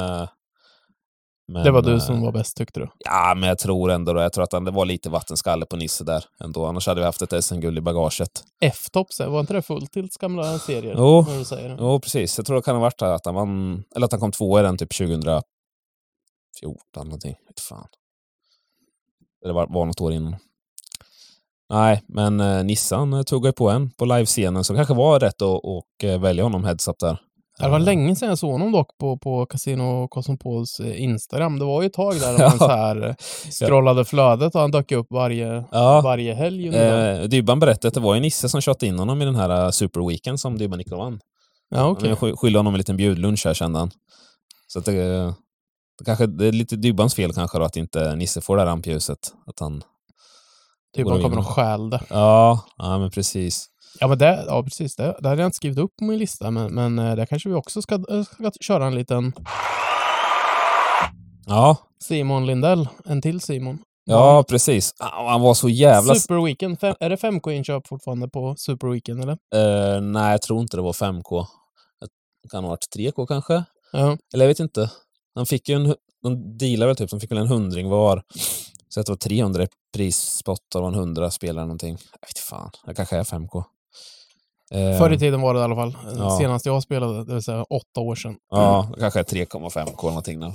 men 1.51 1.63
det 1.63 1.71
var 1.71 1.81
du 1.81 1.93
eh, 1.93 1.99
som 1.99 2.21
var 2.21 2.31
bäst 2.31 2.57
tyckte 2.57 2.79
du? 2.79 2.87
Ja, 2.97 3.33
men 3.37 3.49
jag 3.49 3.59
tror 3.59 3.91
ändå 3.91 4.13
det. 4.13 4.21
Jag 4.21 4.33
tror 4.33 4.43
att 4.43 4.65
det 4.65 4.71
var 4.71 4.85
lite 4.85 5.09
vattenskalle 5.09 5.65
på 5.65 5.75
Nisse 5.75 6.03
där 6.03 6.25
ändå. 6.43 6.65
Annars 6.65 6.87
hade 6.87 7.01
vi 7.01 7.05
haft 7.05 7.21
ett 7.21 7.43
SM-guld 7.43 7.77
i 7.77 7.81
bagaget. 7.81 8.43
F-tops, 8.61 9.19
var 9.19 9.39
inte 9.39 9.53
det 9.53 9.61
Fulltilts 9.61 10.17
gamla 10.17 10.59
serier? 10.59 10.95
Jo. 10.97 11.25
Du 11.37 11.45
säger? 11.45 11.77
Jo, 11.79 11.99
precis. 11.99 12.37
Jag 12.37 12.45
tror 12.45 12.55
det 12.55 12.61
kan 12.61 12.75
ha 12.75 12.81
varit 12.81 13.01
att 13.01 13.25
han 13.25 13.35
vann, 13.35 13.83
eller 13.95 14.05
att 14.05 14.11
han 14.11 14.21
kom 14.21 14.31
tvåa 14.31 14.59
i 14.59 14.63
den 14.63 14.77
typ 14.77 14.97
2014 14.97 15.43
någonting. 16.95 17.35
Vet 17.47 17.59
fan. 17.59 17.87
Det 19.41 19.53
var, 19.53 19.67
var 19.67 19.85
något 19.85 20.01
år 20.01 20.13
innan. 20.13 20.35
Nej, 21.71 22.01
men 22.07 22.39
eh, 22.39 22.63
Nissan 22.63 23.13
eh, 23.13 23.23
tuggade 23.23 23.53
på 23.53 23.69
en 23.69 23.89
på 23.89 24.05
livescenen 24.05 24.63
så 24.63 24.73
det 24.73 24.77
kanske 24.77 24.93
var 24.93 25.19
rätt 25.19 25.41
att 25.41 25.59
och, 25.63 26.03
eh, 26.03 26.21
välja 26.21 26.43
honom 26.43 26.63
heads-up 26.63 26.99
där. 26.99 27.21
Det 27.61 27.69
var 27.69 27.79
Eh, 27.79 27.85
länge 27.85 28.15
sedan 28.15 28.29
jag 28.29 28.37
såg 28.37 28.51
honom 28.51 28.71
dock 28.71 28.97
på, 28.97 29.17
på 29.17 29.45
Casino 29.45 30.07
Cosmopols 30.07 30.79
eh, 30.79 31.03
Instagram. 31.03 31.59
Det 31.59 31.65
var 31.65 31.81
ju 31.81 31.85
ett 31.87 31.93
tag 31.93 32.15
där 32.19 32.39
man 32.49 32.57
så 32.57 32.67
här 32.67 33.07
eh, 33.07 33.15
scrollade 33.51 34.05
flödet 34.05 34.55
och 34.55 34.61
han 34.61 34.71
dök 34.71 34.91
upp 34.91 35.07
varje, 35.09 35.63
Ja. 35.71 36.01
varje 36.03 36.33
helg. 36.33 36.67
Eh, 36.77 37.21
Dybban 37.23 37.59
berättade 37.59 37.87
att 37.87 37.93
det 37.93 37.99
var 37.99 38.15
ju 38.15 38.21
Nisse 38.21 38.49
som 38.49 38.61
shot 38.61 38.83
in 38.83 38.99
honom 38.99 39.21
i 39.21 39.25
den 39.25 39.35
här 39.35 39.65
uh, 39.65 39.69
Super 39.71 40.07
Weekend 40.07 40.39
som 40.39 40.57
Dybban 40.57 40.79
gick 40.79 40.91
och 40.91 40.97
vann. 40.97 41.19
ja. 41.69 41.97
Jag 42.01 42.17
sky- 42.17 42.35
skyllde 42.35 42.59
honom 42.59 42.73
en 42.73 42.77
liten 42.77 42.97
bjudlunch 42.97 43.45
här 43.45 43.53
kände 43.53 43.79
han. 43.79 43.91
Så 44.67 44.79
att 44.79 44.85
det, 44.85 45.25
det, 45.99 46.05
kanske, 46.05 46.25
det 46.27 46.47
är 46.47 46.51
lite 46.51 46.75
Dybbans 46.75 47.15
fel 47.15 47.33
kanske 47.33 47.57
då 47.59 47.63
att 47.65 47.75
inte 47.77 48.15
Nisse 48.15 48.41
får 48.41 48.55
det 48.55 48.61
här 48.61 48.67
rampljuset. 48.69 49.19
Att 49.45 49.59
han, 49.59 49.71
han 50.97 51.05
de 51.05 51.21
kommer 51.23 51.37
och 51.37 51.47
stjäl 51.47 51.89
det. 51.89 52.01
ja, 52.09 52.59
ja 52.77 52.97
men 52.99 53.11
precis. 53.11 53.67
Ja, 53.99 54.07
men 54.07 54.17
det, 54.17 54.43
ja, 54.47 54.63
precis. 54.63 54.95
Det, 54.95 55.17
det 55.19 55.29
hade 55.29 55.41
jag 55.41 55.47
inte 55.47 55.55
skrivit 55.55 55.79
upp 55.79 55.95
på 55.99 56.05
min 56.05 56.19
lista, 56.19 56.51
men, 56.51 56.73
men 56.73 56.99
eh, 56.99 57.15
där 57.15 57.25
kanske 57.25 57.49
vi 57.49 57.55
också 57.55 57.81
ska, 57.81 57.95
eh, 57.95 58.23
ska 58.23 58.51
köra 58.61 58.85
en 58.85 58.95
liten 58.95 59.33
Ja, 61.45 61.77
Simon 62.03 62.45
Lindell. 62.45 62.87
En 63.05 63.21
till 63.21 63.41
Simon. 63.41 63.79
ja 64.05 64.43
precis. 64.49 64.93
Ah, 64.99 65.31
Han 65.31 65.41
var 65.41 65.53
så 65.53 65.69
jävla... 65.69 66.15
Super 66.15 66.45
Weekend. 66.45 66.79
Fem, 66.79 66.95
är 66.99 67.09
det 67.09 67.15
5K-inköp 67.15 67.87
fortfarande 67.87 68.29
på 68.29 68.55
Super 68.57 68.87
Weekend, 68.87 69.21
eller? 69.23 69.37
Eh, 69.55 70.01
nej, 70.01 70.31
jag 70.31 70.41
tror 70.41 70.61
inte 70.61 70.77
det 70.77 70.83
var 70.83 70.93
5K. 70.93 71.45
Det 72.43 72.49
kan 72.49 72.63
ha 72.63 72.69
varit 72.69 72.87
3K 72.97 73.25
kanske? 73.27 73.63
Ja. 73.91 74.17
Eller 74.33 74.45
jag 74.45 74.47
vet 74.47 74.59
inte. 74.59 74.91
Han 75.35 75.45
fick 75.45 75.69
ju 75.69 75.75
en... 75.75 75.95
De 76.23 76.57
dealade 76.57 76.87
väl 76.87 76.95
typ, 76.95 77.09
de 77.09 77.19
fick 77.19 77.31
väl 77.31 77.37
en 77.37 77.47
hundring 77.47 77.89
var. 77.89 78.23
Så 78.89 78.99
att 78.99 79.05
det 79.05 79.11
var 79.11 79.17
300 79.17 79.63
i 79.63 79.67
prisspot 79.95 80.75
och 80.75 80.87
en 80.87 80.93
100 80.93 81.31
spelare 81.31 81.65
någonting. 81.65 81.97
Jag 82.21 82.27
vet 82.27 82.39
fan, 82.39 82.71
det 82.85 82.93
kanske 82.93 83.17
är 83.17 83.23
5K. 83.23 83.63
Eh, 84.73 84.97
Förr 84.97 85.13
i 85.13 85.19
tiden 85.19 85.41
var 85.41 85.53
det 85.53 85.59
i 85.59 85.63
alla 85.63 85.75
fall. 85.75 85.97
Ja. 86.17 86.37
Senast 86.37 86.65
jag 86.65 86.83
spelade, 86.83 87.25
det 87.25 87.33
vill 87.33 87.43
säga 87.43 87.63
åtta 87.63 88.01
år 88.01 88.15
sedan. 88.15 88.35
Ja, 88.49 88.89
kanske 88.99 89.19
är 89.19 89.23
3,5K 89.23 90.03
någonting 90.07 90.39
nu. 90.39 90.53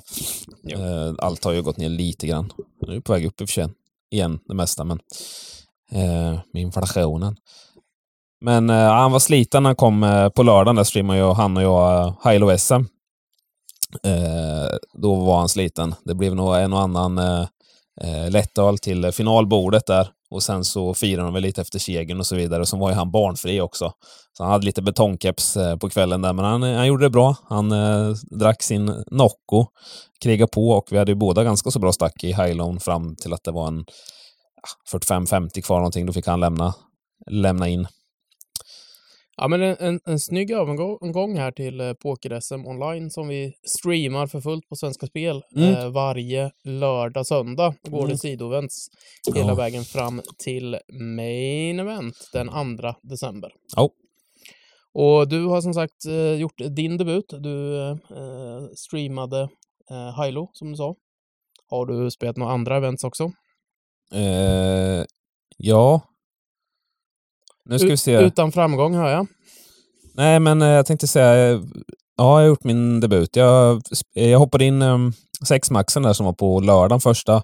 Jo. 0.62 0.78
Eh, 0.78 1.14
allt 1.18 1.44
har 1.44 1.52
ju 1.52 1.62
gått 1.62 1.76
ner 1.76 1.88
lite 1.88 2.26
grann. 2.26 2.52
Nu 2.86 2.96
är 2.96 3.00
på 3.00 3.12
väg 3.12 3.26
upp 3.26 3.40
i 3.40 3.44
och 3.44 3.48
för 3.48 3.52
sig. 3.52 3.68
Igen, 4.10 4.38
det 4.48 4.54
mesta, 4.54 4.84
men 4.84 4.98
eh, 5.92 6.38
med 6.52 6.62
inflationen. 6.62 7.36
Men 8.40 8.70
eh, 8.70 8.76
han 8.92 9.12
var 9.12 9.18
sliten 9.18 9.62
när 9.62 9.68
han 9.70 9.76
kom 9.76 10.02
eh, 10.02 10.28
på 10.28 10.42
lördagen. 10.42 10.76
Där 10.76 10.84
streamade 10.84 11.18
jag, 11.18 11.34
han 11.34 11.56
och 11.56 11.62
jag 11.62 12.06
eh, 12.06 12.32
Hilo 12.32 12.58
SM. 12.58 12.74
Eh, 14.02 14.76
då 15.02 15.14
var 15.14 15.38
han 15.38 15.48
sliten. 15.48 15.94
Det 16.04 16.14
blev 16.14 16.34
nog 16.34 16.56
en 16.56 16.72
och 16.72 16.80
annan 16.80 17.18
eh, 17.18 18.30
lättöl 18.30 18.78
till 18.78 19.12
finalbordet 19.12 19.86
där. 19.86 20.08
Och 20.30 20.42
sen 20.42 20.64
så 20.64 20.94
firade 20.94 21.26
de 21.26 21.34
väl 21.34 21.42
lite 21.42 21.60
efter 21.60 21.78
segern 21.78 22.20
och 22.20 22.26
så 22.26 22.36
vidare. 22.36 22.60
Och 22.60 22.68
så 22.68 22.76
var 22.76 22.90
ju 22.90 22.94
han 22.94 23.10
barnfri 23.10 23.60
också. 23.60 23.92
Så 24.32 24.42
han 24.42 24.52
hade 24.52 24.66
lite 24.66 24.82
betongkeps 24.82 25.56
eh, 25.56 25.76
på 25.76 25.88
kvällen 25.88 26.22
där, 26.22 26.32
men 26.32 26.44
han, 26.44 26.62
eh, 26.62 26.76
han 26.76 26.86
gjorde 26.86 27.04
det 27.04 27.10
bra. 27.10 27.36
Han 27.48 27.72
eh, 27.72 28.10
drack 28.38 28.62
sin 28.62 29.04
Nocco, 29.10 29.66
krigade 30.20 30.50
på 30.52 30.70
och 30.70 30.88
vi 30.90 30.98
hade 30.98 31.12
ju 31.12 31.16
båda 31.16 31.44
ganska 31.44 31.70
så 31.70 31.78
bra 31.78 31.92
stack 31.92 32.24
i 32.24 32.32
Highlone 32.32 32.80
fram 32.80 33.16
till 33.16 33.32
att 33.32 33.44
det 33.44 33.52
var 33.52 33.68
en 33.68 33.84
ah, 34.62 34.98
45-50 34.98 35.62
kvar 35.62 35.76
någonting. 35.76 36.06
Då 36.06 36.12
fick 36.12 36.26
han 36.26 36.40
lämna, 36.40 36.74
lämna 37.30 37.68
in. 37.68 37.86
Ja, 39.36 39.48
men 39.48 39.62
en, 39.62 39.76
en, 39.80 40.00
en 40.04 40.20
snygg 40.20 40.50
övergång 40.50 41.36
här 41.36 41.52
till 41.52 41.80
eh, 41.80 41.92
Poker-SM 41.92 42.66
online 42.66 43.10
som 43.10 43.28
vi 43.28 43.52
streamar 43.78 44.26
för 44.26 44.40
fullt 44.40 44.68
på 44.68 44.76
Svenska 44.76 45.06
Spel 45.06 45.42
Mm. 45.56 45.74
eh, 45.74 45.88
varje 45.90 46.50
lördag, 46.64 47.26
söndag. 47.26 47.74
Går 47.88 47.98
Mm. 47.98 48.08
det 48.10 48.18
sidoevents 48.18 48.86
hela 49.34 49.48
Ja. 49.48 49.54
vägen 49.54 49.84
fram 49.84 50.22
till 50.38 50.78
main 51.16 51.80
event 51.80 52.14
den 52.32 52.48
2 52.48 52.94
december. 53.02 53.50
Ja. 53.76 53.90
Och 54.92 55.28
du 55.28 55.44
har 55.46 55.60
som 55.60 55.74
sagt 55.74 56.04
eh, 56.06 56.32
gjort 56.40 56.58
din 56.76 56.96
debut. 56.96 57.24
Du 57.40 57.80
eh, 57.90 57.96
streamade 58.76 59.40
eh, 59.90 60.22
Hilo, 60.24 60.50
som 60.52 60.70
du 60.70 60.76
sa. 60.76 60.94
Har 61.70 61.86
du 61.86 62.10
spelat 62.10 62.36
några 62.36 62.52
andra 62.52 62.76
events 62.76 63.04
också? 63.04 63.24
Eh, 64.14 65.04
ja. 65.56 66.00
Nu 67.66 67.78
ska 67.78 67.88
vi 67.88 67.96
se. 67.96 68.20
Utan 68.20 68.52
framgång, 68.52 68.94
hör 68.94 69.10
jag. 69.10 69.26
Nej, 70.14 70.40
men 70.40 70.62
eh, 70.62 70.68
jag 70.68 70.86
tänkte 70.86 71.06
säga, 71.06 71.50
eh, 71.50 71.60
ja, 72.16 72.24
jag 72.24 72.24
har 72.24 72.42
gjort 72.42 72.64
min 72.64 73.00
debut. 73.00 73.36
Jag, 73.36 73.82
jag 74.12 74.38
hoppade 74.38 74.64
in 74.64 74.82
um, 74.82 75.12
sexmaxen 75.48 76.02
där 76.02 76.12
som 76.12 76.26
var 76.26 76.32
på 76.32 76.60
lördagen 76.60 77.00
första. 77.00 77.42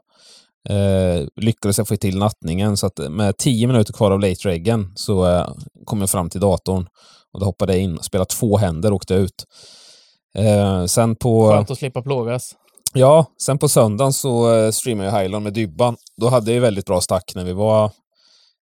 Eh, 0.68 1.26
lyckades 1.36 1.78
jag 1.78 1.88
få 1.88 1.96
till 1.96 2.18
nattningen, 2.18 2.76
så 2.76 2.86
att 2.86 2.98
med 2.98 3.36
tio 3.36 3.66
minuter 3.66 3.92
kvar 3.92 4.10
av 4.10 4.20
late 4.20 4.48
reggen 4.48 4.92
så 4.94 5.26
eh, 5.26 5.48
kom 5.84 6.00
jag 6.00 6.10
fram 6.10 6.30
till 6.30 6.40
datorn. 6.40 6.86
Och 7.32 7.40
då 7.40 7.46
hoppade 7.46 7.72
jag 7.72 7.82
in 7.82 7.98
och 7.98 8.04
spelade 8.04 8.28
två 8.28 8.56
händer 8.56 8.90
och 8.90 8.96
åkte 8.96 9.14
ut. 9.14 9.44
Eh, 10.38 10.84
sen 10.84 11.16
på... 11.16 11.48
Skönt 11.48 11.70
att 11.70 11.78
slippa 11.78 12.02
plågas. 12.02 12.54
Ja, 12.94 13.26
sen 13.42 13.58
på 13.58 13.68
söndagen 13.68 14.12
så 14.12 14.54
eh, 14.54 14.70
streamade 14.70 15.10
jag 15.10 15.20
Highland 15.20 15.44
med 15.44 15.52
Dybban. 15.52 15.96
Då 16.20 16.28
hade 16.28 16.52
jag 16.52 16.60
väldigt 16.60 16.86
bra 16.86 17.00
stack 17.00 17.32
när 17.34 17.44
vi 17.44 17.52
var 17.52 17.90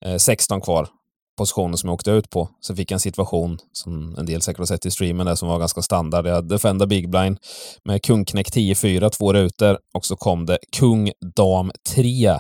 eh, 0.05 0.17
16 0.17 0.61
kvar. 0.61 0.89
Positionen 1.37 1.77
som 1.77 1.89
jag 1.89 1.95
åkte 1.95 2.11
ut 2.11 2.31
på. 2.31 2.49
Så 2.61 2.77
fick 2.77 2.91
jag 2.91 2.97
en 2.97 3.01
situation 3.01 3.59
som 3.73 4.15
en 4.19 4.27
del 4.27 4.41
säkert 4.41 4.59
har 4.59 4.67
sett 4.67 4.87
i 4.87 4.91
streamen 4.91 5.27
där 5.27 5.35
som 5.35 5.49
var 5.49 5.59
ganska 5.59 5.83
standard. 5.83 6.27
Jag 6.27 6.49
defendade 6.49 6.89
Big 6.89 7.11
Blind 7.11 7.39
med 7.85 8.03
kung 8.03 8.25
knäck 8.25 8.49
10-4, 8.55 9.09
två 9.09 9.33
rutor. 9.33 9.79
Och 9.95 10.07
så 10.07 10.17
kom 10.17 10.47
det 10.47 10.59
kung 10.77 11.13
dam 11.37 11.73
3 11.95 12.39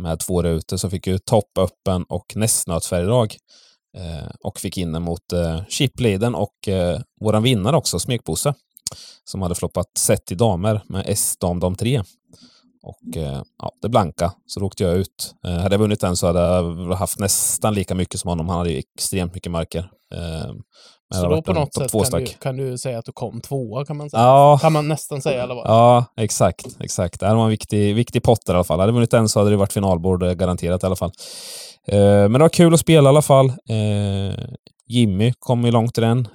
med 0.00 0.20
två 0.20 0.42
rutor. 0.42 0.76
Så 0.76 0.90
fick 0.90 1.06
jag 1.06 1.24
topp 1.24 1.58
öppen 1.58 2.04
och 2.08 2.32
nästnötfärgdrag. 2.36 3.36
Eh, 3.96 4.30
och 4.40 4.60
fick 4.60 4.78
in 4.78 4.92
den 4.92 5.02
mot 5.02 5.32
eh, 5.32 5.64
chipleden 5.68 6.34
och 6.34 6.68
eh, 6.68 7.00
våran 7.20 7.42
vinnare 7.42 7.76
också, 7.76 7.98
Smekbosse 7.98 8.54
som 9.24 9.42
hade 9.42 9.54
floppat 9.54 9.86
set 9.98 10.32
i 10.32 10.34
damer 10.34 10.80
med 10.88 11.04
S-dam 11.06 11.60
dam 11.60 11.76
3. 11.76 12.02
Och 12.86 13.16
eh, 13.16 13.42
ja, 13.62 13.70
det 13.82 13.88
blanka, 13.88 14.32
så 14.46 14.60
då 14.60 14.66
åkte 14.66 14.82
jag 14.84 14.94
ut. 14.96 15.34
Eh, 15.46 15.52
hade 15.52 15.74
jag 15.74 15.78
vunnit 15.80 16.00
den 16.00 16.16
så 16.16 16.26
hade 16.26 16.40
jag 16.40 16.94
haft 16.96 17.18
nästan 17.18 17.74
lika 17.74 17.94
mycket 17.94 18.20
som 18.20 18.28
honom. 18.28 18.48
Han 18.48 18.58
hade 18.58 18.70
ju 18.70 18.78
extremt 18.78 19.34
mycket 19.34 19.52
marker. 19.52 19.78
Eh, 20.14 20.52
Så 21.14 21.28
då 21.28 21.42
på 21.42 21.52
något 21.52 21.74
sätt 21.74 21.92
kan 22.10 22.20
du, 22.20 22.26
kan 22.40 22.56
du 22.56 22.78
säga 22.78 22.98
att 22.98 23.04
du 23.04 23.12
kom 23.12 23.40
tvåa, 23.40 23.84
kan 23.84 23.96
man 23.96 24.10
säga. 24.10 24.22
Ja, 24.22 24.58
Kan 24.62 24.72
man 24.72 24.88
nästan 24.88 25.22
säga 25.22 25.36
i 25.36 25.40
alla 25.40 25.54
fall. 25.54 25.64
ja, 25.66 26.04
exakt. 26.16 26.66
exakt. 26.80 27.20
Det 27.20 27.26
här 27.26 27.34
var 27.34 27.44
en 27.44 27.50
viktig, 27.50 27.94
viktig 27.94 28.22
pott 28.22 28.48
i 28.48 28.52
alla 28.52 28.64
fall. 28.64 28.80
Hade 28.80 28.90
jag 28.90 28.94
vunnit 28.94 29.10
den 29.10 29.28
så 29.28 29.38
hade 29.40 29.50
det 29.50 29.56
varit 29.56 29.72
finalbord 29.72 30.22
eh, 30.22 30.32
garanterat 30.32 30.82
i 30.82 30.86
alla 30.86 30.96
fall. 30.96 31.12
Eh, 31.88 31.98
men 31.98 32.32
det 32.32 32.38
var 32.38 32.48
kul 32.48 32.74
att 32.74 32.80
spela 32.80 33.08
i 33.08 33.10
alla 33.10 33.22
fall. 33.22 33.52
Jimmy 34.88 35.32
kom 35.38 35.64
ju 35.64 35.70
långt 35.70 35.98
i 35.98 36.00
den. 36.00 36.28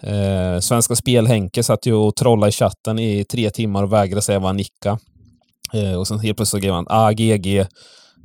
Svenska 0.62 0.96
Spel-Henke 0.96 1.64
satt 1.64 1.86
ju 1.86 1.94
och 1.94 2.16
trollade 2.16 2.50
i 2.50 2.52
chatten 2.52 3.00
i 3.00 3.24
tre 3.26 3.50
timmar 3.50 3.84
och 3.84 3.94
vägrade 3.94 4.22
säga 4.22 4.40
vad 4.40 4.48
han 4.50 4.58
nickade. 4.58 4.98
Eh, 5.74 5.94
och 6.00 6.08
sen 6.08 6.20
helt 6.20 6.38
plötsligt 6.38 6.62
skrev 6.64 6.74
han 6.74 6.86
AGG 6.90 7.66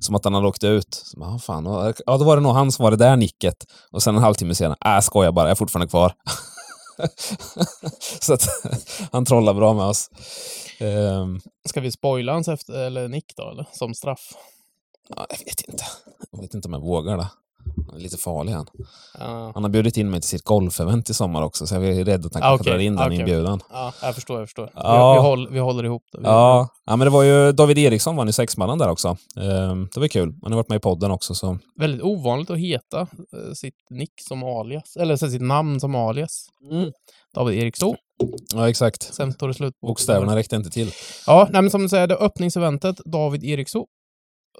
som 0.01 0.15
att 0.15 0.25
han 0.25 0.35
hade 0.35 0.47
åkt 0.47 0.65
ut. 0.65 0.95
Så, 1.05 1.25
ah, 1.25 1.39
fan, 1.39 1.67
och- 1.67 1.95
ja, 2.07 2.19
då 2.19 2.25
var 2.25 2.37
det 2.37 2.43
nog 2.43 2.53
han 2.53 2.73
som 2.73 2.83
var 2.83 2.91
det 2.91 2.97
där 2.97 3.17
nicket. 3.17 3.55
Och 3.91 4.03
sen 4.03 4.17
en 4.17 4.23
halvtimme 4.23 4.55
senare, 4.55 4.97
äh, 4.97 5.01
skojar 5.01 5.33
bara, 5.33 5.45
jag 5.45 5.51
är 5.51 5.55
fortfarande 5.55 5.91
kvar. 5.91 6.13
så 8.21 8.35
att 8.35 8.49
han 9.13 9.25
trollar 9.25 9.55
bra 9.55 9.73
med 9.73 9.85
oss. 9.85 10.11
Ehm, 10.79 11.41
Ska 11.69 11.81
vi 11.81 11.93
spoila 11.93 12.33
hans 12.33 12.49
efter, 12.49 12.73
eller 12.87 13.09
nick 13.09 13.33
då, 13.37 13.51
eller? 13.51 13.67
Som 13.73 13.95
straff? 13.95 14.33
ja, 15.17 15.27
jag 15.31 15.39
vet 15.39 15.61
inte. 15.69 15.85
Jag 16.33 16.41
vet 16.41 16.55
inte 16.55 16.69
om 16.69 16.73
jag 16.75 16.81
vågar 16.81 17.17
det. 17.17 17.29
Han 17.87 17.97
är 17.97 18.01
lite 18.03 18.17
farlig 18.17 18.53
han. 18.53 18.67
Ja, 19.19 19.51
Han 19.55 19.63
har 19.65 19.71
bjudit 19.71 19.97
in 19.97 20.11
mig 20.11 20.21
till 20.21 20.29
sitt 20.29 20.45
golfevent 20.45 21.11
i 21.11 21.15
sommar 21.15 21.43
också, 21.43 21.67
så 21.67 21.75
jag 21.75 21.85
är 21.85 22.05
rädd 22.05 22.27
att 22.27 22.35
han 22.35 22.43
Ah, 22.43 22.47
kanske 22.47 22.63
okej. 22.63 22.73
drar 22.73 22.81
in 22.81 22.97
den 22.97 23.07
Okej. 23.07 23.19
inbjudan. 23.21 23.61
ja, 23.71 23.93
jag 24.03 24.15
förstår, 24.15 24.39
jag 24.39 24.49
förstår. 24.49 24.71
Ja. 24.75 25.13
Vi, 25.13 25.19
vi, 25.19 25.27
håller, 25.29 25.51
vi 25.51 25.59
håller 25.59 25.85
ihop 25.85 26.03
det. 26.13 26.19
Vi- 26.19 26.25
Ja, 26.25 26.69
ja, 26.87 26.97
men 26.97 27.07
det 27.07 27.11
var 27.11 27.23
ju 27.23 27.53
David 27.53 27.79
Eriksson 27.79 28.17
vann 28.17 28.27
ju 28.27 28.33
sexmannen 28.33 28.79
där 28.79 28.89
också. 28.91 29.09
Ehm, 29.41 29.89
det 29.95 30.01
var 30.01 30.09
kul. 30.09 30.35
Han 30.43 30.53
har 30.53 30.57
varit 30.57 30.69
med 30.69 30.77
i 30.77 30.81
podden 30.81 31.11
också, 31.11 31.35
så 31.35 31.59
Väldigt 31.79 32.03
ovanligt 32.03 32.51
att 32.51 32.59
heta 32.59 33.01
eh, 33.01 33.53
sitt 33.55 33.75
nick 33.91 34.13
som 34.29 34.43
alias, 34.43 34.97
eller 34.97 35.17
sitt 35.17 35.43
namn 35.43 35.81
som 35.81 35.95
alias. 35.95 36.47
David 37.35 37.59
Eriksson. 37.63 37.95
ja, 38.55 38.69
exakt. 38.69 39.03
Sen 39.15 39.35
tog 39.35 39.49
det 39.49 39.55
slut 39.55 39.75
Bokstäverna 39.87 40.37
räckte 40.37 40.57
inte 40.57 40.71
till. 40.71 40.91
Ja, 41.27 41.49
nej, 41.51 41.63
men 41.63 41.71
som 41.71 41.83
du 41.83 41.89
säger, 41.89 42.07
det 42.07 42.17
öppningseventet, 42.17 42.97
David 43.05 43.45
Eriksson, 43.45 43.85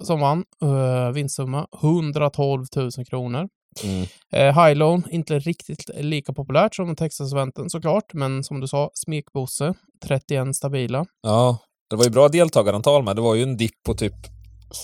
som 0.03 0.19
vann. 0.19 0.43
Uh, 0.63 1.11
vinstsumma 1.11 1.67
112 1.83 2.65
000 2.75 2.91
kronor. 3.09 3.49
Mm. 3.83 4.01
Uh, 4.01 4.63
High 4.63 4.75
Loan, 4.75 5.03
inte 5.09 5.39
riktigt 5.39 5.89
lika 5.95 6.33
populärt 6.33 6.75
som 6.75 6.95
Texas-eventen 6.95 7.69
såklart, 7.69 8.13
men 8.13 8.43
som 8.43 8.59
du 8.59 8.67
sa, 8.67 8.89
smekbosse, 8.93 9.73
31 10.05 10.55
stabila. 10.55 11.05
Ja, 11.21 11.57
det 11.89 11.95
var 11.95 12.03
ju 12.03 12.09
bra 12.09 12.27
deltagarantal 12.27 13.03
med. 13.03 13.15
Det 13.15 13.21
var 13.21 13.35
ju 13.35 13.43
en 13.43 13.57
dipp 13.57 13.83
på 13.85 13.93
typ 13.93 14.15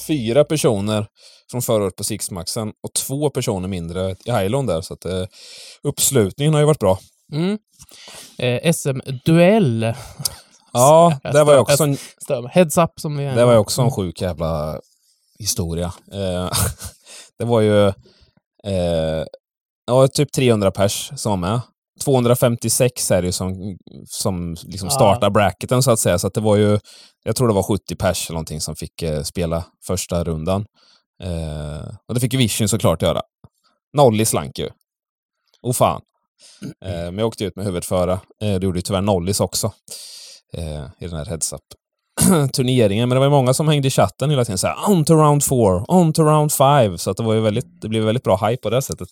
fyra 0.08 0.44
personer 0.44 1.08
från 1.52 1.62
förra 1.62 1.84
året 1.84 1.96
på 1.96 2.04
Sixmaxen 2.04 2.70
och 2.84 2.94
två 2.94 3.30
personer 3.30 3.68
mindre 3.68 4.16
i 4.26 4.32
Highland 4.32 4.68
där. 4.68 4.82
Så 4.82 4.94
att 4.94 5.06
eh, 5.06 5.26
uppslutningen 5.84 6.54
har 6.54 6.62
ju 6.62 6.66
varit 6.66 6.80
bra. 6.80 7.00
Mm. 7.34 7.58
Eh, 8.38 8.74
SM-duell. 8.74 9.94
Ja, 10.74 11.20
det 11.34 11.44
var 11.44 11.54
ju 11.54 11.60
också 11.60 11.84
en. 11.84 11.98
Heads 12.50 12.78
up 12.78 12.92
som 13.00 13.18
vi... 13.18 13.26
det 13.26 13.46
var 13.46 13.54
ju 13.54 13.60
också 13.60 13.82
en 13.82 13.92
sjuk 13.92 14.22
jävla 14.22 14.80
historia. 15.42 15.94
Eh, 16.14 16.52
det 17.38 17.46
var 17.46 17.62
ju 17.62 17.88
eh, 18.68 19.26
ja, 19.88 20.08
typ 20.08 20.32
300 20.32 20.72
pers 20.72 21.12
som 21.16 21.30
var 21.30 21.38
med. 21.50 21.62
256 22.04 23.12
är 23.12 23.22
det 23.22 23.26
ju 23.26 23.32
som, 23.32 23.78
som 24.08 24.56
liksom 24.64 24.88
Ja. 24.88 24.96
startar 24.96 25.30
bracketen 25.30 25.84
så 25.84 25.92
att 25.92 26.00
säga. 26.00 26.20
Så 26.20 26.28
att 26.28 26.34
det 26.34 26.42
var 26.42 26.56
ju, 26.56 26.80
jag 27.24 27.36
tror 27.36 27.48
det 27.48 27.54
var 27.54 27.64
70 27.64 27.96
pers 27.96 28.30
eller 28.30 28.36
någonting 28.36 28.62
som 28.62 28.76
fick 28.76 29.02
eh, 29.02 29.24
spela 29.24 29.66
första 29.88 30.24
rundan. 30.24 30.66
Eh, 31.24 31.88
och 32.08 32.14
det 32.14 32.20
fick 32.20 32.34
ju 32.34 32.40
Vision 32.40 32.70
såklart 32.70 33.02
göra. 33.02 33.22
Nolly 33.98 34.26
slank 34.26 34.60
ju. 34.60 34.70
Oh 35.62 35.74
fan. 35.74 36.02
Eh, 36.86 36.92
men 36.92 37.18
jag 37.18 37.28
åkte 37.28 37.44
ut 37.46 37.56
med 37.56 37.66
huvudet 37.66 37.86
före. 37.86 38.20
Det 38.40 38.64
gjorde 38.64 38.78
ju 38.78 38.82
tyvärr 38.82 39.02
Nollis 39.02 39.40
också. 39.40 39.74
I 41.00 41.08
den 41.08 41.14
här 41.18 41.26
heads 41.26 41.54
up 41.54 41.62
turneringen. 42.54 43.10
Men 43.10 43.16
det 43.16 43.20
var 43.20 43.26
ju 43.26 43.32
många 43.32 43.54
som 43.54 43.68
hängde 43.68 43.88
i 43.88 43.92
chatten 43.92 44.30
hela 44.30 44.46
tiden. 44.46 44.58
Såhär, 44.58 44.90
on 44.90 45.06
to 45.06 45.14
round 45.14 45.44
four, 45.44 45.92
on 45.92 46.14
to 46.14 46.24
round 46.24 46.52
five. 46.52 46.98
Så 46.98 47.12
att 47.12 47.18
det 47.18 47.24
var 47.24 47.34
ju 47.34 47.40
väldigt, 47.42 47.82
det 47.82 47.90
blev 47.90 48.04
väldigt 48.04 48.24
bra 48.24 48.48
hype 48.48 48.62
på 48.62 48.70
det 48.70 48.82
sättet. 48.82 49.08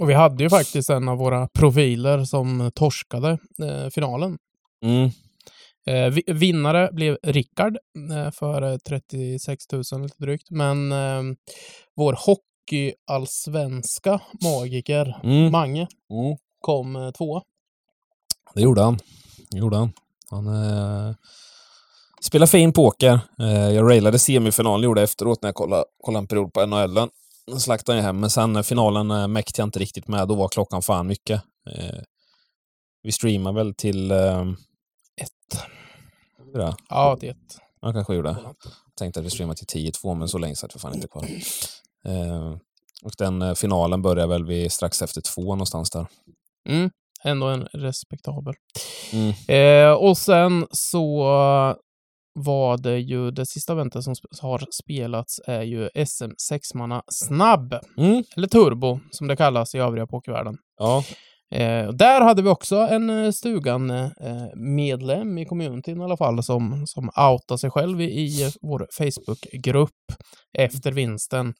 Och 0.00 0.10
vi 0.10 0.14
hade 0.14 0.42
ju 0.44 0.50
faktiskt 0.50 0.90
en 0.90 1.08
av 1.08 1.18
våra 1.18 1.48
profiler 1.48 2.24
som 2.24 2.70
torskade 2.74 3.30
eh, 3.62 3.90
finalen. 3.94 4.38
Mm. 4.84 5.10
Eh, 5.86 6.12
vi- 6.12 6.24
vinnare 6.32 6.88
blev 6.92 7.18
Rickard 7.22 7.76
eh, 8.12 8.30
för 8.30 8.62
eh, 8.72 8.76
36 8.88 9.64
000 9.72 9.82
lite 10.02 10.16
drygt. 10.18 10.50
Men 10.50 10.92
eh, 10.92 11.22
vår 11.96 12.16
hockeyallsvenska 12.26 14.20
magiker 14.42 15.20
Mm. 15.24 15.52
Mange 15.52 15.80
Mm. 16.10 16.36
kom 16.60 16.96
eh, 16.96 17.10
tvåa. 17.10 17.42
Det 18.54 18.60
gjorde 18.62 18.82
han. 18.82 18.98
Det 19.50 19.58
gjorde 19.58 19.76
han. 19.76 19.92
Han 20.30 20.46
eh, 20.46 21.14
spelar 22.20 22.46
fin 22.46 22.72
poker. 22.72 23.20
Eh, 23.40 23.70
jag 23.70 23.90
railade 23.90 24.18
semifinalen, 24.18 24.84
gjorde 24.84 25.02
efteråt 25.02 25.42
när 25.42 25.48
jag 25.48 25.54
kollade, 25.54 25.84
kollade 26.02 26.22
en 26.22 26.26
period 26.26 26.52
på 26.52 26.66
NHL. 26.66 26.94
Den 26.94 27.60
slaktade 27.60 27.98
jag 27.98 28.04
hem, 28.04 28.20
men 28.20 28.30
sen 28.30 28.64
finalen 28.64 29.10
eh, 29.10 29.28
mäktade 29.28 29.62
jag 29.62 29.66
inte 29.66 29.78
riktigt 29.78 30.08
med. 30.08 30.28
Då 30.28 30.34
var 30.34 30.48
klockan 30.48 30.82
fan 30.82 31.06
mycket. 31.06 31.42
Eh, 31.70 32.00
vi 33.02 33.12
streamade 33.12 33.56
väl 33.56 33.74
till... 33.74 34.10
Ett. 34.10 35.62
jag? 36.54 36.74
Ja, 36.88 37.16
det 37.20 37.26
är 37.26 37.30
ett. 37.30 37.58
Jag 37.80 37.94
kanske 37.94 38.14
gjorde. 38.14 38.36
Tänkte 38.96 39.20
att 39.20 39.26
vi 39.26 39.30
streamade 39.30 39.58
till 39.58 39.92
10-2, 39.92 40.14
men 40.14 40.28
så 40.28 40.38
länge 40.38 40.56
satt 40.56 40.76
vi 40.76 40.80
fan 40.80 40.94
inte 40.94 41.08
kvar. 41.08 41.24
Och 43.04 43.12
den 43.18 43.56
finalen 43.56 44.02
började 44.02 44.28
väl 44.28 44.44
vid 44.44 44.72
strax 44.72 45.02
efter 45.02 45.20
två 45.20 45.42
någonstans 45.42 45.90
där. 45.90 46.06
Mm. 46.68 46.90
Ändå 47.24 47.46
en 47.46 47.64
respektabel. 47.64 48.54
Mm. 49.12 49.32
Eh, 49.48 49.92
och 49.92 50.18
sen 50.18 50.66
så 50.70 51.24
var 52.44 52.78
det 52.78 52.98
ju 52.98 53.30
det 53.30 53.46
sista 53.46 53.72
eventet 53.72 54.04
som 54.04 54.14
har 54.42 54.62
spelats 54.82 55.40
är 55.46 55.62
ju 55.62 55.88
SM 56.06 56.30
sexmanna 56.48 57.02
snabb, 57.08 57.74
Mm. 57.96 58.24
eller 58.36 58.48
turbo 58.48 59.00
som 59.10 59.28
det 59.28 59.36
kallas 59.36 59.74
i 59.74 59.78
övriga 59.78 60.06
pokervärlden. 60.06 60.56
Ja. 60.78 61.04
Eh, 61.50 61.88
där 61.92 62.20
hade 62.20 62.42
vi 62.42 62.48
också 62.48 62.76
en 62.76 63.10
eh, 63.10 63.30
Stugan-medlem 63.30 65.38
i 65.38 65.44
communityn 65.44 66.00
i 66.00 66.04
alla 66.04 66.16
fall 66.16 66.42
som, 66.42 66.86
som 66.86 67.10
outade 67.30 67.58
sig 67.58 67.70
själv 67.70 68.00
i, 68.00 68.04
i 68.04 68.42
eh, 68.44 68.50
vår 68.62 68.86
Facebookgrupp 68.92 69.90
efter 70.58 70.92
vinsten. 70.92 71.54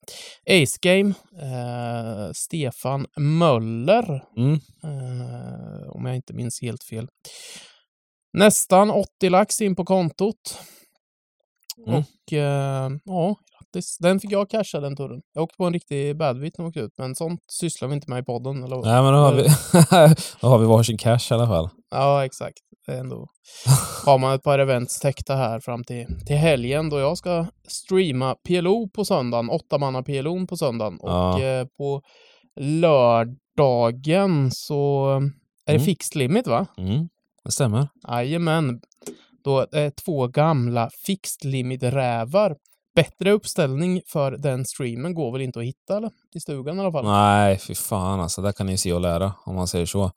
Ace 0.51 0.79
Game, 0.81 1.15
eh, 1.43 2.31
Stefan 2.35 3.07
Möller, 3.17 4.25
Mm. 4.37 4.53
eh, 4.85 5.89
om 5.91 6.07
jag 6.07 6.17
inte 6.17 6.33
minns 6.35 6.63
helt 6.63 6.85
fel. 6.85 7.09
Nästan 8.33 8.91
80 8.91 9.29
lax 9.31 9.61
in 9.61 9.77
på 9.77 9.85
kontot. 9.85 10.59
Mm. 11.87 11.99
Och 11.99 12.33
eh, 12.33 12.91
ja, 13.05 13.35
grattis. 13.59 13.97
Den 14.01 14.21
fick 14.21 14.33
jag 14.33 14.51
casha 14.51 14.81
den 14.81 14.97
turen. 14.97 15.21
Jag 15.35 15.43
åkte 15.45 15.57
på 15.57 15.65
en 15.65 15.73
riktig 15.73 16.17
badbit 16.19 16.59
när 16.59 16.65
jag 16.65 16.69
åkte 16.69 16.81
ut, 16.81 16.93
men 16.99 17.15
sånt 17.15 17.41
sysslar 17.61 17.89
vi 17.89 17.95
inte 17.95 18.11
med 18.11 18.19
i 18.23 18.25
podden. 18.25 18.65
Eller? 18.65 18.77
Nej, 18.77 19.03
men 19.03 19.13
då 19.13 19.19
har, 19.19 19.35
vi, 19.35 19.43
då 20.41 20.49
har 20.49 20.59
vi 20.59 20.67
varsin 20.67 20.99
cash 20.99 21.29
i 21.31 21.35
alla 21.35 21.47
fall. 21.47 21.69
Ja, 21.91 22.25
exakt. 22.25 22.59
Det 22.87 22.93
är 22.93 23.01
ändå 23.01 23.27
har 24.07 24.19
man 24.19 24.35
ett 24.35 24.43
par 24.43 24.59
events 24.59 25.01
täckta 25.01 25.35
här 25.37 25.61
fram 25.61 25.85
till, 25.85 26.07
till 26.27 26.37
helgen 26.37 26.91
då 26.91 26.99
jag 26.99 27.19
ska 27.19 27.47
streama 27.69 28.35
PLO 28.49 28.89
på 28.95 29.05
söndagen, 29.05 29.51
åtta 29.51 29.79
manna 29.79 30.03
PLO 30.03 30.47
på 30.47 30.57
söndagen. 30.57 30.99
Och 31.01 31.11
Ja. 31.11 31.43
eh, 31.43 31.67
på 31.79 32.03
lördagen 32.61 34.51
så 34.53 35.09
är 35.67 35.73
det 35.73 35.75
Mm. 35.75 35.85
fixed 35.85 36.17
limit 36.19 36.47
va? 36.47 36.67
Mm. 36.77 37.09
Det 37.49 37.53
stämmer. 37.53 37.89
Jajamän. 38.09 38.81
Då 39.45 39.67
är 39.73 39.91
två 39.91 40.27
gamla 40.27 40.91
fixed 41.07 41.51
limit-rävar. 41.51 42.57
Bättre 42.95 43.31
uppställning 43.31 44.03
för 44.07 44.33
den 44.33 44.65
streamen 44.65 45.15
går 45.15 45.33
väl 45.33 45.41
inte 45.41 45.59
att 45.59 45.65
hitta 45.65 45.97
eller? 45.97 46.11
I 46.35 46.41
stugan 46.41 46.77
i 46.77 46.81
alla 46.81 46.93
fall. 46.93 47.05
Nej, 47.05 47.59
fy 47.59 47.75
fan 47.75 48.21
alltså. 48.21 48.43
Där 48.43 48.53
kan 48.53 48.67
ni 48.67 48.79
se 48.79 48.93
och 48.93 49.01
lära, 49.01 49.33
om 49.45 49.55
man 49.55 49.69
säger 49.69 49.87
så. 49.87 50.11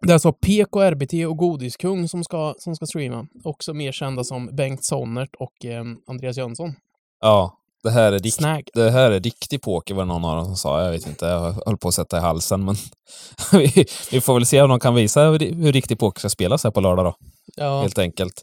Det 0.00 0.10
är 0.10 0.14
alltså 0.14 0.32
PKRBT 0.32 1.26
och 1.28 1.36
Godiskung 1.36 2.08
som 2.08 2.24
ska, 2.24 2.54
som 2.58 2.76
ska 2.76 2.86
streama. 2.86 3.26
Också 3.44 3.74
mer 3.74 3.92
kända 3.92 4.24
som 4.24 4.56
Bengt 4.56 4.84
Sonnert 4.84 5.34
och 5.38 5.64
eh, 5.64 5.84
Andreas 6.06 6.36
Jönsson. 6.36 6.74
Ja, 7.20 7.59
det 7.82 7.90
här 7.90 8.12
är 8.12 8.30
Snag. 8.30 8.68
det 8.74 8.90
här 8.90 9.10
är 9.10 9.20
riktig 9.20 9.62
poker 9.62 9.94
var 9.94 10.02
det 10.02 10.08
någon 10.08 10.24
av 10.24 10.36
dem 10.36 10.44
som 10.44 10.56
sa. 10.56 10.84
Jag 10.84 10.90
vet 10.90 11.06
inte, 11.06 11.26
jag 11.26 11.54
höll 11.66 11.78
på 11.78 11.88
att 11.88 11.94
sätta 11.94 12.18
i 12.18 12.20
halsen, 12.20 12.64
men 12.64 12.76
vi, 13.52 13.86
vi 14.10 14.20
får 14.20 14.34
väl 14.34 14.46
se 14.46 14.62
om 14.62 14.70
de 14.70 14.80
kan 14.80 14.94
visa 14.94 15.24
hur, 15.24 15.38
hur 15.38 15.72
riktig 15.72 15.98
poker 15.98 16.20
ska 16.20 16.28
spelas 16.28 16.64
här 16.64 16.70
på 16.70 16.80
lördag 16.80 17.04
då, 17.04 17.14
Ja, 17.56 17.80
helt 17.82 17.98
enkelt. 17.98 18.42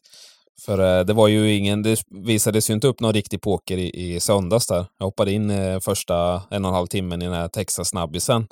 För 0.65 0.99
eh, 0.99 1.05
det 1.05 1.13
var 1.13 1.27
ju 1.27 1.55
ingen, 1.55 1.83
det 1.83 2.01
visades 2.09 2.69
ju 2.69 2.73
inte 2.73 2.87
upp 2.87 2.99
någon 2.99 3.13
riktig 3.13 3.41
poker 3.41 3.77
i, 3.77 4.15
i 4.15 4.19
söndags 4.19 4.67
där. 4.67 4.85
Jag 4.97 5.05
hoppade 5.05 5.31
in 5.31 5.49
eh, 5.49 5.79
första 5.79 6.41
en 6.49 6.65
och 6.65 6.69
en 6.69 6.75
halv 6.75 6.87
timmen 6.87 7.21
i 7.21 7.25
den 7.25 7.33
här 7.33 7.47
Texas-snabbisen. 7.47 8.47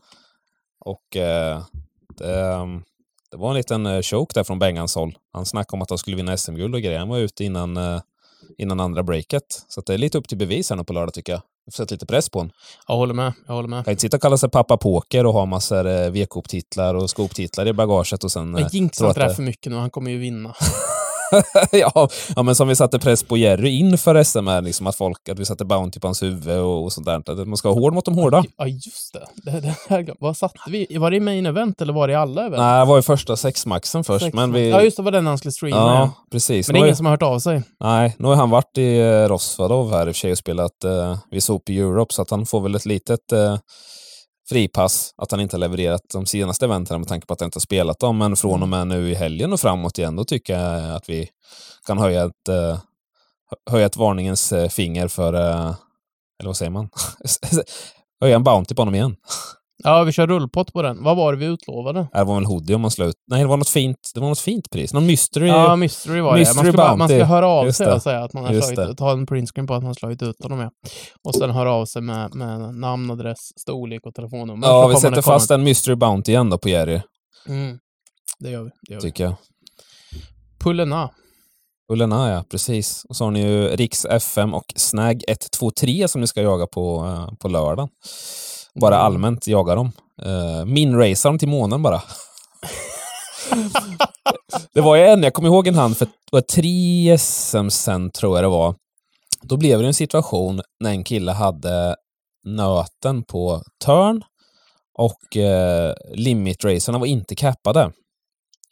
Och 0.79 1.17
eh, 1.17 1.61
det, 2.17 2.41
ehm, 2.41 2.83
det 3.31 3.37
var 3.37 3.49
en 3.49 3.55
liten 3.55 3.85
eh, 3.85 4.01
choke 4.01 4.31
där 4.33 4.43
från 4.43 4.59
Bengans 4.59 4.95
håll. 4.95 5.17
Han 5.33 5.45
snackade 5.45 5.77
om 5.77 5.81
att 5.81 5.89
han 5.89 5.97
skulle 5.97 6.17
vinna 6.17 6.37
SM-guld 6.37 6.75
och 6.75 6.81
grejer. 6.81 6.99
Han 6.99 7.09
var 7.09 7.17
ute 7.17 7.43
innan, 7.43 7.77
eh, 7.77 8.01
innan 8.57 8.79
andra 8.79 9.03
breaket. 9.03 9.65
Så 9.67 9.81
det 9.81 9.93
är 9.93 9.97
lite 9.97 10.17
upp 10.17 10.27
till 10.27 10.37
bevis 10.37 10.69
här 10.69 10.77
nu 10.77 10.83
på 10.83 10.93
lördag 10.93 11.13
tycker 11.13 11.33
jag. 11.33 11.41
Får 11.65 11.71
sätta 11.71 11.95
lite 11.95 12.05
press 12.05 12.29
på 12.29 12.39
honom. 12.39 12.51
jag 12.87 12.95
håller 12.95 13.13
med. 13.13 13.33
Jag 13.47 13.53
håller 13.53 13.67
med. 13.69 13.85
Kan 13.85 13.91
inte 13.91 14.01
sitta 14.01 14.17
och 14.17 14.21
kalla 14.21 14.37
sig 14.37 14.49
pappa 14.49 14.77
poker 14.77 15.25
och 15.25 15.33
ha 15.33 15.45
massor 15.45 15.87
eh, 15.87 16.09
V-cup-titlar 16.11 16.95
och 16.95 17.09
skop-titlar 17.09 17.67
i 17.67 17.73
bagaget 17.73 18.23
och 18.23 18.31
sen... 18.31 18.55
eh, 18.55 18.67
jinxa 18.71 19.07
inte 19.07 19.19
det 19.19 19.25
här 19.25 19.33
för 19.33 19.43
mycket 19.43 19.71
nu. 19.71 19.77
Han 19.77 19.89
kommer 19.89 20.11
ju 20.11 20.17
vinna. 20.17 20.55
ja, 21.71 22.09
ja, 22.35 22.43
men 22.43 22.55
som 22.55 22.67
vi 22.67 22.75
satte 22.75 22.99
press 22.99 23.23
på 23.23 23.37
Jerry 23.37 23.69
inför 23.79 24.23
SM 24.23 24.47
här, 24.47 24.61
liksom 24.61 24.87
att 24.87 24.95
folk, 24.95 25.29
att 25.29 25.39
vi 25.39 25.45
satte 25.45 25.65
Bounty 25.65 25.99
på 25.99 26.07
hans 26.07 26.23
huvud 26.23 26.59
och, 26.59 26.83
och 26.83 26.93
sånt 26.93 27.05
där. 27.07 27.31
Att 27.41 27.47
Man 27.47 27.57
ska 27.57 27.69
vara 27.69 27.79
hård 27.79 27.93
mot 27.93 28.05
de 28.05 28.15
hårda. 28.17 28.43
Ja, 28.57 28.67
just 28.67 29.13
det. 29.13 29.51
det, 29.51 29.59
det 29.59 29.75
här, 29.89 30.13
vad 30.19 30.37
satte 30.37 30.59
vi? 30.67 30.97
Var 30.97 31.11
det 31.11 31.17
i 31.17 31.19
main 31.19 31.45
event 31.45 31.81
eller 31.81 31.93
var 31.93 32.07
det 32.07 32.13
i 32.13 32.15
alla 32.15 32.41
event? 32.41 32.57
Nej, 32.61 32.79
det 32.79 32.85
var 32.85 32.95
ju 32.95 33.01
första 33.01 33.35
sexmaxen 33.35 34.03
först, 34.03 34.25
Sex- 34.25 34.35
men 34.35 34.53
vi... 34.53 34.69
Ja, 34.69 34.81
just 34.81 34.97
det. 34.97 35.03
var 35.03 35.11
den 35.11 35.27
han 35.27 35.37
skulle 35.37 35.51
streama. 35.51 35.77
Ja, 35.77 35.93
Ja. 35.99 36.11
precis. 36.31 36.67
Men 36.67 36.73
det 36.73 36.77
är 36.77 36.81
Nu 36.81 36.85
ingen 36.87 36.93
ju- 36.93 36.95
som 36.97 37.05
har 37.05 37.13
hört 37.13 37.21
av 37.23 37.39
sig. 37.39 37.63
Nej, 37.79 38.15
nu 38.19 38.27
har 38.27 38.35
han 38.35 38.49
varit 38.49 38.77
i 38.77 38.99
eh, 38.99 39.27
Rosvadov 39.27 39.91
här 39.91 40.07
i 40.07 40.11
och 40.11 40.15
för 40.15 40.19
sig 40.19 40.31
och 40.31 40.37
spelat 40.37 40.83
eh, 40.83 41.17
vid 41.31 41.43
SOP 41.43 41.69
Europe, 41.69 42.13
så 42.13 42.21
att 42.21 42.29
han 42.29 42.45
får 42.45 42.61
väl 42.61 42.75
ett 42.75 42.85
litet 42.85 43.31
eh, 43.31 43.57
fripass 44.49 45.13
att 45.17 45.31
han 45.31 45.39
inte 45.39 45.55
har 45.55 45.59
levererat 45.59 46.01
de 46.13 46.25
senaste 46.25 46.65
eventen 46.65 46.99
med 46.99 47.07
tanke 47.07 47.27
på 47.27 47.33
att 47.33 47.39
han 47.39 47.47
inte 47.47 47.57
har 47.57 47.61
spelat 47.61 47.99
dem. 47.99 48.17
Men 48.17 48.35
från 48.35 48.61
och 48.61 48.69
med 48.69 48.87
nu 48.87 49.11
i 49.11 49.13
helgen 49.13 49.53
och 49.53 49.59
framåt 49.59 49.97
igen, 49.97 50.15
då 50.15 50.23
tycker 50.23 50.59
jag 50.59 50.95
att 50.95 51.09
vi 51.09 51.29
kan 51.87 51.97
höja 51.97 52.25
ett, 52.25 52.49
eh, 52.49 52.79
höja 53.71 53.85
ett 53.85 53.97
varningens 53.97 54.51
eh, 54.51 54.69
finger 54.69 55.07
för, 55.07 55.33
eh, 55.33 55.75
eller 56.39 56.49
vad 56.49 56.57
säger 56.57 56.71
man? 56.71 56.89
Höja 58.21 58.35
en 58.35 58.43
Bounty 58.43 58.75
på 58.75 58.81
honom 58.81 58.95
igen. 58.95 59.15
Ja, 59.85 60.03
vi 60.03 60.11
kör 60.11 60.27
rullpott 60.27 60.73
på 60.73 60.81
den. 60.81 61.03
Vad 61.03 61.17
var 61.17 61.33
det 61.33 61.39
vi 61.39 61.45
utlovade? 61.45 62.07
Det 62.13 62.23
var 62.23 62.35
väl 62.35 62.45
hoodie 62.45 62.75
om 62.75 62.81
man 62.81 62.91
slår 62.91 63.07
ut. 63.07 63.15
Nej, 63.27 63.41
det 63.41 63.47
var 63.47 63.57
något 63.57 63.69
fint, 63.69 64.11
det 64.13 64.19
var 64.19 64.29
något 64.29 64.39
fint 64.39 64.69
pris. 64.69 64.93
Någon 64.93 65.05
mystery. 65.05 65.47
Ja, 65.47 65.75
mystery 65.75 66.21
var 66.21 66.37
Mystery 66.37 66.53
det. 66.55 66.63
Man 66.63 66.71
ska, 66.73 66.77
bara, 66.77 66.95
man 66.95 67.07
ska 67.09 67.23
höra 67.23 67.47
av 67.47 67.65
Just 67.65 67.77
sig 67.77 67.87
det. 67.87 67.93
och 67.93 68.01
säga 68.01 68.23
att 68.23 68.33
man 68.33 68.45
har 68.45 68.53
Just 68.53 68.73
slagit, 68.73 68.97
ta 68.97 69.11
en 69.11 69.25
printscreen 69.25 69.67
på 69.67 69.73
att 69.73 69.81
man 69.83 69.87
har 69.87 69.93
slagit 69.93 70.21
ut 70.21 70.43
honom 70.43 70.57
med. 70.57 70.69
Och 71.23 71.35
sen 71.35 71.49
höra 71.51 71.71
av 71.73 71.85
sig 71.85 72.01
med, 72.01 72.35
med 72.35 72.75
namn, 72.75 73.11
adress, 73.11 73.59
storlek 73.61 74.05
och 74.05 74.13
telefonnummer. 74.13 74.67
ja, 74.67 74.87
vi 74.87 74.95
sätter 74.95 75.15
det 75.15 75.21
fast 75.21 75.51
en 75.51 75.63
mystery 75.63 75.95
Bounty 75.95 76.31
igen 76.31 76.49
då 76.49 76.57
på 76.57 76.69
Jerry, 76.69 77.01
Mm. 77.47 77.77
Det 78.39 78.49
gör 78.49 78.63
vi. 78.63 78.69
Det 78.87 78.93
gör 78.93 79.01
vi. 79.01 79.07
tycker 79.07 79.23
jag. 79.23 79.35
Pullena. 80.59 81.09
Ullena, 81.91 82.29
ja, 82.31 82.43
precis. 82.51 83.05
Och 83.09 83.15
så 83.15 83.23
har 83.23 83.31
ni 83.31 83.41
ju 83.41 83.67
Riks 83.67 84.05
FM 84.05 84.53
och 84.53 84.65
Snag 84.75 85.23
123 85.27 86.07
som 86.07 86.21
ni 86.21 86.27
ska 86.27 86.41
jaga 86.41 86.67
på, 86.67 87.05
eh, 87.05 87.35
på 87.37 87.47
lördag. 87.47 87.89
Bara 88.81 88.95
Mm. 88.95 89.05
allmänt 89.05 89.47
jaga 89.47 89.75
dem. 89.75 89.91
Uh, 90.25 90.65
Minraca 90.65 91.29
dem 91.29 91.37
till 91.39 91.47
månen 91.47 91.81
bara. 91.83 92.01
det 94.73 94.81
var 94.81 94.97
en, 94.97 95.23
jag 95.23 95.33
kommer 95.33 95.49
ihåg 95.49 95.67
en 95.67 95.75
hand 95.75 95.97
för 95.97 96.07
var 96.31 96.41
tre 96.41 97.17
SM 97.17 97.69
sen 97.69 98.11
tror 98.11 98.37
jag 98.37 98.43
det 98.43 98.47
var. 98.49 98.75
Då 99.41 99.57
blev 99.57 99.79
det 99.81 99.87
en 99.87 99.93
situation 99.93 100.61
när 100.79 100.89
en 100.89 101.03
kille 101.03 101.31
hade 101.31 101.95
nöten 102.45 103.23
på 103.23 103.63
turn 103.85 104.23
och 104.97 105.37
eh, 105.37 105.93
limit-racerna 106.13 106.97
var 106.99 107.05
inte 107.05 107.35
cappade. 107.35 107.91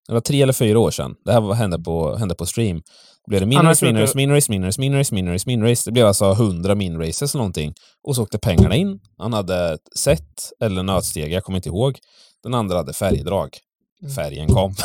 Det 0.08 0.14
var 0.14 0.22
tre 0.22 0.42
eller 0.42 0.54
fyra 0.54 0.80
år 0.80 0.92
sedan. 0.92 1.16
Det 1.26 1.32
här 1.34 1.42
var, 1.42 1.54
hände, 1.54 1.80
på, 1.80 2.16
hände 2.16 2.36
på 2.36 2.46
stream. 2.46 2.82
Blev 3.28 3.40
det 3.40 3.46
minrace, 3.46 3.86
kört- 3.86 3.94
minrace, 3.94 4.16
minrace, 4.18 4.52
minrace, 4.52 4.80
minrace, 4.82 5.14
minrace, 5.16 5.44
minrace. 5.48 5.82
Det 5.86 5.92
blev 5.92 6.08
alltså 6.08 6.32
100 6.32 6.76
minraces 6.76 7.22
eller 7.36 7.40
någonting. 7.40 7.74
Och 8.04 8.16
så 8.16 8.24
åkte 8.24 8.38
pengarna 8.40 8.76
in. 8.76 9.00
Han 9.18 9.34
hade 9.34 9.78
set 10.00 10.52
eller 10.60 10.84
nötsteg, 10.84 11.32
jag 11.34 11.44
kommer 11.44 11.58
inte 11.58 11.70
ihåg. 11.70 12.00
Den 12.44 12.54
andra 12.54 12.78
hade 12.78 12.94
färgdrag. 12.94 13.58
Mm. 14.02 14.14
Färgen 14.16 14.48
kom. 14.48 14.76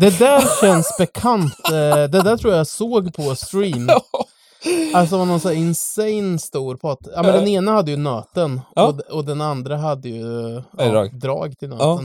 Det 0.00 0.18
där 0.18 0.60
känns 0.60 0.96
bekant. 0.98 1.54
Eh, 1.64 1.70
Det 2.10 2.22
där 2.22 2.36
tror 2.36 2.54
jag 2.54 2.66
såg 2.66 3.14
på 3.14 3.34
stream. 3.36 3.88
Alltså 4.94 5.18
var 5.18 5.24
någon 5.26 5.40
så 5.40 5.52
insane 5.52 6.38
stor 6.38 6.76
pott. 6.76 6.98
Ja 7.14 7.22
men 7.22 7.32
den 7.32 7.48
ena 7.48 7.72
hade 7.72 7.90
ju 7.90 7.96
nöten 7.96 8.60
Ja. 8.74 8.86
och, 8.86 9.00
och 9.16 9.24
den 9.24 9.40
andra 9.40 9.76
hade 9.76 10.08
ju 10.08 10.62
ja, 10.78 11.08
drag 11.12 11.58
till 11.58 11.68
nöten. 11.68 11.86
Ja, 11.88 12.00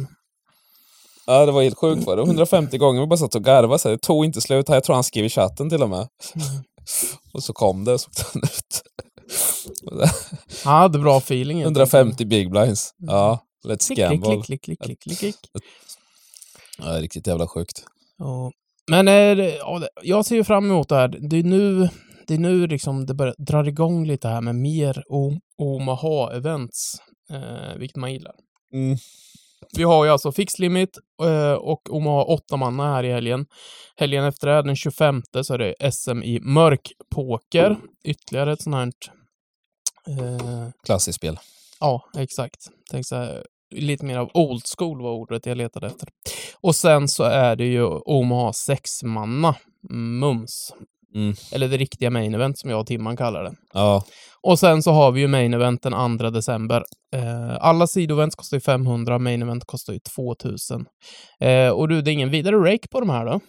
det 1.26 1.52
var 1.52 1.64
helt 1.64 1.78
sjukt. 1.78 2.06
Var 2.06 2.16
det 2.16 2.22
150 2.24 2.78
gånger 2.78 3.02
vi 3.02 3.08
bara 3.08 3.18
satt 3.18 3.36
och 3.36 3.44
garvade. 3.44 3.80
Så 3.80 3.90
det 3.90 3.98
tog 3.98 4.26
inte 4.26 4.42
slut. 4.42 4.70
Jag 4.70 4.84
tror 4.84 4.94
han 4.94 5.04
skrev 5.04 5.26
i 5.26 5.30
chatten 5.30 5.70
till 5.70 5.84
och 5.84 5.90
med. 5.90 6.08
Mm. 6.36 6.64
Och 7.34 7.44
så 7.44 7.54
kom 7.54 7.84
det 7.84 7.94
och 7.94 8.02
så 8.02 8.10
åkte 8.10 8.24
han 8.34 8.42
ut. 8.44 8.84
Han 10.64 10.82
hade 10.82 11.00
bra 11.00 11.18
feeling. 11.18 11.58
helt 11.58 11.68
enkelt. 11.78 11.94
150 11.94 12.26
big 12.26 12.52
blinds. 12.52 12.94
Ja, 12.98 13.40
let's 13.68 13.88
Klick, 13.88 13.98
gamble. 13.98 14.42
klick, 14.44 14.64
klick, 14.64 14.82
klick, 14.82 15.02
klick, 15.02 15.20
klick. 15.20 15.36
Ja, 16.78 16.86
det 16.86 16.98
är 16.98 17.02
riktigt 17.02 17.28
jävla 17.28 17.48
sjukt. 17.48 17.84
Ja. 18.18 18.52
Men 18.92 19.08
eh, 19.08 19.14
ja, 19.14 19.88
jag 20.04 20.26
ser 20.26 20.36
ju 20.36 20.44
fram 20.44 20.66
emot 20.66 20.90
det 20.90 20.96
här. 20.96 21.08
Det 21.30 21.38
är 21.38 21.44
nu 21.44 21.90
det, 22.28 22.34
är 22.34 22.38
nu 22.38 22.68
liksom 22.68 23.06
det 23.06 23.14
börjar 23.14 23.36
dra 23.38 23.68
igång 23.68 24.08
lite 24.08 24.28
här 24.28 24.42
med 24.42 24.56
mer 24.56 25.04
Omaha-events, 25.58 26.96
eh, 27.32 27.78
vilket 27.78 27.98
man 27.98 28.14
gillar. 28.14 28.34
Mm. 28.74 28.98
Vi 29.78 29.84
har 29.84 30.06
ju 30.06 30.12
alltså 30.12 30.32
Fix 30.32 30.60
Limit 30.60 30.98
eh, 31.24 31.54
och 31.54 31.90
Omaha 31.90 32.24
åtta 32.24 32.58
manna 32.58 32.94
här 32.94 33.04
i 33.04 33.12
helgen. 33.12 33.46
Helgen 33.96 34.26
efter 34.26 34.48
det, 34.48 34.62
den 34.62 34.76
25, 34.76 35.24
så 35.42 35.54
är 35.54 35.58
det 35.58 35.92
SM 35.92 36.24
i 36.24 36.40
mörkpoker. 36.40 37.78
Ytterligare 38.04 38.54
ett 38.54 38.62
sånt 38.62 38.76
här... 38.76 38.92
Eh, 40.08 40.70
Klassiskt 40.86 41.16
spel. 41.16 41.40
ja, 41.80 42.10
exakt. 42.18 42.68
Tänk 42.92 43.08
så 43.08 43.16
här, 43.16 43.46
lite 43.76 44.06
mer 44.06 44.18
av 44.18 44.32
old 44.34 44.64
school 44.78 45.02
var 45.02 45.12
ordet 45.12 45.46
jag 45.46 45.58
letade 45.58 45.88
efter. 45.88 46.10
Och 46.62 46.76
sen 46.76 47.08
så 47.08 47.24
är 47.24 47.56
det 47.56 47.66
ju 47.66 47.86
Omaha 47.86 48.54
sexmanna 48.54 49.56
mums. 49.90 50.74
Mm. 51.15 51.36
Eller 51.51 51.67
det 51.67 51.78
riktiga 51.78 52.10
main 52.10 52.34
event 52.36 52.60
som 52.60 52.69
jag 52.69 52.80
och 52.80 52.88
Timman 52.88 53.17
kallar 53.17 53.43
det. 53.43 53.54
Ja, 53.73 54.04
Och 54.41 54.60
sen 54.60 54.84
så 54.84 54.91
har 54.91 55.12
vi 55.12 55.21
ju 55.21 55.28
main 55.28 55.54
event 55.54 55.82
den 55.84 56.17
2 56.17 56.30
december. 56.30 56.84
Eh, 57.15 57.56
alla 57.60 57.88
sidoevents 57.88 58.36
kostar 58.36 58.58
ju 58.58 58.62
500, 58.62 59.19
main 59.19 59.41
event 59.41 59.65
kostar 59.65 59.93
ju 59.93 59.99
2000. 60.15 60.86
Eh, 61.39 61.69
och 61.69 61.88
du, 61.88 62.01
det 62.01 62.12
är 62.12 62.13
ingen 62.13 62.30
vidare 62.32 62.56
rake 62.56 62.88
på 62.88 62.99
de 62.99 63.10
här 63.10 63.25
då. 63.25 63.39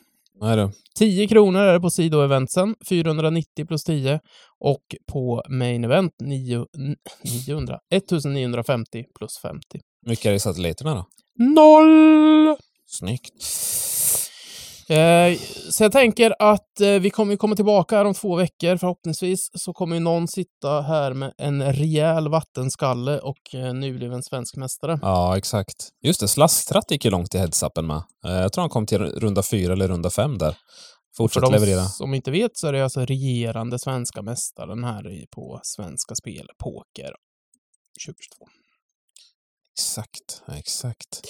nej 0.41 0.57
du. 0.57 0.71
10 0.99 1.29
kronor 1.29 1.61
är 1.61 1.73
det 1.73 1.81
på 1.81 1.91
sidoeventsen, 1.91 2.75
490 2.89 3.67
plus 3.67 3.85
10. 3.85 4.21
Och 4.61 4.83
på 5.13 5.43
main 5.49 5.85
event 5.85 6.13
9, 6.23 6.67
900, 7.47 7.79
1950 7.95 9.05
plus 9.19 9.39
50. 9.43 9.61
Mycket 10.07 10.27
är 10.27 10.31
det 10.31 10.37
i 10.37 10.41
satelliterna 10.41 10.95
då? 10.95 11.05
Noll! 11.45 12.57
Snyggt. 12.87 13.43
Eh, 14.89 15.39
så 15.71 15.85
jag 15.85 15.93
tänker 15.93 16.35
att 16.39 16.81
eh, 16.81 16.89
vi 16.91 17.11
kommer 17.11 17.37
komma 17.37 17.57
tillbaka 17.57 17.97
här 17.97 18.05
om 18.05 18.15
två 18.15 18.37
veckor. 18.37 18.77
Förhoppningsvis 18.77 19.51
så 19.55 19.73
kommer 19.73 19.97
ju 19.97 20.01
någon 20.01 20.29
sitta 20.29 20.81
här 20.81 21.15
med 21.15 21.33
en 21.39 21.73
rejäl 21.73 22.29
vattenskalle 22.29 23.19
och 23.19 23.55
eh, 23.55 23.75
nybliven 23.75 24.23
svensk 24.23 24.57
mästare. 24.57 24.99
Ja, 25.03 25.39
exakt. 25.39 25.89
Just 26.03 26.21
det, 26.21 26.29
Slasktratt 26.29 26.91
gick 26.91 27.05
ju 27.05 27.11
långt 27.11 27.35
i 27.35 27.39
headsappen 27.39 27.87
med. 27.87 28.03
Eh, 28.27 28.33
Jag 28.33 28.53
tror 28.53 28.63
han 28.63 28.71
kom 28.71 28.87
till 28.87 28.99
runda 28.99 29.43
fyra 29.43 29.73
eller 29.73 29.89
runda 29.89 30.11
fem 30.11 30.39
där. 30.39 30.53
För 30.53 31.23
Fortsätt 31.25 31.43
de 31.43 31.53
leverera. 31.53 31.85
som 31.85 32.15
inte 32.15 32.31
vet 32.31 32.57
så 32.57 32.67
är 32.67 32.73
det 32.73 32.83
alltså 32.85 33.01
regerande 33.05 33.79
svenska 33.79 34.23
mästaren 34.23 34.85
här 34.85 35.27
på 35.31 35.61
Svenska 35.63 36.15
Spel 36.15 36.47
Poker 36.59 37.11
2022. 38.07 38.47
Exakt, 39.79 40.43
exakt. 40.59 41.21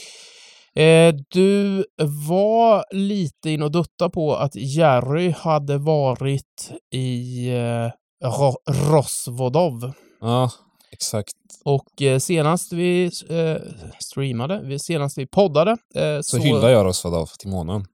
Eh, 0.76 1.14
du 1.28 1.84
var 2.28 2.84
lite 2.94 3.50
in 3.50 3.62
och 3.62 3.70
dutta 3.70 4.10
på 4.10 4.36
att 4.36 4.54
Jerry 4.54 5.30
hade 5.30 5.78
varit 5.78 6.70
i 6.92 7.48
eh, 7.48 7.90
Ro- 8.28 8.58
Rosvodov. 8.90 9.92
Ja, 10.20 10.50
exakt. 10.92 11.32
Och 11.64 12.02
eh, 12.02 12.18
senast 12.18 12.72
vi 12.72 13.04
eh, 13.30 13.56
streamade, 14.00 14.60
vi, 14.64 14.78
senast 14.78 15.18
vi 15.18 15.26
poddade, 15.26 15.70
eh, 15.94 16.16
Så, 16.16 16.22
så... 16.22 16.38
hyllar 16.38 16.68
jag 16.68 16.86
Rosvadov 16.86 17.26
till 17.38 17.48
månen. 17.50 17.84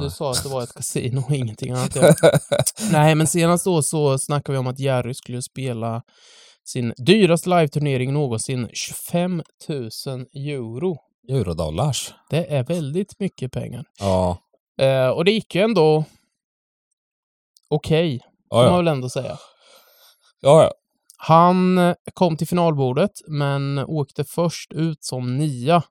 Du 0.00 0.10
sa 0.10 0.30
att 0.30 0.42
det 0.42 0.48
var 0.48 0.62
ett 0.62 0.74
kasino 0.74 1.20
och 1.28 1.34
ingenting 1.34 1.72
annat. 1.72 1.96
Nej, 2.92 3.14
men 3.14 3.26
senast 3.26 3.64
då 3.64 3.82
så 3.82 4.18
snackade 4.18 4.52
vi 4.52 4.58
om 4.58 4.66
att 4.66 4.78
Jerry 4.78 5.14
skulle 5.14 5.42
spela 5.42 6.02
sin 6.68 6.94
dyraste 7.06 7.48
live-turnering 7.48 8.12
någonsin, 8.12 8.68
25 8.72 9.42
000 9.68 9.88
euro. 10.34 10.96
Eurodollars. 11.28 12.14
Det 12.30 12.54
är 12.54 12.64
väldigt 12.64 13.20
mycket 13.20 13.52
pengar. 13.52 13.84
Ja. 13.98 14.38
Eh, 14.80 15.08
och 15.08 15.24
det 15.24 15.30
gick 15.30 15.54
ju 15.54 15.60
ändå 15.62 16.04
okej, 17.68 18.20
får 18.50 18.64
Ja, 18.64 18.70
man 18.70 18.78
väl 18.84 18.88
ändå 18.88 19.08
säga. 19.08 19.38
ja, 20.40 20.62
ja. 20.62 20.72
Han 21.16 21.78
eh, 21.78 21.94
kom 22.14 22.36
till 22.36 22.48
finalbordet, 22.48 23.10
men 23.28 23.78
åkte 23.78 24.24
först 24.24 24.72
ut 24.72 25.04
som 25.04 25.36
nia. 25.38 25.82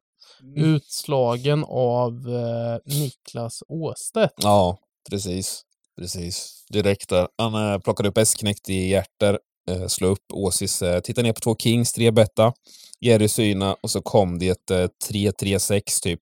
Mm. 0.41 0.63
Utslagen 0.76 1.63
av 1.67 2.12
eh, 2.13 2.93
Niklas 3.00 3.63
Åstedt. 3.67 4.34
Ja, 4.38 4.78
precis. 5.10 5.63
Precis. 6.00 6.65
Direkt 6.69 7.10
där. 7.10 7.28
Han 7.38 7.71
eh, 7.73 7.80
plockade 7.80 8.10
upp 8.10 8.17
S-knäckt 8.17 8.69
i 8.69 8.89
hjärter, 8.89 9.39
eh, 9.67 10.08
upp 10.08 10.32
Åsis, 10.34 10.82
eh, 10.82 11.01
ner 11.17 11.34
på 11.34 11.39
två 11.39 11.56
Kings, 11.56 11.93
tre 11.93 12.12
betta, 12.12 12.53
Jerry 12.99 13.27
syna 13.27 13.75
och 13.82 13.89
så 13.89 14.01
kom 14.01 14.39
det 14.39 14.49
ett 14.49 14.71
eh, 14.71 14.88
3-3-6 15.10 16.01
typ. 16.03 16.21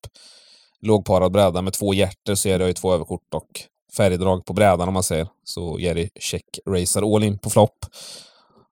Lågparad 0.81 1.31
bräda 1.31 1.61
med 1.61 1.73
två 1.73 1.93
hjärter 1.93 2.35
så 2.35 2.49
Jerry 2.49 2.63
har 2.63 2.67
ju 2.67 2.73
två 2.73 2.93
överkort 2.93 3.33
och 3.33 3.61
färgdrag 3.97 4.45
på 4.45 4.53
brädan 4.53 4.87
om 4.87 4.93
man 4.93 5.03
säger. 5.03 5.27
Så 5.43 5.79
Jerry 5.79 6.09
check 6.19 6.59
racer 6.69 7.15
all 7.15 7.23
in 7.23 7.37
på 7.37 7.49
flopp. 7.49 7.85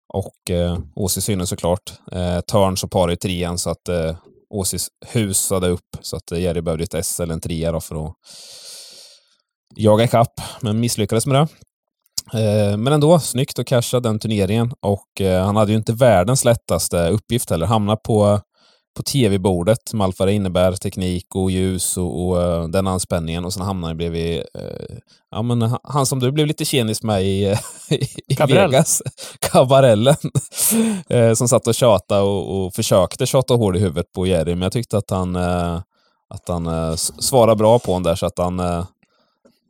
Och 0.08 0.52
eh, 0.52 0.80
Åsis 0.96 1.26
synen 1.26 1.48
såklart. 1.48 1.94
Eh, 2.12 2.40
törn 2.42 2.78
så 2.78 2.88
parar 2.88 3.10
ju 3.10 3.16
trean 3.16 3.58
så 3.58 3.70
att 3.70 3.90
eh, 3.90 4.16
Åsis 4.50 4.88
husade 5.06 5.68
upp 5.68 5.98
så 6.02 6.16
att 6.16 6.32
eh, 6.32 6.40
Jerry 6.40 6.62
behövde 6.62 6.84
ett 6.84 6.94
S 6.94 7.20
eller 7.20 7.34
en 7.34 7.42
trea 7.42 7.72
då 7.72 7.82
för 7.82 8.06
att 8.06 8.16
jaga 9.76 10.04
ikapp, 10.04 10.42
men 10.62 10.80
misslyckades 10.80 11.26
med 11.26 11.36
det. 11.36 11.48
Eh, 12.34 12.78
Men 12.78 12.94
ändå, 12.94 13.20
snyggt 13.20 13.60
att 13.60 13.66
casha 13.68 14.00
den 14.00 14.20
turneringen 14.20 14.72
och 14.82 15.22
eh, 15.22 15.46
han 15.46 15.56
hade 15.56 15.72
ju 15.72 15.78
inte 15.78 15.94
världens 15.94 16.46
lättaste 16.46 17.10
uppgift 17.10 17.50
heller. 17.50 17.66
Hamna 17.66 17.96
på, 17.96 18.40
på 18.98 19.04
tv-bordet 19.04 19.94
med 19.94 20.06
allt 20.06 20.20
vad 20.20 20.28
det 20.28 20.34
innebär, 20.34 20.72
teknik 20.72 21.36
och 21.36 21.52
ljus 21.52 21.98
och, 21.98 22.28
och 22.28 22.42
eh, 22.42 22.68
den 22.68 22.88
anspänningen 22.88 23.46
och 23.46 23.54
sen 23.54 23.64
hamnar 23.64 23.88
han 23.88 23.98
bredvid 23.98 24.38
eh, 24.38 24.98
ja, 25.32 25.42
men 25.42 25.78
han- 25.84 26.06
som 26.06 26.20
du 26.20 26.32
blev 26.32 26.48
lite 26.48 26.66
tjenis 26.66 27.04
med 27.04 27.24
i, 27.24 27.56
i 28.28 28.36
Cabrel. 28.36 28.58
Vegas, 28.72 29.02
Cabarellen, 29.52 30.16
eh, 31.10 31.34
som 31.34 31.48
satt 31.48 31.68
och 31.68 31.76
tjatade 31.76 32.22
och, 32.22 32.66
och 32.66 32.74
försökte 32.74 33.26
tjata 33.26 33.54
hål 33.54 33.76
i 33.78 33.80
huvudet 33.80 34.12
på 34.12 34.28
Jerry, 34.28 34.56
men 34.56 34.62
jag 34.62 34.72
tyckte 34.72 34.98
att 34.98 35.10
han, 35.10 35.36
eh, 35.36 35.82
att 36.30 36.48
han 36.48 36.98
svarade 36.98 37.56
bra 37.56 37.80
på 37.80 37.92
honom 37.92 38.04
där 38.04 38.16
så 38.16 38.26
att 38.26 38.38
han, 38.38 38.62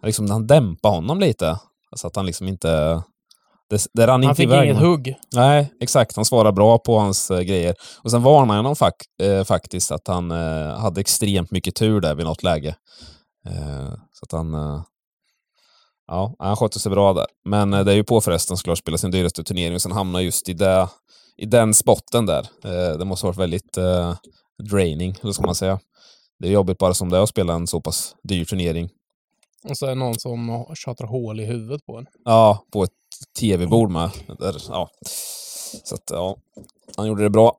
liksom, 0.05 0.29
han 0.31 0.47
dämpade 0.47 0.95
honom 0.95 1.19
lite. 1.19 1.57
Så 1.95 2.07
att 2.07 2.15
han 2.15 2.25
liksom 2.25 2.47
inte... 2.47 3.03
det, 3.69 3.85
det 3.93 4.07
rann 4.07 4.09
Han 4.09 4.23
inte 4.23 4.35
fick 4.35 4.45
iväg. 4.45 4.69
inget 4.69 4.81
hugg. 4.81 5.15
Nej, 5.35 5.73
exakt. 5.79 6.15
Han 6.15 6.25
svarar 6.25 6.51
bra 6.51 6.77
på 6.77 6.99
hans 6.99 7.31
eh, 7.31 7.39
grejer. 7.39 7.75
Och 8.03 8.11
sen 8.11 8.23
varnade 8.23 8.57
jag 8.57 8.63
honom 8.63 8.75
fak- 8.75 9.21
eh, 9.23 9.43
faktiskt 9.43 9.91
att 9.91 10.07
han 10.07 10.31
eh, 10.31 10.77
hade 10.79 11.01
extremt 11.01 11.51
mycket 11.51 11.75
tur 11.75 12.01
där 12.01 12.15
vid 12.15 12.25
något 12.25 12.43
läge. 12.43 12.75
Eh, 13.47 13.89
så 14.11 14.23
att 14.25 14.31
han... 14.31 14.53
Eh, 14.53 14.83
ja, 16.07 16.35
han 16.39 16.55
skötte 16.55 16.79
sig 16.79 16.89
bra 16.91 17.13
där. 17.13 17.25
Men 17.45 17.73
eh, 17.73 17.83
det 17.85 17.91
är 17.91 17.95
ju 17.95 18.03
påfrestande 18.03 18.57
såklart 18.57 18.77
spela 18.77 18.97
sin 18.97 19.11
dyraste 19.11 19.43
turnering 19.43 19.75
och 19.75 19.81
sen 19.81 19.91
hamna 19.91 20.21
just 20.21 20.49
i, 20.49 20.53
det, 20.53 20.87
i 21.37 21.45
den 21.45 21.73
spotten 21.73 22.25
där. 22.25 22.47
Det 22.97 23.05
måste 23.05 23.25
ha 23.25 23.31
varit 23.31 23.39
väldigt 23.39 23.77
draining, 24.69 25.17
eller 25.21 25.31
ska 25.33 25.45
man 25.45 25.55
säga. 25.55 25.79
Det 26.39 26.47
är 26.47 26.51
jobbigt 26.51 26.77
bara 26.77 26.93
som 26.93 27.09
det 27.09 27.17
är 27.17 27.21
att 27.21 27.29
spela 27.29 27.53
en 27.53 27.67
så 27.67 27.81
pass 27.81 28.15
dyr 28.23 28.45
turnering. 28.45 28.89
Och 29.69 29.77
så 29.77 29.85
är 29.85 29.89
det 29.89 29.95
någon 29.95 30.19
som 30.19 30.65
tjatar 30.75 31.05
hål 31.05 31.39
i 31.39 31.45
huvudet 31.45 31.85
på 31.85 31.97
en. 31.97 32.05
Ja, 32.25 32.65
på 32.71 32.83
ett 32.83 32.91
tv-bord 33.39 33.89
med. 33.89 34.09
Där, 34.39 34.55
ja. 34.69 34.89
Så 35.83 35.95
att, 35.95 36.03
ja, 36.11 36.37
han 36.97 37.07
gjorde 37.07 37.23
det 37.23 37.29
bra. 37.29 37.57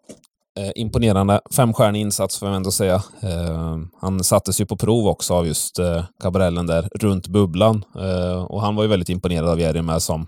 Eh, 0.58 0.70
imponerande. 0.74 1.40
Femstjärnig 1.56 2.00
insats 2.00 2.38
får 2.38 2.48
jag 2.48 2.56
ändå 2.56 2.70
säga. 2.70 3.02
Eh, 3.22 3.78
han 4.00 4.24
sattes 4.24 4.60
ju 4.60 4.66
på 4.66 4.76
prov 4.76 5.06
också 5.06 5.34
av 5.34 5.46
just 5.46 5.78
eh, 5.78 6.04
kabarellen 6.22 6.66
där 6.66 6.88
runt 6.94 7.28
bubblan. 7.28 7.84
Eh, 7.98 8.44
och 8.44 8.60
han 8.60 8.76
var 8.76 8.82
ju 8.82 8.88
väldigt 8.88 9.08
imponerad 9.08 9.48
av 9.48 9.60
Jerry 9.60 9.82
med 9.82 10.02
som, 10.02 10.26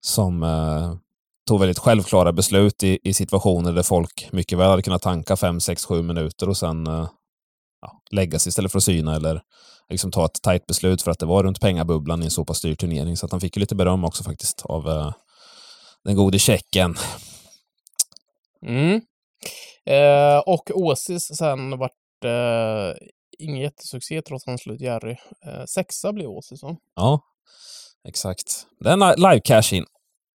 som 0.00 0.42
eh, 0.42 0.94
tog 1.48 1.60
väldigt 1.60 1.78
självklara 1.78 2.32
beslut 2.32 2.82
i, 2.82 2.98
i 3.02 3.14
situationer 3.14 3.72
där 3.72 3.82
folk 3.82 4.28
mycket 4.32 4.58
väl 4.58 4.70
hade 4.70 4.82
kunnat 4.82 5.02
tanka 5.02 5.36
5, 5.36 5.60
6, 5.60 5.84
7 5.84 6.02
minuter 6.02 6.48
och 6.48 6.56
sen 6.56 6.86
eh, 6.86 7.08
ja, 7.80 8.00
lägga 8.10 8.38
sig 8.38 8.50
istället 8.50 8.72
för 8.72 8.78
att 8.78 8.84
syna 8.84 9.16
eller 9.16 9.42
liksom 9.92 10.10
ta 10.10 10.24
ett 10.24 10.42
tajt 10.42 10.66
beslut 10.66 11.02
för 11.02 11.10
att 11.10 11.18
det 11.18 11.26
var 11.26 11.42
runt 11.44 11.60
pengabubblan 11.60 12.22
i 12.22 12.24
en 12.24 12.30
så 12.30 12.44
pass 12.44 12.60
dyr 12.60 12.74
turnering. 12.74 13.16
Så 13.16 13.26
att 13.26 13.32
han 13.32 13.40
fick 13.40 13.56
ju 13.56 13.60
lite 13.60 13.74
beröm 13.74 14.04
också 14.04 14.24
faktiskt 14.24 14.62
av 14.64 14.88
eh, 14.88 15.12
den 16.04 16.16
gode 16.16 16.38
tjecken. 16.38 16.96
Mm. 18.66 19.00
Eh, 19.86 20.38
och 20.38 20.70
Åsis 20.74 21.36
sen 21.38 21.78
vart 21.78 22.24
eh, 22.24 22.94
ingen 23.38 23.60
jättesuccé 23.60 24.22
trots 24.22 24.46
hans 24.46 24.60
slut 24.62 24.80
Jerry. 24.80 25.16
Eh, 25.46 25.64
sexa 25.64 26.12
blev 26.12 26.28
Åsis 26.28 26.62
va? 26.62 26.76
Ja, 26.96 27.20
exakt. 28.08 28.66
Det 28.80 28.88
är 28.88 28.92
en 28.92 29.00
li- 29.00 29.16
live 29.16 29.40
cash-in. 29.44 29.82
En 29.82 29.86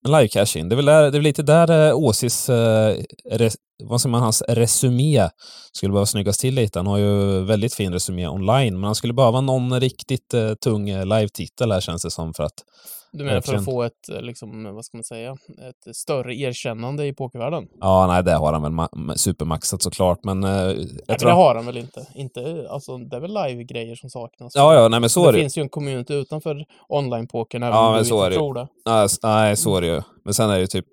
live 0.07 0.27
cash-in. 0.27 0.69
Det 0.69 0.73
är 0.73 0.75
väl, 0.75 0.85
där, 0.85 1.01
det 1.01 1.07
är 1.07 1.11
väl 1.11 1.21
lite 1.21 1.43
där 1.43 1.87
eh, 1.87 1.95
Åsis, 1.95 2.49
eh, 2.49 2.95
res, 3.31 3.55
vad 3.83 4.01
säger 4.01 4.11
man, 4.11 4.21
hans 4.21 4.41
resumé 4.41 5.29
skulle 5.71 5.91
behöva 5.91 6.05
snyggas 6.05 6.37
till 6.37 6.55
lite. 6.55 6.79
Han 6.79 6.87
har 6.87 6.97
ju 6.97 7.43
väldigt 7.43 7.73
fin 7.73 7.93
resumé 7.93 8.27
online, 8.27 8.73
men 8.73 8.83
han 8.83 8.95
skulle 8.95 9.13
behöva 9.13 9.41
någon 9.41 9.79
riktigt 9.79 10.33
eh, 10.33 10.53
tung 10.53 10.89
eh, 10.89 11.05
live-titel 11.05 11.71
här 11.71 11.81
känns 11.81 12.01
det 12.01 12.11
som 12.11 12.33
för 12.33 12.43
att 12.43 12.63
du 13.11 13.23
menar 13.23 13.41
för 13.41 13.55
att 13.55 13.65
få 13.65 13.83
ett, 13.83 14.09
eh, 14.11 14.21
liksom, 14.21 14.75
vad 14.75 14.85
ska 14.85 14.97
man 14.97 15.03
säga, 15.03 15.31
ett 15.69 15.95
större 15.95 16.35
erkännande 16.35 17.05
i 17.05 17.13
pokervärlden? 17.13 17.67
Ja, 17.79 18.07
nej, 18.07 18.23
det 18.23 18.31
har 18.33 18.53
han 18.53 18.61
väl 18.61 18.71
ma- 18.71 19.15
supermaxat 19.15 19.81
såklart, 19.81 20.19
men 20.23 20.43
eh, 20.43 20.49
jag 20.51 20.75
Nej, 20.77 20.87
men 21.07 21.17
tror... 21.17 21.29
det 21.29 21.35
har 21.35 21.55
han 21.55 21.65
väl 21.65 21.77
inte. 21.77 22.05
inte 22.15 22.67
alltså, 22.69 22.97
det 22.97 23.15
är 23.15 23.19
väl 23.19 23.33
live-grejer 23.33 23.95
som 23.95 24.09
saknas. 24.09 24.55
Ja, 24.55 24.73
ja, 24.73 24.87
nej 24.87 24.99
men 24.99 25.09
så 25.09 25.21
är 25.21 25.25
det 25.31 25.37
det 25.37 25.41
finns 25.41 25.57
ju 25.57 25.61
en 25.61 25.69
community 25.69 26.13
utanför 26.13 26.65
online-pokern, 26.89 27.63
även 27.63 27.75
Ja, 27.75 27.87
om 27.87 27.93
men 27.93 28.03
du 28.03 28.09
så 28.09 28.15
inte 28.15 28.25
är 28.25 28.29
det 28.29 28.35
ju. 28.35 28.39
tror 28.39 28.53
det. 28.53 28.67
Nej, 28.85 29.05
s- 29.05 29.19
Nej, 29.23 29.55
så 29.57 29.77
är 29.77 29.81
det 29.81 29.87
ju. 29.87 30.01
Men 30.25 30.33
sen 30.33 30.49
är 30.49 30.53
det 30.55 30.61
ju 30.61 30.67
typ, 30.67 30.85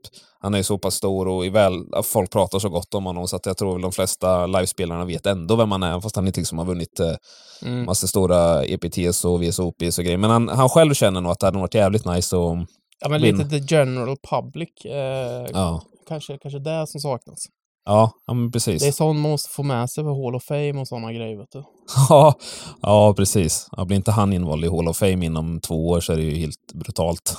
han 0.44 0.54
är 0.54 0.62
så 0.62 0.78
pass 0.78 0.94
stor 0.94 1.28
och 1.28 1.44
väl, 1.46 1.72
att 1.92 2.07
folk 2.07 2.30
pratar 2.33 2.59
så 2.59 2.68
gott 2.68 2.94
om 2.94 3.07
honom 3.07 3.28
så 3.28 3.37
att 3.37 3.46
jag 3.46 3.57
tror 3.57 3.72
väl 3.72 3.83
de 3.83 3.92
flesta 3.92 4.46
livespelarna 4.46 5.04
vet 5.04 5.26
ändå 5.26 5.57
vem 5.57 5.72
han 5.72 5.83
är, 5.83 6.00
fast 6.00 6.16
han 6.16 6.26
inte 6.26 6.40
liksom 6.40 6.59
har 6.59 6.64
vunnit 6.64 7.00
eh, 7.00 7.14
Mm. 7.62 7.85
massa 7.85 8.07
stora 8.07 8.64
EPTs 8.64 9.24
och 9.24 9.42
VSOPs 9.42 9.98
och 9.98 10.04
grejer. 10.04 10.18
Men 10.18 10.30
han, 10.30 10.48
han 10.48 10.68
själv 10.68 10.94
känner 10.94 11.20
nog 11.20 11.33
att 11.33 11.40
det 11.40 11.46
hade 11.46 11.59
varit 11.59 11.74
jävligt 11.74 12.04
nice 12.04 12.37
och 12.37 12.57
Ja, 13.00 13.09
men 13.09 13.20
lite 13.20 13.44
the 13.48 13.74
general 13.74 14.16
public. 14.30 14.68
Eh, 14.85 15.46
ja, 15.52 15.83
kanske, 16.09 16.38
kanske 16.38 16.59
det 16.59 16.87
som 16.87 17.00
saknas. 17.00 17.38
ja, 17.85 18.12
ja 18.26 18.35
men 18.35 18.52
precis. 18.52 18.83
Det 18.83 18.88
är 18.88 18.92
sånt 18.92 19.20
man 19.20 19.30
måste 19.30 19.48
få 19.48 19.62
med 19.62 19.90
sig 19.90 20.04
för 20.04 20.24
Hall 20.24 20.35
of 20.35 20.44
Fame 20.44 20.80
och 20.80 20.88
sådana 20.88 21.12
grejer, 21.12 21.37
vet 21.38 21.52
du. 21.52 21.64
Ja, 22.09 22.35
ja, 22.83 23.14
precis. 23.16 23.68
Ja, 23.76 23.85
blir 23.85 23.96
inte 23.96 24.11
han 24.12 24.33
invald 24.33 24.64
i 24.64 24.68
Hall 24.68 24.88
of 24.88 24.96
Fame 24.96 25.26
inom 25.26 25.61
två 25.61 25.88
år 25.88 26.00
så 26.00 26.12
är 26.12 26.16
det 26.16 26.22
ju 26.22 26.35
helt 26.37 26.72
brutalt. 26.74 27.37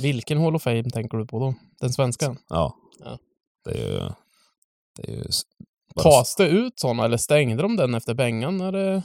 Vilken 0.00 0.38
Hall 0.40 0.56
of 0.56 0.62
Fame 0.62 0.90
tänker 0.90 1.18
du 1.18 1.26
på 1.26 1.38
då? 1.38 1.54
Den 1.82 1.92
svenska? 1.92 2.36
Ja, 2.48 2.74
Ja. 3.04 3.18
det 3.64 3.70
är 3.70 3.88
ju... 3.92 3.98
Det 4.96 5.12
är 5.12 5.16
ju 5.16 5.22
bara 5.94 6.02
Tas 6.02 6.34
det 6.36 6.46
ut 6.48 6.72
sådana 6.76 7.04
eller 7.04 7.16
stängde 7.16 7.62
de 7.62 7.76
den 7.76 7.94
efter 7.94 8.14
Bengan? 8.14 8.58
Det... 8.58 9.02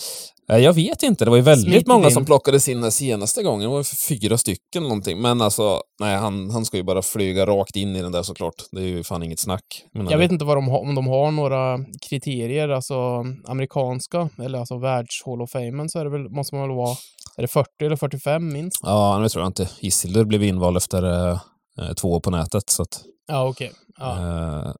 Jag 0.48 0.74
vet 0.74 1.04
inte. 1.04 1.26
Det 1.26 1.30
var 1.30 1.38
ju 1.38 1.44
väldigt 1.44 1.72
Smitit 1.72 1.88
många 1.88 2.06
in. 2.06 2.12
som 2.12 2.26
plockades 2.26 2.68
in 2.70 2.82
den 2.82 2.92
senaste 2.92 3.44
gången. 3.44 3.62
Det 3.70 3.76
var 3.76 4.08
fyra 4.08 4.38
stycken 4.38 4.84
någonting. 4.84 5.22
Men 5.22 5.42
alltså, 5.42 5.82
nej, 6.00 6.18
han, 6.18 6.50
han 6.50 6.66
ska 6.66 6.78
ju 6.78 6.84
bara 6.84 7.02
flyga 7.02 7.46
rakt 7.46 7.76
in 7.76 7.96
i 7.96 8.02
den 8.02 8.12
där 8.12 8.24
såklart. 8.24 8.54
Det 8.72 8.82
är 8.82 8.86
ju 8.86 9.04
fan 9.04 9.24
inget 9.24 9.40
snack. 9.40 9.63
Jag 9.94 10.08
du? 10.10 10.18
vet 10.18 10.32
inte 10.32 10.46
vad 10.46 10.58
de 10.58 10.68
har, 10.68 10.80
om 10.80 10.96
de 10.96 11.08
har 11.08 11.32
några 11.32 11.80
kriterier, 12.10 12.70
alltså 12.70 13.26
amerikanska, 13.48 14.30
eller 14.44 14.60
alltså 14.60 14.78
världs 14.78 15.24
Hall 15.26 15.42
of 15.42 15.52
Famen, 15.52 15.90
så 15.90 16.00
är 16.00 16.04
det 16.04 16.10
väl, 16.12 16.30
måste 16.30 16.56
man 16.56 16.68
väl 16.68 16.78
vara, 16.78 16.96
är 17.38 17.42
det 17.42 17.48
40 17.48 17.70
eller 17.86 17.96
45 17.96 18.54
minst? 18.54 18.80
Ja, 18.84 19.20
nu 19.20 19.30
tror 19.30 19.42
jag 19.44 19.50
inte. 19.50 19.70
Isildur 19.80 20.26
blev 20.26 20.44
invald 20.44 20.78
efter 20.78 21.02
eh, 21.78 21.94
två 21.94 22.20
på 22.20 22.30
nätet. 22.32 22.70
Så 22.70 22.82
att, 22.84 23.04
Ja, 23.28 23.48
okej. 23.48 23.72
Ja. 23.98 24.18
eh, 24.18 24.74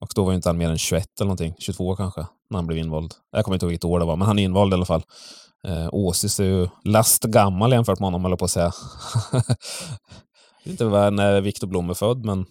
och 0.00 0.08
då 0.14 0.24
var 0.24 0.32
inte 0.34 0.48
han 0.48 0.58
mer 0.58 0.70
än 0.70 0.78
21 0.78 1.20
eller 1.20 1.26
någonting. 1.26 1.54
22 1.58 1.96
kanske, 1.96 2.26
när 2.50 2.58
han 2.58 2.66
blev 2.66 2.78
invald. 2.78 3.14
Jag 3.30 3.44
kommer 3.44 3.56
inte 3.56 3.66
ihåg 3.66 3.70
vilket 3.70 3.84
år 3.84 3.98
det 4.00 4.04
var, 4.06 4.16
men 4.16 4.26
han 4.26 4.38
är 4.38 4.42
invald 4.42 4.72
i 4.72 4.74
alla 4.74 4.84
fall. 4.84 5.02
Eh, 5.64 5.88
Åsis 5.92 6.40
är 6.40 6.44
ju 6.44 6.68
last 6.84 7.24
gammal 7.24 7.72
jämfört 7.72 7.98
med 8.00 8.06
honom, 8.06 8.24
eller 8.24 8.36
på 8.36 8.44
att 8.44 8.50
säga. 8.50 8.72
jag 9.32 9.42
vet 10.64 10.66
inte 10.66 10.84
var 10.84 11.10
när 11.10 11.40
Viktor 11.40 11.66
Blom 11.66 11.90
är 11.90 11.94
född, 11.94 12.24
men 12.24 12.46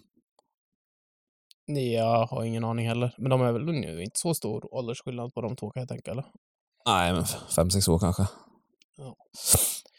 jag 1.66 2.26
har 2.26 2.44
ingen 2.44 2.64
aning 2.64 2.88
heller. 2.88 3.14
Men 3.18 3.30
de 3.30 3.42
är 3.42 3.52
väl 3.52 3.64
nu 3.64 4.02
inte 4.02 4.20
så 4.20 4.34
stor 4.34 4.74
åldersskillnad 4.74 5.34
på 5.34 5.40
de 5.40 5.56
två 5.56 5.70
kan 5.70 5.80
jag 5.80 5.88
tänka, 5.88 6.10
eller? 6.10 6.24
Nej, 6.86 7.12
men 7.12 7.24
fem, 7.56 7.70
sex 7.70 7.88
år 7.88 7.98
kanske. 7.98 8.26
Ja. 8.96 9.14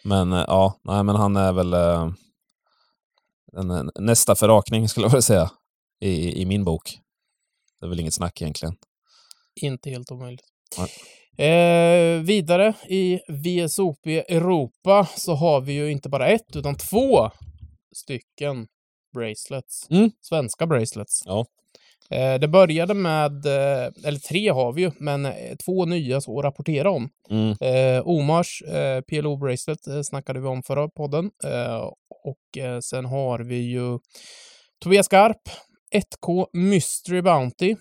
Men 0.04 0.34
eh, 0.34 0.44
ja, 0.48 0.80
nej, 0.84 1.04
men 1.04 1.16
han 1.16 1.36
är 1.38 1.54
väl 1.54 1.74
en, 3.58 3.92
nästa 4.00 4.36
förrakning 4.36 4.90
skulle 4.90 5.06
jag 5.06 5.12
vilja 5.12 5.22
säga 5.22 5.52
i, 6.02 6.42
i 6.42 6.46
min 6.46 6.64
bok. 6.64 7.00
Det 7.80 7.86
är 7.86 7.90
väl 7.90 8.00
inget 8.00 8.14
snack 8.14 8.42
egentligen. 8.42 8.76
Inte 9.62 9.90
helt 9.90 10.12
omöjligt. 10.12 10.46
Eh, 11.38 12.22
vidare 12.24 12.74
i 12.88 13.20
VSOP 13.28 14.06
Europa 14.08 15.08
så 15.16 15.34
har 15.34 15.62
vi 15.62 15.74
ju 15.74 15.92
inte 15.92 16.10
bara 16.10 16.28
ett 16.28 16.56
utan 16.56 16.76
två 16.76 17.32
stycken 17.96 18.68
bracelets. 19.14 19.88
Mm. 19.90 20.12
Svenska 20.22 20.68
bracelets. 20.68 21.22
Ja. 21.26 21.46
Eh, 22.12 22.40
det 22.40 22.48
började 22.48 22.94
med, 22.94 23.46
eh, 23.46 23.92
eller 24.06 24.20
tre 24.20 24.50
har 24.50 24.74
vi 24.74 24.82
ju, 24.82 24.92
men 25.00 25.26
eh, 25.26 25.56
två 25.66 25.86
nya 25.86 26.22
så 26.22 26.40
att 26.40 26.46
rapportera 26.46 26.92
om. 26.92 27.10
Mm. 27.30 27.56
Eh, 27.62 28.08
Omars 28.08 28.62
eh, 28.62 29.02
PLO 29.02 29.38
bracelet 29.38 29.88
eh, 29.88 30.02
snackade 30.02 30.40
vi 30.40 30.48
om 30.48 30.64
förra 30.64 30.90
podden. 30.90 31.32
Och 32.24 32.58
eh, 32.58 32.80
sen 32.80 33.06
har 33.06 33.40
vi 33.40 33.56
ju 33.56 34.00
Tobias 34.84 35.06
Skarp, 35.06 35.42
1K 35.96 36.48
Mystery 36.54 37.22
Bounty. 37.22 37.76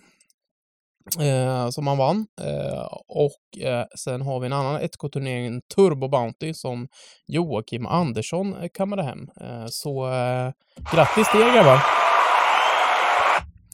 Eh, 1.21 1.71
som 1.71 1.87
han 1.87 1.99
vann. 1.99 2.27
Eh, 2.41 2.87
och 3.09 3.63
eh, 3.63 3.85
sen 3.95 4.23
har 4.23 4.41
vi 4.41 4.47
en 4.47 4.53
annan 4.53 4.81
1K-turnering, 4.81 5.61
Turbo 5.75 6.09
Bounty, 6.09 6.55
som 6.55 6.89
Joakim 7.27 7.87
Andersson 7.87 8.55
eh, 8.63 8.69
kammade 8.75 9.03
hem. 9.03 9.29
Eh, 9.41 9.67
så 9.67 10.13
eh, 10.13 10.53
grattis 10.93 11.31
till 11.31 11.41
er 11.41 11.55
grabbar! 11.55 11.81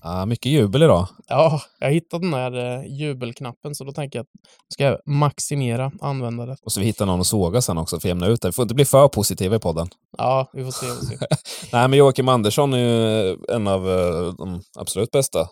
Ah, 0.07 0.27
mycket 0.27 0.53
jubel 0.53 0.83
idag. 0.83 1.07
Ja, 1.27 1.61
jag 1.79 1.91
hittade 1.91 2.25
den 2.25 2.31
där 2.31 2.79
eh, 2.79 2.99
jubelknappen, 2.99 3.75
så 3.75 3.85
då 3.85 3.93
tänker 3.93 4.19
jag 4.19 4.23
att 4.25 4.31
jag 4.79 4.99
ska 4.99 5.13
maximera 5.13 5.93
användandet. 6.01 6.59
Och 6.63 6.73
så 6.73 6.81
vi 6.81 6.87
hittar 6.87 7.07
någon 7.07 7.21
att 7.21 7.27
såga 7.27 7.63
sen 7.63 7.79
också 7.79 8.01
för 8.01 8.09
att 8.09 8.11
jämna 8.11 8.27
ut 8.27 8.43
det. 8.43 8.49
Vi 8.49 8.53
får 8.53 8.63
inte 8.63 8.75
bli 8.75 8.85
för 8.85 9.09
positiva 9.09 9.57
i 9.57 9.59
podden. 9.59 9.89
Ja, 10.19 10.51
vi 10.53 10.65
får 10.65 10.71
se. 10.71 10.87
Vi 10.87 10.93
får 10.93 11.07
se. 11.07 11.17
Nej, 11.73 11.89
men 11.89 11.99
Joakim 11.99 12.29
Andersson 12.29 12.75
är 12.75 12.79
ju 12.79 13.37
en 13.49 13.69
av 13.69 13.91
eh, 13.91 14.35
de 14.35 14.63
absolut 14.79 15.11
bästa 15.11 15.49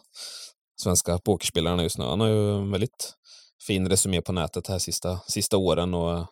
svenska 0.82 1.18
pokerspelarna 1.18 1.82
just 1.82 1.98
nu. 1.98 2.04
Han 2.04 2.20
har 2.20 2.28
ju 2.28 2.54
en 2.56 2.70
väldigt 2.70 3.14
fin 3.66 3.88
resumé 3.88 4.20
på 4.20 4.32
nätet 4.32 4.68
här 4.68 4.78
sista, 4.78 5.20
sista 5.26 5.56
åren 5.56 5.94
och, 5.94 6.26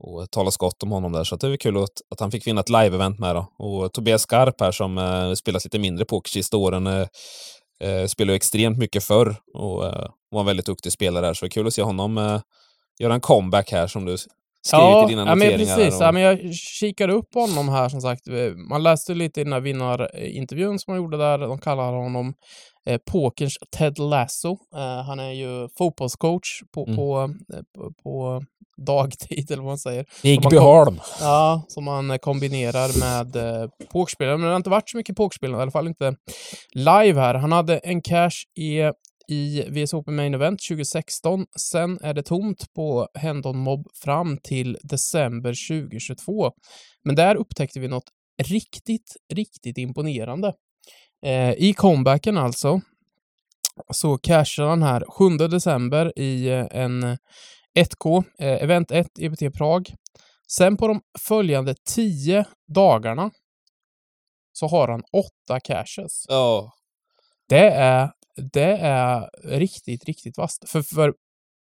och 0.00 0.30
talas 0.30 0.56
gott 0.56 0.82
om 0.82 0.90
honom 0.90 1.12
där. 1.12 1.24
Så 1.24 1.36
det 1.36 1.46
är 1.46 1.48
väl 1.48 1.58
kul 1.58 1.76
att, 1.76 1.88
att 2.10 2.20
han 2.20 2.30
fick 2.30 2.46
vinna 2.46 2.60
ett 2.60 2.68
live-event 2.70 3.18
med. 3.18 3.34
Då. 3.36 3.46
Och 3.58 3.92
Tobias 3.92 4.22
Skarp 4.22 4.60
här 4.60 4.72
som 4.72 4.98
eh, 4.98 5.32
spelat 5.32 5.64
lite 5.64 5.78
mindre 5.78 6.04
poker 6.04 6.30
sista 6.30 6.56
åren 6.56 6.86
eh, 6.86 7.06
eh, 7.80 8.06
spelar 8.06 8.32
ju 8.32 8.36
extremt 8.36 8.78
mycket 8.78 9.04
förr 9.04 9.36
och 9.54 9.86
eh, 9.86 10.08
var 10.30 10.40
en 10.40 10.46
väldigt 10.46 10.66
duktig 10.66 10.92
spelare 10.92 11.26
där. 11.26 11.34
Så 11.34 11.44
det 11.44 11.48
är 11.48 11.50
kul 11.50 11.66
att 11.66 11.74
se 11.74 11.82
honom 11.82 12.18
eh, 12.18 12.40
göra 13.00 13.14
en 13.14 13.20
comeback 13.20 13.72
här 13.72 13.86
som 13.86 14.04
du 14.04 14.16
skrivit 14.16 14.32
Ja, 14.72 15.04
i 15.06 15.08
dina 15.10 15.22
ja, 15.26 15.34
men 15.34 15.38
noteringar. 15.38 15.76
precis. 15.76 15.94
här 15.94 16.00
Ja, 16.00 16.08
och- 16.08 16.14
men 16.14 16.22
jag 16.22 16.54
kikade 16.54 17.12
upp 17.12 17.34
honom 17.34 17.68
här 17.68 17.88
som 17.88 18.00
sagt. 18.00 18.28
Eh, 18.28 18.34
Man 18.70 18.82
läste 18.82 19.14
lite 19.14 19.40
i 19.40 19.44
den 19.44 19.52
här 19.52 19.60
vinnarintervjun 19.60 20.78
som 20.78 20.92
han 20.92 21.02
gjorde 21.02 21.16
där. 21.16 21.38
De 21.38 21.58
kallar 21.58 21.92
honom 21.92 22.34
eh, 22.86 23.00
pokerns 23.10 23.54
Ted 23.76 23.98
Lasso. 23.98 24.56
Eh, 24.76 25.02
han 25.06 25.20
är 25.20 25.30
ju 25.32 25.68
fotbollscoach 25.78 26.60
på, 26.74 26.84
Mm. 26.84 26.96
på, 26.96 27.34
eh, 27.54 27.60
på, 27.74 27.92
på 28.02 28.42
dagtid 28.86 29.50
eller 29.50 29.62
vad 29.62 29.70
man 29.70 29.78
säger. 29.78 30.06
Igbyholm. 30.22 31.00
Ja, 31.20 31.62
som 31.68 31.84
man 31.84 32.10
eh, 32.10 32.16
kombinerar 32.16 32.98
med 33.00 33.36
eh, 33.36 33.68
pokerspel. 33.92 34.28
Men 34.28 34.40
det 34.40 34.48
har 34.48 34.56
inte 34.56 34.70
varit 34.70 34.90
så 34.90 34.96
mycket 34.96 35.16
pokerspel, 35.16 35.50
i 35.50 35.54
alla 35.54 35.70
fall 35.70 35.88
inte 35.88 36.16
live 36.74 37.20
här. 37.20 37.34
Han 37.34 37.52
hade 37.52 37.78
en 37.78 38.02
cash 38.02 38.44
i, 38.58 38.90
i 39.28 39.64
VS 39.68 39.94
Open 39.94 40.16
Main 40.16 40.34
Event 40.34 40.60
2016. 40.68 41.46
Sen 41.70 41.98
är 42.02 42.14
det 42.14 42.22
tomt 42.22 42.74
på 42.76 43.08
Hendon 43.14 43.58
Mob 43.58 43.86
fram 43.94 44.38
till 44.42 44.78
december 44.82 45.78
2022. 45.80 46.50
Men 47.04 47.14
där 47.14 47.34
upptäckte 47.34 47.80
vi 47.80 47.88
något 47.88 48.08
riktigt, 48.42 49.16
riktigt 49.34 49.78
imponerande. 49.78 50.52
Eh, 51.26 51.52
I 51.52 51.74
comebacken 51.76 52.38
alltså, 52.38 52.80
så 53.90 54.18
cashade 54.18 54.68
han 54.68 54.82
här 54.82 55.04
7 55.08 55.48
december 55.48 56.18
i 56.18 56.48
eh, 56.48 56.66
en 56.70 57.18
1K, 57.78 58.24
eh, 58.38 58.62
Event 58.62 58.90
1 58.90 59.18
EBT 59.18 59.50
Prag. 59.54 59.94
Sen 60.50 60.76
på 60.76 60.88
de 60.88 61.00
följande 61.18 61.74
10 61.94 62.44
dagarna 62.74 63.30
så 64.52 64.66
har 64.66 64.88
han 64.88 65.02
åtta 65.12 65.60
caches. 65.60 66.24
Ja. 66.28 66.72
Det 67.48 67.70
är, 67.70 68.10
det 68.52 68.76
är 68.76 69.30
riktigt, 69.44 70.04
riktigt 70.04 70.38
vasst. 70.38 70.68
För, 70.70 70.82
för 70.82 71.14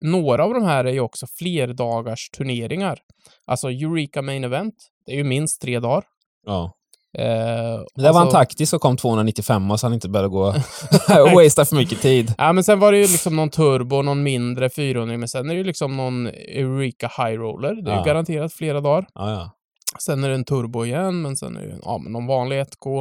några 0.00 0.44
av 0.44 0.54
de 0.54 0.62
här 0.62 0.84
är 0.84 0.92
ju 0.92 1.00
också 1.00 1.26
flerdagars 1.26 2.30
turneringar. 2.30 2.98
Alltså 3.46 3.70
Eureka 3.70 4.22
Main 4.22 4.44
Event, 4.44 4.74
det 5.06 5.12
är 5.12 5.16
ju 5.16 5.24
minst 5.24 5.60
tre 5.60 5.80
dagar. 5.80 6.04
ja. 6.46 6.72
Eh, 7.18 7.24
Det 7.24 8.02
var 8.02 8.12
han 8.12 8.16
alltså- 8.16 8.36
taktisk 8.38 8.74
och 8.74 8.80
kom 8.80 8.96
295 8.96 9.70
och 9.70 9.80
så 9.80 9.86
han 9.86 9.94
inte 9.94 10.08
började 10.08 10.28
gå 10.28 10.46
och 11.24 11.32
wastea 11.34 11.64
för 11.64 11.76
mycket 11.76 12.00
tid. 12.02 12.34
Ja, 12.38 12.52
men 12.52 12.64
sen 12.64 12.78
var 12.80 12.92
det 12.92 12.98
ju 12.98 13.06
liksom 13.06 13.36
någon 13.36 13.50
turbo, 13.50 14.02
någon 14.02 14.22
mindre 14.22 14.70
400, 14.70 15.16
men 15.16 15.28
sen 15.28 15.50
är 15.50 15.54
det 15.54 15.58
ju 15.58 15.64
liksom 15.64 15.96
någon 15.96 16.26
Eureka 16.26 17.06
High 17.18 17.38
Roller. 17.40 17.74
Det 17.82 17.90
är 17.90 17.94
Ja. 17.94 17.98
ju 18.00 18.04
garanterat 18.06 18.52
flera 18.52 18.80
dagar. 18.80 19.06
Ja, 19.14 19.30
ja. 19.30 19.50
Sen 19.98 20.24
är 20.24 20.28
det 20.28 20.34
en 20.34 20.44
turbo 20.44 20.84
igen, 20.84 21.22
men 21.22 21.36
sen 21.36 21.56
är 21.56 21.66
det 21.66 21.78
ja, 21.82 21.98
men 21.98 22.12
någon 22.12 22.26
vanlig 22.26 22.56
1K. 22.60 23.00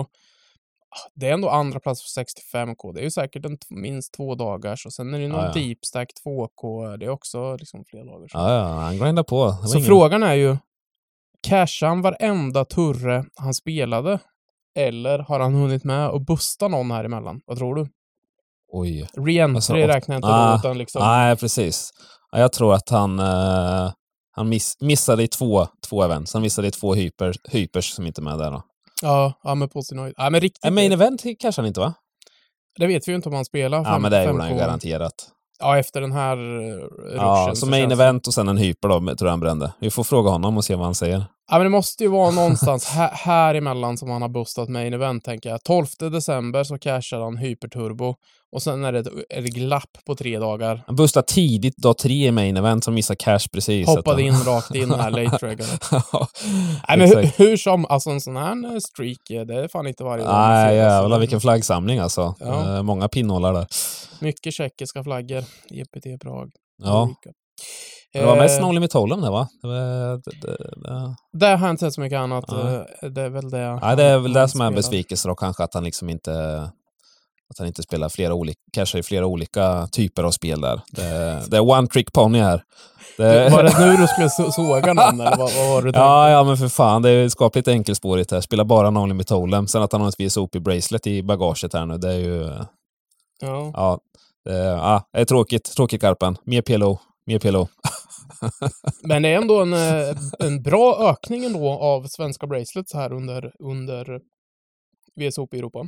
Ah, 0.93 1.09
Det 1.15 1.27
är 1.27 1.33
ändå 1.33 1.49
andra 1.49 1.79
plats 1.79 2.01
för 2.03 2.21
65K. 2.21 2.93
Det 2.93 2.99
är 2.99 3.03
ju 3.03 3.11
säkert 3.11 3.45
en 3.45 3.57
minst 3.69 4.13
två 4.13 4.35
dagars 4.35 4.85
och 4.85 4.93
sen 4.93 5.13
är 5.13 5.19
det 5.19 5.27
någon 5.27 5.39
Ja, 5.39 5.51
ja. 5.55 5.61
Deep 5.61 5.85
Stack 5.85 6.09
2K. 6.25 6.97
Det 6.97 7.05
är 7.05 7.09
också 7.09 7.55
liksom 7.55 7.83
flera 7.87 8.05
dagar. 8.05 8.27
Ja, 8.33 8.53
ja, 8.53 8.63
han 8.63 8.97
grindade 8.97 9.23
på. 9.23 9.37
Var 9.45 9.53
Så 9.67 9.77
ingen- 9.77 9.87
frågan 9.87 10.23
är 10.23 10.33
ju, 10.33 10.57
cashar 11.43 11.87
han 11.87 12.01
varenda 12.01 12.65
turre 12.65 13.25
han 13.35 13.53
spelade? 13.53 14.19
Eller 14.75 15.19
har 15.19 15.39
han 15.39 15.53
hunnit 15.53 15.83
med 15.83 16.07
att 16.07 16.25
busta 16.25 16.67
någon 16.67 16.91
här 16.91 17.03
emellan? 17.03 17.41
Vad 17.45 17.57
tror 17.57 17.75
du? 17.75 17.87
Oj. 18.71 19.07
Reentry 19.13 19.55
Alltså, 19.55 19.73
räknar 19.73 20.15
jag 20.15 20.17
inte 20.17 20.27
ah, 20.27 20.51
då, 20.51 20.57
utan 20.57 20.77
liksom... 20.77 21.01
Nej, 21.01 21.37
precis. 21.37 21.91
Ja, 22.31 22.39
jag 22.39 22.53
tror 22.53 22.73
att 22.73 22.89
han, 22.89 23.19
eh, 23.19 23.91
han 24.31 24.49
miss, 24.49 24.77
missade 24.81 25.23
i 25.23 25.27
två, 25.27 25.67
två 25.89 26.03
events. 26.03 26.33
Han 26.33 26.41
missade 26.41 26.67
i 26.67 26.71
två 26.71 26.93
hyper, 26.93 27.33
hypers 27.51 27.91
som 27.91 28.07
inte 28.07 28.21
är 28.21 28.23
med 28.23 28.37
där. 28.37 28.51
Då. 28.51 28.63
Ja, 29.01 29.33
ja 29.43 29.55
men 29.55 29.69
på 29.69 29.81
sin 29.81 29.99
höjd. 29.99 30.13
Ja, 30.17 30.29
men 30.29 30.41
riktigt. 30.41 30.65
En 30.65 30.73
main 30.73 30.91
event 30.91 31.23
kanske 31.39 31.61
han 31.61 31.67
inte 31.67 31.79
va? 31.79 31.93
Det 32.79 32.87
vet 32.87 33.07
vi 33.07 33.11
ju 33.11 33.15
inte 33.15 33.29
om 33.29 33.35
han 33.35 33.45
spelar. 33.45 33.83
Ja, 33.83 33.99
men 33.99 34.11
det 34.11 34.25
gjorde 34.25 34.43
han 34.43 34.51
ju 34.51 34.57
garanterat. 34.57 35.31
Ja, 35.61 35.77
efter 35.77 36.01
den 36.01 36.11
här 36.11 36.37
uh, 36.37 36.75
ruschen. 37.03 37.15
Ja, 37.15 37.51
så 37.55 37.65
main 37.65 37.91
event 37.91 38.27
och 38.27 38.33
sen 38.33 38.49
en 38.49 38.57
hyper 38.57 38.87
då, 38.89 38.99
tror 38.99 39.17
jag 39.19 39.29
han 39.29 39.39
brände. 39.39 39.73
Vi 39.79 39.91
får 39.91 40.03
fråga 40.03 40.29
honom 40.29 40.57
och 40.57 40.65
se 40.65 40.75
vad 40.75 40.85
han 40.85 40.95
säger. 40.95 41.23
Ja, 41.51 41.57
men 41.57 41.65
det 41.65 41.69
måste 41.69 42.03
ju 42.03 42.09
vara 42.09 42.31
någonstans 42.31 42.85
här, 42.85 43.09
här 43.13 43.55
emellan 43.55 43.97
som 43.97 44.09
han 44.09 44.21
har 44.21 44.29
boostat 44.29 44.69
main 44.69 44.93
event, 44.93 45.23
tänker 45.23 45.49
jag. 45.49 45.63
12 45.63 45.85
december 46.11 46.63
så 46.63 46.77
cashar 46.77 47.19
han 47.21 47.37
hyperturbo. 47.37 48.15
Och 48.51 48.61
sen 48.61 48.83
är 48.83 48.91
det 48.91 48.99
ett, 48.99 49.07
ett 49.29 49.45
glapp 49.45 49.97
på 50.05 50.15
tre 50.15 50.39
dagar. 50.39 50.83
Han 50.87 50.95
boostade 50.95 51.27
tidigt 51.27 51.77
dag 51.77 51.97
tre 51.97 52.27
i 52.27 52.31
main 52.31 52.57
event 52.57 52.83
som 52.83 52.93
missade 52.93 53.17
cash 53.17 53.47
precis. 53.53 53.87
Hoppade 53.87 54.21
in 54.21 54.33
rakt 54.33 54.75
in 54.75 54.91
här, 54.91 55.11
late 55.11 55.37
trigger. 55.37 55.65
Ja, 56.11 56.27
Nej, 56.87 56.97
men 56.97 57.07
hur, 57.07 57.23
hur 57.37 57.57
som, 57.57 57.85
alltså 57.85 58.09
en 58.09 58.21
sån 58.21 58.35
här 58.35 58.79
streak, 58.79 59.29
eh, 59.29 59.45
det 59.45 59.63
är 59.63 59.67
fan 59.67 59.87
inte 59.87 60.03
varje 60.03 60.23
dag. 60.23 60.49
Nej, 60.49 60.75
jävlar 60.75 61.19
vilken 61.19 61.41
flaggsamling 61.41 61.99
alltså. 61.99 62.35
Ja. 62.39 62.75
Eh, 62.75 62.83
många 62.83 63.07
pinnhålar 63.07 63.53
där. 63.53 63.67
Mycket 64.19 64.53
tjeckiska 64.53 65.03
flaggor. 65.03 65.43
EPT 65.69 66.21
Prag. 66.21 66.51
Ja. 66.83 67.09
Det 68.13 68.25
var 68.25 68.35
mest 68.35 68.59
Eh, 68.59 68.67
No 68.67 68.71
Limit 68.71 68.93
Hold'em 68.93 69.21
det 69.21 69.29
va? 69.29 69.47
Det, 69.61 69.67
var, 69.67 69.75
det, 70.17 70.31
det, 70.41 70.57
det. 70.75 71.15
Där 71.33 71.55
har 71.57 71.67
jag 71.67 71.73
inte 71.73 71.79
sett 71.85 71.93
så 71.93 72.01
mycket 72.01 72.17
annat. 72.19 72.45
Nej. 72.47 72.85
Eh, 73.01 73.09
Det 73.09 73.21
är 73.21 73.29
väl 73.29 73.49
det. 73.49 73.75
Nej, 73.81 73.95
det 73.95 74.03
är 74.03 74.17
väl 74.19 74.33
det 74.33 74.47
som 74.47 74.61
är 74.61 74.65
en 74.65 74.71
spelar. 74.71 74.75
besvikelse 74.75 75.27
då 75.27 75.35
kanske, 75.35 75.63
att 75.63 75.73
han 75.73 75.83
liksom 75.83 76.09
inte 76.09 76.31
att 77.49 77.57
han 77.57 77.67
inte 77.67 77.83
spelar 77.83 78.09
flera 78.09 78.33
olika, 78.33 78.59
kanske 78.73 78.99
i 78.99 79.03
flera 79.03 79.25
olika 79.25 79.87
typer 79.91 80.23
av 80.23 80.31
spel 80.31 80.61
där. 80.61 80.81
Det, 80.91 81.41
det 81.47 81.57
är 81.57 81.69
one 81.69 81.87
trick 81.87 82.13
pony 82.13 82.39
här. 82.39 82.63
Det, 83.17 83.49
Var 83.49 83.63
det 83.63 83.79
nu 83.85 83.97
du 83.97 84.07
skulle 84.07 84.29
så- 84.29 84.51
såga 84.51 84.93
någon 84.93 85.21
eller 85.21 85.37
vad, 85.37 85.53
vad 85.53 85.69
var 85.69 85.81
det 85.91 85.99
ja, 85.99 86.29
ja, 86.29 86.43
men 86.43 86.57
för 86.57 86.67
fan. 86.67 87.01
Det 87.01 87.09
är 87.09 87.29
skapligt 87.29 87.67
enkelspårigt 87.67 88.31
här. 88.31 88.41
Spela 88.41 88.65
bara 88.65 88.89
No 88.89 89.05
Limit 89.05 89.31
Hold'em. 89.31 89.65
Sen 89.67 89.81
att 89.81 89.91
han 89.91 90.01
har 90.01 90.09
ett 90.09 90.19
VSOP 90.19 90.51
bracelet 90.51 91.07
i 91.07 91.23
bagaget 91.23 91.73
här 91.73 91.85
nu, 91.85 91.97
det 91.97 92.09
är 92.09 92.17
ju... 92.19 92.49
Ja. 93.41 93.71
Ja, 93.73 93.99
det, 94.45 94.57
ja, 94.57 95.01
det 95.13 95.19
är 95.21 95.25
tråkigt. 95.25 95.75
Tråkigt 95.75 96.01
Karpen. 96.01 96.37
Mer 96.43 96.61
PLO. 96.61 96.99
Mer 97.25 97.39
PLO. 97.39 97.67
Men 99.03 99.21
det 99.21 99.29
är 99.29 99.37
ändå 99.37 99.61
en, 99.61 99.73
eh, 99.73 100.17
en 100.39 100.63
bra 100.63 101.09
ökning 101.09 101.45
ändå 101.45 101.69
av 101.69 102.03
svenska 102.07 102.47
bracelets 102.47 102.93
här 102.93 103.13
under, 103.13 103.53
under 103.59 104.21
VSOP 105.15 105.53
i 105.53 105.57
Europa. 105.57 105.87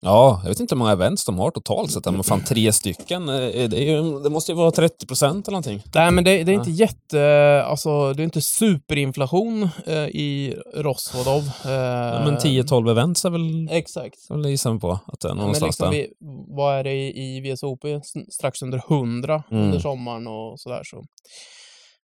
Ja, 0.00 0.40
jag 0.42 0.48
vet 0.48 0.60
inte 0.60 0.74
hur 0.74 0.78
många 0.78 0.92
events 0.92 1.24
de 1.24 1.38
har 1.38 1.50
totalt 1.50 1.92
sett, 1.92 2.04
men 2.04 2.22
fan 2.24 2.44
tre 2.44 2.72
stycken. 2.72 3.28
eh, 3.28 3.68
Det, 3.68 3.76
ju, 3.76 4.18
det 4.22 4.30
måste 4.30 4.52
ju 4.52 4.56
vara 4.58 4.70
30 4.70 5.06
procent 5.06 5.48
eller 5.48 5.52
någonting. 5.52 5.82
Nej, 5.94 6.10
men 6.10 6.24
det, 6.24 6.44
det 6.44 6.52
är 6.52 6.54
inte 6.54 6.70
jätte... 6.70 7.62
Alltså, 7.66 8.12
det 8.12 8.22
är 8.22 8.24
inte 8.24 8.40
superinflation 8.40 9.68
eh, 9.86 9.96
i 9.98 10.56
Rosvodov. 10.74 11.42
Eh, 11.64 11.70
Ja, 11.72 12.24
men 12.24 12.36
10-12 12.36 12.90
events 12.90 13.24
är 13.24 13.30
väl, 13.30 13.68
Exakt. 13.70 14.16
är 14.30 14.34
väl 14.34 14.46
gissar 14.46 14.72
vi 14.72 14.78
på 14.78 14.90
att 15.06 15.20
det 15.20 15.26
är 15.26 15.30
Ja, 15.30 15.34
men 15.34 15.40
någonstans 15.42 15.80
liksom 15.80 15.90
vi, 15.90 16.08
vad 16.56 16.74
är 16.78 16.84
det 16.84 16.94
i, 16.94 17.40
VSOP? 17.40 17.84
S- 17.84 18.12
Strax 18.34 18.62
under 18.62 18.82
100 18.88 19.42
Mm. 19.50 19.64
under 19.64 19.78
sommaren 19.78 20.26
och 20.26 20.60
sådär. 20.60 20.82
Så. 20.84 20.96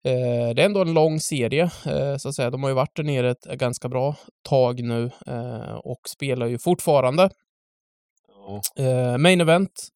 Eh, 0.10 0.54
det 0.56 0.62
är 0.62 0.66
ändå 0.66 0.82
en 0.82 0.94
lång 0.94 1.20
serie, 1.20 1.64
eh, 1.86 2.18
så 2.18 2.30
att 2.30 2.36
säga. 2.36 2.50
De 2.50 2.64
har 2.64 2.70
ju 2.70 2.76
varit 2.76 2.96
där 2.96 3.04
nere 3.04 3.32
ett 3.32 3.44
ganska 3.44 3.90
bra 3.90 4.16
tag 4.50 4.84
nu 4.84 5.12
eh, 5.28 5.76
och 5.84 6.00
spelar 6.10 6.46
ju 6.48 6.58
fortfarande. 6.60 7.30
Eh, 8.76 9.18
main 9.18 9.42
event 9.42 9.88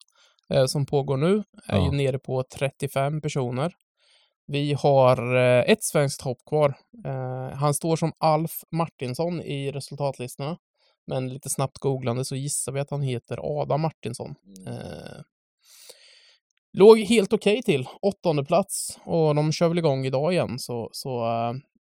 eh, 0.54 0.66
som 0.66 0.86
pågår 0.86 1.16
nu 1.16 1.42
är 1.66 1.76
Ja. 1.76 1.84
ju 1.84 1.90
nere 1.96 2.18
på 2.18 2.42
35 2.58 3.20
personer. 3.20 3.74
Vi 4.46 4.72
har 4.72 5.36
eh, 5.36 5.64
ett 5.72 5.84
svenskt 5.84 6.22
hopp 6.22 6.38
kvar. 6.48 6.74
Eh, 7.04 7.50
han 7.56 7.74
står 7.74 7.96
som 7.96 8.12
Alf 8.18 8.60
Martinsson 8.70 9.42
i 9.42 9.72
resultatlistorna. 9.72 10.56
Men 11.06 11.28
lite 11.28 11.50
snabbt 11.50 11.78
googlande 11.78 12.24
så 12.24 12.36
gissar 12.36 12.72
vi 12.72 12.80
att 12.80 12.90
han 12.90 13.02
heter 13.02 13.38
Adam 13.62 13.80
Martinsson. 13.80 14.34
Eh, 14.66 15.20
låg 16.72 16.98
helt 16.98 17.32
okej 17.32 17.62
till, 17.62 17.88
åttonde 18.02 18.44
plats 18.44 18.98
och 19.04 19.34
de 19.34 19.52
kör 19.52 19.68
väl 19.68 19.78
igång 19.78 20.06
idag 20.06 20.32
igen 20.32 20.58
så, 20.58 20.88
så 20.92 21.24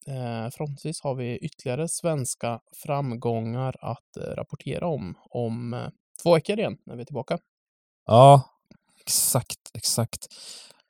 eh, 0.08 0.50
förhoppningsvis 0.52 1.02
har 1.02 1.16
vi 1.16 1.38
ytterligare 1.38 1.88
svenska 1.88 2.60
framgångar 2.84 3.76
att 3.80 4.18
eh, 4.18 4.22
rapportera 4.36 4.88
om 4.88 5.16
om 5.30 5.74
eh, 5.74 5.88
två 6.24 6.34
veckor 6.34 6.60
igen 6.60 6.78
när 6.86 6.96
vi 6.96 7.02
är 7.02 7.06
tillbaka. 7.06 7.38
Ja, 8.08 8.42
exakt, 9.06 9.60
exakt. 9.74 10.28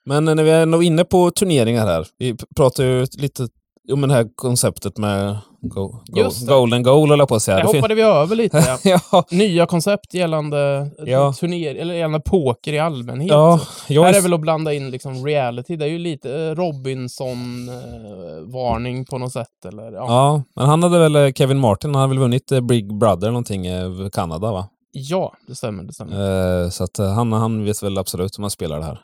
Men 0.06 0.24
när 0.24 0.42
vi 0.42 0.50
är 0.50 0.62
ändå 0.62 0.82
inne 0.82 1.04
på 1.04 1.30
turneringar 1.30 1.86
här. 1.86 2.06
Vi 2.18 2.36
pratar 2.56 2.84
ju 2.84 3.06
lite 3.18 3.48
om 3.92 4.00
det 4.00 4.12
här 4.14 4.28
konceptet 4.34 4.98
med 4.98 5.36
go, 5.60 5.88
go, 5.88 5.98
det. 6.22 6.46
golden 6.46 6.82
goal, 6.82 7.10
eller 7.12 7.26
på 7.26 7.34
att 7.34 7.42
säga. 7.42 7.56
Det 7.56 7.62
Det 7.62 7.68
hoppade 7.78 7.94
vi 7.94 8.02
över 8.02 8.36
lite. 8.36 8.58
Ja. 8.84 9.00
ja, 9.12 9.24
Nya 9.30 9.66
koncept 9.66 10.14
gällande 10.14 10.90
Ja. 11.06 11.32
turner 11.32 11.74
eller 11.74 11.94
gällande 11.94 12.20
poker 12.20 12.72
i 12.72 12.78
allmänhet. 12.78 13.28
ja, 13.30 13.60
jag 13.88 14.02
Här 14.04 14.12
är 14.12 14.16
är 14.18 14.22
väl 14.22 14.34
att 14.34 14.40
blanda 14.40 14.72
in 14.72 14.90
liksom 14.90 15.26
reality. 15.26 15.76
Det 15.76 15.84
är 15.84 15.88
ju 15.88 15.98
lite 15.98 16.34
eh, 16.34 16.54
Robinson-varning 16.54 19.04
på 19.04 19.18
något 19.18 19.32
sätt. 19.32 19.64
Eller, 19.68 19.92
ja. 19.92 20.04
Ja, 20.08 20.42
men 20.56 20.66
han 20.66 20.82
hade 20.82 20.98
väl, 20.98 21.16
eh, 21.16 21.32
Kevin 21.32 21.58
Martin, 21.58 21.94
han 21.94 22.00
hade 22.00 22.08
väl 22.14 22.18
vunnit 22.18 22.52
eh, 22.52 22.60
Big 22.60 22.98
Brother 22.98 23.28
någonting 23.28 23.66
i 23.66 24.10
Kanada 24.12 24.52
va? 24.52 24.68
Ja, 24.94 25.34
det 25.46 25.54
stämmer. 25.54 25.82
Det 25.82 25.92
stämmer. 25.92 26.62
Eh, 26.62 26.70
så 26.70 26.84
att 26.84 26.98
eh, 26.98 27.12
han, 27.12 27.32
han 27.32 27.64
vet 27.64 27.82
väl 27.82 27.98
absolut 27.98 28.38
hur 28.38 28.40
man 28.40 28.50
spelar 28.50 28.78
det 28.78 28.84
här. 28.84 29.00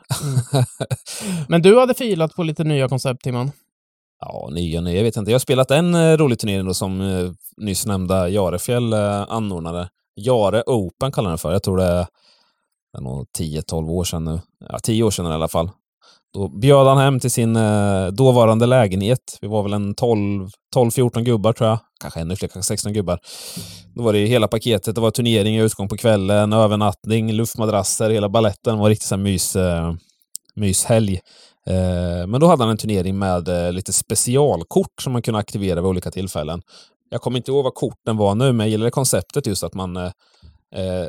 Men 1.47 1.61
du 1.61 1.79
hade 1.79 1.93
filat 1.93 2.35
på 2.35 2.43
lite 2.43 2.63
nya 2.63 2.89
koncept, 2.89 3.23
Timman. 3.23 3.51
Ja, 4.19 4.49
nya, 4.51 4.81
nya, 4.81 4.95
jag 4.95 5.03
vet 5.03 5.17
inte. 5.17 5.31
Jag 5.31 5.35
har 5.35 5.39
spelat 5.39 5.71
en 5.71 5.95
eh, 5.95 6.17
rolig 6.17 6.39
turnering 6.39 6.65
då 6.65 6.73
som 6.73 7.01
eh, 7.01 7.31
nyss 7.57 7.85
nämnda 7.85 8.29
Jarefjäll 8.29 8.93
eh, 8.93 9.21
anordnade. 9.29 9.89
Jare 10.15 10.63
Open 10.65 11.11
kallar 11.11 11.29
den 11.29 11.37
för. 11.37 11.51
Jag 11.51 11.63
tror 11.63 11.77
det 11.77 11.83
är, 11.83 12.07
det 12.93 12.97
är 12.97 13.01
nog 13.01 13.27
10-12 13.39 13.89
år 13.89 14.03
sedan 14.03 14.25
nu. 14.25 14.39
Ja, 14.69 14.79
10 14.79 15.03
år 15.03 15.11
sedan 15.11 15.25
i 15.25 15.33
alla 15.33 15.47
fall. 15.47 15.69
Då 16.33 16.47
bjöd 16.47 16.87
han 16.87 16.97
hem 16.97 17.19
till 17.19 17.31
sin 17.31 17.55
eh, 17.55 18.07
dåvarande 18.07 18.65
lägenhet. 18.65 19.37
Vi 19.41 19.47
var 19.47 19.63
väl 19.63 19.73
en 19.73 19.95
12-14 19.95 21.21
gubbar 21.21 21.53
tror 21.53 21.69
jag. 21.69 21.79
Kanske 22.01 22.19
ännu 22.19 22.35
fler, 22.35 22.47
kanske 22.47 22.67
16 22.67 22.93
gubbar. 22.93 23.19
Då 23.95 24.03
var 24.03 24.13
det 24.13 24.25
hela 24.25 24.47
paketet. 24.47 24.95
Det 24.95 25.01
var 25.01 25.11
turnering, 25.11 25.57
utgång 25.57 25.87
på 25.87 25.97
kvällen, 25.97 26.53
övernattning, 26.53 27.33
luftmadrasser, 27.33 28.09
hela 28.09 28.29
balletten. 28.29 28.75
Det 28.75 28.81
var 28.81 28.89
riktigt 28.89 29.07
så 29.07 29.15
här 29.15 29.23
mys, 29.23 29.55
eh, 29.55 29.93
myshelg. 30.55 31.19
Eh, 31.67 32.27
men 32.27 32.39
då 32.39 32.47
hade 32.47 32.63
han 32.63 32.71
en 32.71 32.77
turnering 32.77 33.19
med 33.19 33.47
eh, 33.47 33.71
lite 33.71 33.93
specialkort 33.93 35.01
som 35.01 35.13
man 35.13 35.21
kunde 35.21 35.39
aktivera 35.39 35.81
vid 35.81 35.89
olika 35.89 36.11
tillfällen. 36.11 36.61
Jag 37.09 37.21
kommer 37.21 37.37
inte 37.37 37.51
ihåg 37.51 37.63
vad 37.63 37.73
korten 37.73 38.17
var 38.17 38.35
nu, 38.35 38.51
men 38.53 38.59
jag 38.59 38.69
gillade 38.69 38.91
konceptet 38.91 39.47
just 39.47 39.63
att 39.63 39.73
man... 39.73 39.97
Eh, 39.97 40.11
eh, 40.75 41.07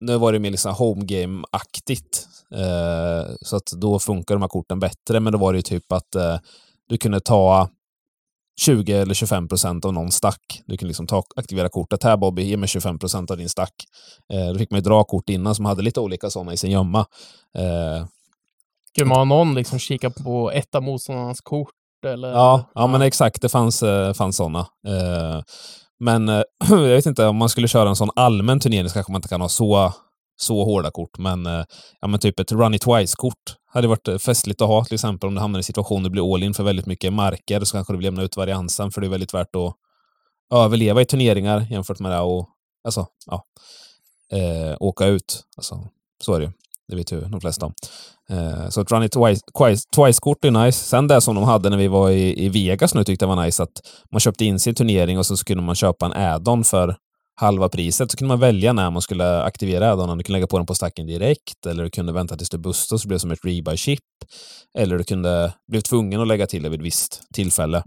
nu 0.00 0.16
var 0.18 0.32
det 0.32 0.38
mer 0.38 0.50
liksom 0.50 0.74
home 0.74 1.04
game-aktigt. 1.04 2.26
Eh, 2.54 3.34
så 3.40 3.56
att 3.56 3.66
då 3.66 3.98
funkar 3.98 4.34
de 4.34 4.42
här 4.42 4.48
korten 4.48 4.80
bättre, 4.80 5.20
men 5.20 5.32
då 5.32 5.38
var 5.38 5.52
det 5.52 5.58
ju 5.58 5.62
typ 5.62 5.92
att 5.92 6.14
eh, 6.14 6.38
du 6.88 6.98
kunde 6.98 7.20
ta 7.20 7.68
20 8.60 8.92
eller 8.92 9.14
25 9.14 9.48
procent 9.48 9.84
av 9.84 9.92
någon 9.92 10.12
stack. 10.12 10.62
Du 10.66 10.76
kunde 10.76 10.88
liksom 10.88 11.06
ta, 11.06 11.22
aktivera 11.36 11.68
kortet. 11.68 12.02
Här 12.02 12.16
Bobby, 12.16 12.42
ge 12.42 12.56
mig 12.56 12.68
25 12.68 12.98
procent 12.98 13.30
av 13.30 13.36
din 13.36 13.48
stack. 13.48 13.74
Eh, 14.32 14.52
då 14.52 14.58
fick 14.58 14.70
man 14.70 14.78
ju 14.78 14.82
dra 14.82 15.04
kort 15.04 15.28
innan 15.28 15.54
som 15.54 15.64
hade 15.64 15.82
lite 15.82 16.00
olika 16.00 16.30
sådana 16.30 16.52
i 16.52 16.56
sin 16.56 16.70
gömma. 16.70 17.06
Eh, 17.58 18.06
Skulle 18.92 19.06
man 19.06 19.18
ha 19.18 19.24
någon 19.24 19.54
liksom 19.54 19.78
kika 19.78 20.10
på 20.10 20.50
ett 20.50 20.74
av 20.74 20.82
motståndarnas 20.82 21.40
kort? 21.40 21.70
Eller? 22.06 22.32
Ja, 22.32 22.70
ja, 22.74 22.86
men 22.86 23.02
exakt. 23.02 23.42
Det 23.42 23.48
fanns, 23.48 23.82
eh, 23.82 24.12
fanns 24.12 24.36
sådana. 24.36 24.58
Eh, 24.86 25.42
men 26.00 26.28
eh, 26.28 26.42
jag 26.70 26.76
vet 26.76 27.06
inte, 27.06 27.26
om 27.26 27.36
man 27.36 27.48
skulle 27.48 27.68
köra 27.68 27.88
en 27.88 27.96
sån 27.96 28.10
allmän 28.16 28.60
turnering 28.60 28.88
så 28.88 28.94
kanske 28.94 29.12
man 29.12 29.18
inte 29.18 29.28
kan 29.28 29.40
ha 29.40 29.48
så, 29.48 29.92
så 30.36 30.64
hårda 30.64 30.90
kort. 30.90 31.18
Men, 31.18 31.46
eh, 31.46 31.64
ja, 32.00 32.08
men 32.08 32.20
typ 32.20 32.40
ett 32.40 32.52
run 32.52 32.74
it 32.74 32.82
twice-kort 32.82 33.56
hade 33.66 33.88
varit 33.88 34.08
eh, 34.08 34.18
festligt 34.18 34.62
att 34.62 34.68
ha 34.68 34.84
till 34.84 34.94
exempel 34.94 35.28
om 35.28 35.34
du 35.34 35.40
hamnar 35.40 35.60
i 35.60 35.62
situationer 35.62 36.02
där 36.02 36.08
du 36.08 36.12
blir 36.12 36.34
all 36.34 36.42
in 36.42 36.54
för 36.54 36.62
väldigt 36.64 36.86
mycket 36.86 37.12
marker 37.12 37.60
så 37.64 37.76
kanske 37.76 37.92
du 37.92 37.96
vill 37.96 38.04
lämna 38.04 38.22
ut 38.22 38.36
variansen 38.36 38.90
för 38.90 39.00
det 39.00 39.06
är 39.06 39.08
väldigt 39.08 39.34
värt 39.34 39.56
att 39.56 39.74
överleva 40.54 41.00
i 41.00 41.04
turneringar 41.04 41.66
jämfört 41.70 41.98
med 41.98 42.12
det 42.12 42.20
och 42.20 42.48
alltså, 42.84 43.06
ja, 43.26 43.44
eh, 44.32 44.76
åka 44.80 45.06
ut. 45.06 45.44
Alltså, 45.56 45.88
så 46.22 46.34
är 46.34 46.40
det 46.40 46.46
ju. 46.46 46.52
Det 46.88 46.96
vet 46.96 47.12
ju 47.12 47.20
de 47.20 47.40
flesta 47.40 47.66
om. 47.66 47.72
Eh, 48.30 48.68
så 48.68 48.80
ett 48.80 48.92
Run 48.92 49.02
It 49.02 49.12
Twice-kort 49.96 50.44
är 50.44 50.50
nice. 50.50 50.84
Sen 50.84 51.08
det 51.08 51.20
som 51.20 51.34
de 51.34 51.44
hade 51.44 51.70
när 51.70 51.76
vi 51.76 51.88
var 51.88 52.10
i, 52.10 52.44
i 52.44 52.48
Vegas 52.48 52.94
nu 52.94 53.04
tyckte 53.04 53.24
jag 53.24 53.36
var 53.36 53.44
nice, 53.44 53.62
att 53.62 53.82
man 54.12 54.20
köpte 54.20 54.44
in 54.44 54.58
sin 54.58 54.74
turnering 54.74 55.18
och 55.18 55.26
så 55.26 55.36
skulle 55.36 55.62
man 55.62 55.74
köpa 55.74 56.06
en 56.06 56.12
add-on 56.12 56.64
för 56.64 56.96
halva 57.40 57.68
priset 57.68 58.10
så 58.10 58.16
kunde 58.16 58.28
man 58.28 58.40
välja 58.40 58.72
när 58.72 58.90
man 58.90 59.02
skulle 59.02 59.42
aktivera 59.42 59.92
addonen. 59.92 60.18
Du 60.18 60.24
kunde 60.24 60.36
lägga 60.36 60.46
på 60.46 60.58
den 60.58 60.66
på 60.66 60.74
stacken 60.74 61.06
direkt 61.06 61.66
eller 61.66 61.84
du 61.84 61.90
kunde 61.90 62.12
vänta 62.12 62.36
tills 62.36 62.50
du 62.50 62.58
bustade 62.58 62.98
så 62.98 63.04
det 63.04 63.08
blev 63.08 63.18
som 63.18 63.30
ett 63.30 63.44
rebuy-chip. 63.44 63.98
Eller 64.78 64.98
du 64.98 65.04
kunde 65.04 65.52
bli 65.70 65.82
tvungen 65.82 66.20
att 66.20 66.28
lägga 66.28 66.46
till 66.46 66.62
det 66.62 66.68
vid 66.68 66.80
ett 66.80 66.86
visst 66.86 67.22
tillfälle. 67.34 67.82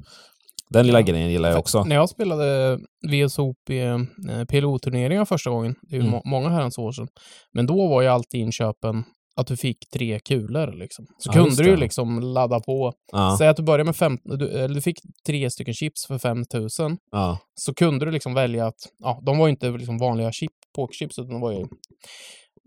Den 0.69 0.85
lilla 0.85 1.01
grejen 1.01 1.31
gillar 1.31 1.49
jag 1.49 1.59
också. 1.59 1.83
När 1.83 1.95
jag 1.95 2.09
spelade 2.09 2.79
VSOP 3.07 3.69
i 3.69 3.79
eh, 3.79 5.25
första 5.25 5.49
gången, 5.49 5.75
det 5.81 5.95
är 5.95 6.01
ju 6.01 6.07
mm. 6.07 6.21
många 6.25 6.49
herrans 6.49 6.77
år 6.77 6.91
sedan, 6.91 7.07
men 7.53 7.65
då 7.65 7.87
var 7.87 8.01
ju 8.01 8.07
alltid 8.07 8.41
inköpen 8.41 9.03
att 9.39 9.47
du 9.47 9.57
fick 9.57 9.89
tre 9.93 10.19
kulor. 10.19 10.79
Liksom. 10.79 11.05
Så 11.17 11.29
ja, 11.29 11.33
kunde 11.33 11.63
du 11.63 11.75
liksom 11.75 12.19
ladda 12.19 12.59
på. 12.59 12.93
Ja. 13.11 13.35
Säg 13.37 13.47
att 13.47 13.57
du 13.57 13.63
börjar 13.63 13.85
med 13.85 13.95
fem, 13.95 14.17
du, 14.23 14.67
du 14.67 14.81
fick 14.81 14.97
tre 15.27 15.49
stycken 15.49 15.73
chips 15.73 16.07
för 16.07 16.17
5000. 16.17 16.97
Ja. 17.11 17.39
Så 17.55 17.73
kunde 17.73 18.05
du 18.05 18.11
liksom 18.11 18.33
välja 18.33 18.67
att, 18.67 18.79
ja, 18.99 19.21
de 19.25 19.37
var 19.37 19.47
ju 19.47 19.51
inte 19.51 19.69
liksom 19.69 19.97
vanliga 19.97 20.31
chip, 20.31 20.51
pokerchips, 20.75 21.19
utan 21.19 21.31
de 21.31 21.41
var 21.41 21.51
ju 21.51 21.65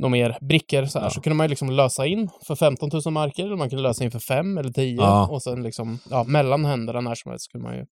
några 0.03 0.13
mer 0.13 0.39
brickor 0.41 0.85
så 0.85 0.99
här. 0.99 1.07
Ja. 1.07 1.11
Så 1.11 1.21
kunde 1.21 1.37
man 1.37 1.45
ju 1.45 1.49
liksom 1.49 1.71
lösa 1.71 2.07
in 2.07 2.31
för 2.47 2.55
15 2.55 2.91
000 3.05 3.13
marker, 3.13 3.45
eller 3.47 3.57
man 3.57 3.71
kunde 3.71 3.83
lösa 3.83 4.05
in 4.05 4.11
för 4.11 4.19
5 4.19 4.59
eller 4.59 4.71
10. 4.71 4.97
Ja. 4.97 5.29
Och 5.29 5.43
sen 5.43 5.63
liksom, 5.63 5.99
ja, 6.11 6.25
mellan 6.25 6.65
händerna 6.65 7.01
när 7.01 7.15
som 7.15 7.31
helst 7.31 7.45
skulle 7.45 7.65
man 7.65 7.75
ju 7.75 7.85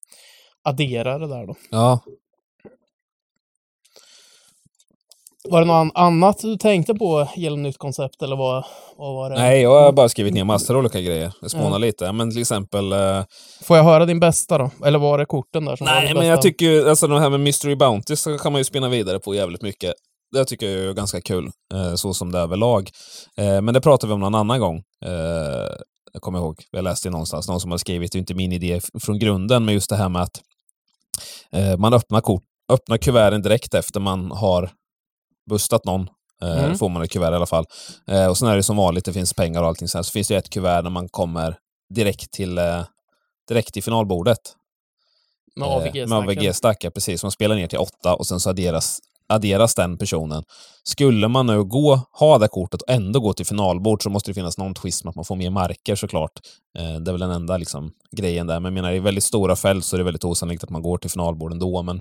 addera 0.65 1.19
det 1.19 1.29
där 1.29 1.47
då. 1.47 1.55
Ja, 1.71 2.01
Var 5.49 5.61
det 5.61 5.67
något 5.67 5.93
annat 5.95 6.39
du 6.39 6.57
tänkte 6.57 6.95
på 6.95 7.29
gällande 7.37 7.69
nytt 7.69 7.79
koncept 7.79 8.23
eller 8.23 8.37
vad, 8.37 8.65
vad 8.97 9.15
var 9.15 9.31
det? 9.31 9.37
Nej, 9.37 9.63
jag 9.63 9.81
har 9.81 9.93
bara 9.93 10.09
skrivit 10.09 10.35
ner 10.35 10.45
massor 10.45 10.75
av 10.75 10.81
olika 10.81 11.01
grejer. 11.01 11.33
Jag 11.41 11.51
spånar 11.51 11.69
mm. 11.69 11.81
lite. 11.81 12.13
Men 12.13 12.31
till 12.31 12.41
exempel... 12.41 12.93
Uh... 12.93 13.25
Får 13.63 13.77
jag 13.77 13.85
höra 13.85 14.07
din 14.07 14.21
bästa 14.21 14.59
då? 14.59 14.71
Eller 14.85 14.99
var 14.99 15.19
det 15.19 15.27
korten 15.27 15.65
där 15.65 15.77
som 15.77 15.85
Nej, 15.85 16.15
var 16.15 16.21
men 16.21 16.31
jag 16.31 16.43
tycker 16.43 16.67
ju, 16.67 16.89
alltså 16.89 17.07
de 17.07 17.21
här 17.21 17.31
med 17.31 17.41
Mystery 17.41 17.77
Bounty 17.77 18.17
så 18.17 18.39
kan 18.39 18.53
man 18.53 18.61
ju 18.61 18.65
spinna 18.65 18.89
vidare 18.89 19.19
på 19.19 19.35
jävligt 19.35 19.63
mycket. 19.63 19.95
Det 20.33 20.45
tycker 20.45 20.71
jag 20.71 20.91
är 20.91 20.93
ganska 20.93 21.21
kul, 21.21 21.51
uh, 21.75 21.95
så 21.95 22.15
som 22.15 22.33
det 22.33 22.39
är 22.39 22.43
överlag. 22.43 22.91
Uh, 23.41 23.61
men 23.61 23.75
det 23.75 23.81
pratar 23.81 24.09
vi 24.09 24.15
om 24.15 24.21
någon 24.21 24.35
annan 24.35 24.61
gång. 24.61 24.83
jag 26.13 26.23
kommer 26.23 26.39
ihåg, 26.39 26.65
jag 26.71 26.85
läste 26.85 27.11
någonstans, 27.11 27.49
någon 27.49 27.61
som 27.61 27.71
har 27.71 27.79
skrivit, 27.79 28.13
det 28.13 28.17
är 28.17 28.21
inte 28.21 28.35
min 28.35 28.53
idé 28.53 28.81
från 29.01 29.19
grunden, 29.19 29.65
men 29.65 29.75
just 29.75 29.91
det 29.91 29.97
här 29.97 30.09
med 30.09 30.23
att 30.23 30.41
man 31.79 31.95
öppnar 31.95 32.21
kort 32.21 32.43
öppnar 32.71 32.97
kuverten 32.97 33.43
direkt 33.43 33.75
efter 33.75 34.01
man 34.01 34.31
har 34.31 34.71
bustat 35.51 35.85
någon. 35.85 36.09
Eh, 36.43 36.65
mm. 36.65 36.79
får 36.79 36.89
man 36.89 37.03
ett 37.03 37.11
kuvert 37.11 37.33
i 37.33 37.37
alla 37.37 37.47
fall. 37.47 37.65
Eh, 38.09 38.27
och 38.27 38.39
sen 38.39 38.49
är 38.49 38.57
det 38.57 38.63
som 38.63 38.77
vanligt, 38.77 39.05
det 39.05 39.13
finns 39.13 39.35
pengar 39.35 39.63
och 39.63 39.69
allting 39.69 39.89
sen. 39.89 40.05
Så 40.05 40.11
finns 40.11 40.29
det 40.29 40.37
ett 40.37 40.51
kuvert 40.51 40.83
när 40.83 40.91
man 40.91 41.09
kommer 41.09 41.57
direkt 41.95 42.31
till, 42.31 42.59
eh, 42.59 42.85
direkt 43.49 43.75
till 43.75 43.83
finalbordet. 43.83 44.39
Med 45.57 45.69
AVG-stacken. 45.69 46.09
Med 46.09 46.19
AVG-stack, 46.19 46.85
ja, 46.85 46.91
precis. 46.91 47.23
Man 47.23 47.33
spelar 47.33 47.57
ner 47.57 47.67
till 47.67 47.79
åtta 47.79 48.15
och 48.15 48.27
sen 48.27 48.41
så 48.41 48.51
adderas, 48.51 48.99
adderas 49.31 49.75
den 49.75 49.99
personen. 49.99 50.43
Skulle 50.83 51.29
man 51.29 51.47
nu 51.47 51.65
gå, 51.65 52.01
ha 52.13 52.39
det 52.39 52.49
kortet 52.49 52.83
och 52.83 52.91
ändå 52.91 53.21
gå 53.21 53.33
till 53.33 53.47
finalbord 53.47 54.03
så 54.03 54.11
måste 54.11 54.31
det 54.31 54.35
finnas 54.35 54.59
någon 54.59 54.75
twist 54.75 55.05
med 55.05 55.11
att 55.11 55.17
man 55.17 55.25
får 55.25 55.37
mer 55.37 55.51
marker 55.51 55.97
såklart. 55.97 56.41
Eh, 56.79 57.01
det 57.01 57.11
är 57.11 57.13
väl 57.13 57.21
den 57.21 57.31
enda 57.31 57.57
liksom, 57.57 57.93
grejen 58.17 58.47
där. 58.47 58.61
Men 58.61 58.65
jag 58.65 58.83
menar, 58.83 58.93
i 58.93 58.99
väldigt 58.99 59.25
stora 59.25 59.57
fält 59.57 59.85
så 59.85 59.97
är 59.97 59.99
det 59.99 60.05
väldigt 60.05 60.25
osannolikt 60.25 60.65
att 60.65 60.71
man 60.71 60.83
går 60.83 60.99
till 60.99 61.11
finalbord 61.11 61.53
ändå. 61.53 61.83
Men 61.83 62.01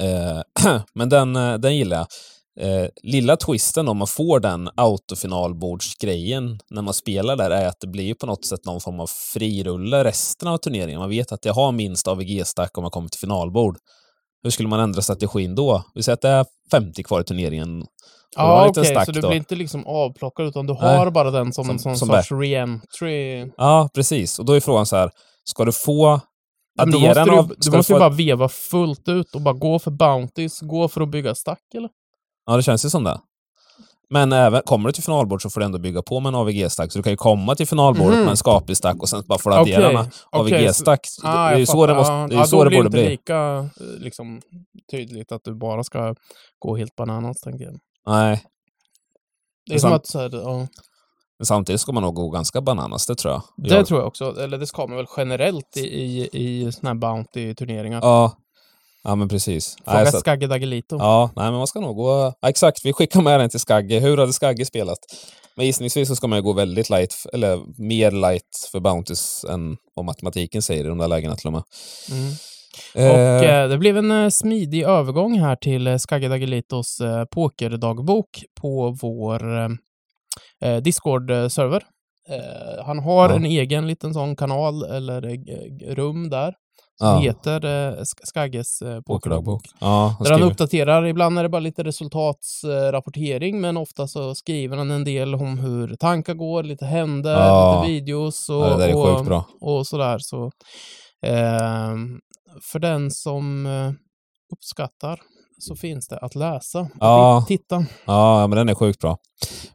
Eh, 0.00 0.42
men 0.94 1.08
den, 1.08 1.36
eh, 1.36 1.54
den 1.54 1.76
gillar 1.76 1.96
jag. 1.96 2.06
Eh, 2.60 2.88
lilla 3.02 3.36
twisten 3.36 3.88
om 3.88 3.96
man 3.96 4.06
får 4.06 4.40
den 4.40 4.70
autofinalbordsgrejen 4.74 6.60
när 6.70 6.82
man 6.82 6.94
spelar 6.94 7.36
där 7.36 7.50
är 7.50 7.66
att 7.66 7.80
det 7.80 7.86
blir 7.86 8.14
på 8.14 8.26
något 8.26 8.44
sätt 8.44 8.64
någon 8.64 8.80
form 8.80 9.00
av 9.00 9.06
frirulle 9.32 10.04
resten 10.04 10.48
av 10.48 10.56
turneringen. 10.56 11.00
Man 11.00 11.08
vet 11.08 11.32
att 11.32 11.44
jag 11.44 11.54
har 11.54 11.72
minst 11.72 12.08
AVG-stack 12.08 12.78
om 12.78 12.84
jag 12.84 12.92
kommer 12.92 13.08
till 13.08 13.20
finalbord. 13.20 13.78
Hur 14.42 14.50
skulle 14.50 14.68
man 14.68 14.80
ändra 14.80 15.02
strategin 15.02 15.54
då? 15.54 15.84
Vi 15.94 16.02
säger 16.02 16.14
att 16.14 16.20
det 16.20 16.28
är 16.28 16.46
50 16.70 17.02
kvar 17.02 17.20
i 17.20 17.24
turneringen. 17.24 17.86
Ja, 18.36 18.68
okej, 18.68 18.80
okay, 18.80 19.04
så 19.04 19.12
du 19.12 19.20
blir 19.20 19.34
inte 19.34 19.54
liksom 19.54 19.86
avplockad 19.86 20.46
utan 20.46 20.66
du 20.66 20.72
har 20.72 21.04
Nej, 21.04 21.10
bara 21.10 21.30
den 21.30 21.52
som, 21.52 21.64
som 21.64 21.74
en 21.74 21.78
sån 21.78 21.96
som 21.96 22.08
sorts 22.08 22.32
re-entry? 22.32 23.52
Ja, 23.56 23.88
precis. 23.94 24.38
Och 24.38 24.44
då 24.44 24.52
är 24.52 24.60
frågan 24.60 24.86
så 24.86 24.96
här, 24.96 25.10
ska 25.44 25.64
du 25.64 25.72
få 25.72 26.20
men 26.76 26.90
då 26.90 26.98
måste 26.98 27.24
du, 27.24 27.30
av, 27.30 27.52
du 27.58 27.70
måste 27.70 27.92
ju 27.92 27.98
bara 27.98 28.08
veva 28.08 28.48
fullt 28.48 29.08
ut 29.08 29.34
och 29.34 29.40
bara 29.40 29.54
gå 29.54 29.78
för 29.78 29.90
Bounties, 29.90 30.60
gå 30.60 30.88
för 30.88 31.00
att 31.00 31.08
bygga 31.08 31.34
stack 31.34 31.74
eller? 31.74 31.90
Ja, 32.46 32.56
det 32.56 32.62
känns 32.62 32.84
ju 32.84 32.90
som 32.90 33.04
det. 33.04 33.20
Men 34.12 34.32
även, 34.32 34.62
kommer 34.62 34.88
du 34.88 34.92
till 34.92 35.02
finalbord 35.02 35.42
så 35.42 35.50
får 35.50 35.60
du 35.60 35.66
ändå 35.66 35.78
bygga 35.78 36.02
på 36.02 36.20
med 36.20 36.28
en 36.28 36.34
AVG-stack. 36.34 36.92
Så 36.92 36.98
du 36.98 37.02
kan 37.02 37.12
ju 37.12 37.16
komma 37.16 37.54
till 37.54 37.66
finalbordet 37.66 38.12
mm. 38.12 38.20
med 38.20 38.30
en 38.30 38.36
skaplig 38.36 38.76
stack 38.76 38.96
och 38.96 39.08
sen 39.08 39.22
bara 39.26 39.38
få 39.38 39.50
addera 39.50 39.88
okay. 39.88 39.96
en 39.96 40.10
AVG-stack. 40.30 41.08
Okay. 41.18 41.30
Ah, 41.30 41.48
det 41.48 41.54
är 41.54 41.58
ju 41.58 41.66
så 41.66 41.86
det, 41.86 41.94
måste, 41.94 42.12
det, 42.12 42.34
är 42.34 42.38
ja, 42.38 42.46
så 42.46 42.64
det 42.64 42.70
borde 42.70 42.90
bli. 42.90 43.00
Då 43.00 43.02
blir 43.02 43.02
det 43.02 43.12
inte 43.12 43.32
lika 43.32 43.58
eh, 43.58 44.00
liksom, 44.00 44.40
tydligt 44.90 45.32
att 45.32 45.44
du 45.44 45.54
bara 45.54 45.84
ska 45.84 46.14
gå 46.58 46.76
helt 46.76 46.96
bananas, 46.96 47.40
tänker 47.40 47.64
jag. 47.64 47.78
Nej. 48.06 48.42
Det 49.66 49.74
är 49.74 49.78
som 49.78 49.92
att... 49.92 50.06
Så 50.06 50.18
här, 50.18 50.30
ja. 50.32 50.66
Men 51.38 51.46
samtidigt 51.46 51.80
ska 51.80 51.92
man 51.92 52.02
nog 52.02 52.14
gå 52.14 52.30
ganska 52.30 52.60
bananas, 52.60 53.06
det 53.06 53.14
tror 53.14 53.34
jag. 53.34 53.42
Det 53.56 53.74
jag... 53.74 53.86
tror 53.86 54.00
jag 54.00 54.06
också. 54.08 54.40
Eller 54.40 54.58
det 54.58 54.66
ska 54.66 54.86
man 54.86 54.96
väl 54.96 55.06
generellt 55.16 55.76
i, 55.76 55.80
i, 55.80 56.28
i 56.32 56.72
såna 56.72 56.90
här 56.90 56.94
Bounty-turneringar. 56.94 58.00
Ja. 58.02 58.36
Ja, 59.04 59.14
men 59.14 59.28
precis. 59.28 59.76
Fråga 59.84 60.02
nej, 60.02 60.12
så... 60.12 60.18
Skagge 60.18 60.46
Dagelito. 60.46 60.96
Ja, 60.98 61.30
nej, 61.36 61.44
men 61.44 61.54
man 61.54 61.66
ska 61.66 61.80
nog 61.80 61.96
gå... 61.96 62.34
Ja, 62.40 62.48
exakt, 62.48 62.84
vi 62.84 62.92
skickar 62.92 63.20
med 63.20 63.40
den 63.40 63.50
till 63.50 63.60
Skagge. 63.60 63.98
Hur 63.98 64.16
hade 64.16 64.32
Skagge 64.32 64.64
spelat? 64.64 64.98
Men 65.56 65.66
gissningsvis 65.66 66.08
så 66.08 66.16
ska 66.16 66.26
man 66.26 66.38
ju 66.38 66.42
gå 66.42 66.52
väldigt 66.52 66.90
light, 66.90 67.14
eller 67.32 67.60
mer 67.82 68.10
light 68.10 68.68
för 68.72 68.80
Bounties 68.80 69.44
än 69.44 69.76
vad 69.94 70.04
matematiken 70.04 70.62
säger 70.62 70.84
i 70.84 70.88
de 70.88 70.98
där 70.98 71.08
lägena 71.08 71.36
till 71.36 71.46
och 71.46 71.52
med. 71.52 71.62
Mm. 72.10 72.32
Eh... 72.94 73.10
Och 73.10 73.44
eh, 73.44 73.68
det 73.68 73.78
blev 73.78 73.96
en 73.96 74.10
eh, 74.10 74.28
smidig 74.28 74.82
övergång 74.82 75.38
här 75.38 75.56
till 75.56 75.86
eh, 75.86 75.96
Skagge 75.96 76.28
Dagelitos 76.28 77.00
eh, 77.00 77.24
pokerdagbok 77.24 78.44
på 78.60 78.96
vår 79.02 79.58
eh, 79.58 79.68
eh, 80.64 80.82
Discord-server. 80.82 81.82
Eh, 82.28 82.84
han 82.84 82.98
har 82.98 83.28
ja. 83.28 83.36
en 83.36 83.44
egen 83.44 83.86
liten 83.86 84.14
sån 84.14 84.36
kanal 84.36 84.82
eller 84.82 85.20
rum 85.94 86.30
där 86.30 86.54
som 87.00 87.08
ja. 87.08 87.18
heter 87.18 87.64
eh, 87.64 88.02
Skagges 88.24 88.82
eh, 88.82 89.00
pokerdagbok. 89.00 89.62
Ja, 89.78 90.16
där 90.20 90.30
han 90.30 90.42
uppdaterar, 90.42 91.06
ibland 91.06 91.38
är 91.38 91.42
det 91.42 91.48
bara 91.48 91.60
lite 91.60 91.84
resultatsrapportering, 91.84 93.60
men 93.60 93.76
ofta 93.76 94.06
så 94.06 94.34
skriver 94.34 94.76
han 94.76 94.90
en 94.90 95.04
del 95.04 95.34
om 95.34 95.58
hur 95.58 95.96
tankar 95.96 96.34
går, 96.34 96.62
lite 96.62 96.86
händer, 96.86 97.32
ja. 97.32 97.82
lite 97.82 97.92
videos 97.92 98.48
och, 98.48 98.56
ja, 98.56 98.94
och, 99.60 99.76
och, 99.76 99.86
sådär. 99.86 100.18
Så, 100.18 100.44
eh, 101.26 101.94
för 102.72 102.78
den 102.78 103.10
som 103.10 103.66
eh, 103.66 103.92
uppskattar 104.52 105.20
så 105.58 105.76
finns 105.76 106.08
det 106.08 106.18
att 106.18 106.34
läsa. 106.34 106.88
Ja. 107.00 107.44
Titta. 107.48 107.84
Ja, 108.04 108.46
men 108.46 108.56
den 108.56 108.68
är 108.68 108.74
sjukt 108.74 109.00
bra. 109.00 109.18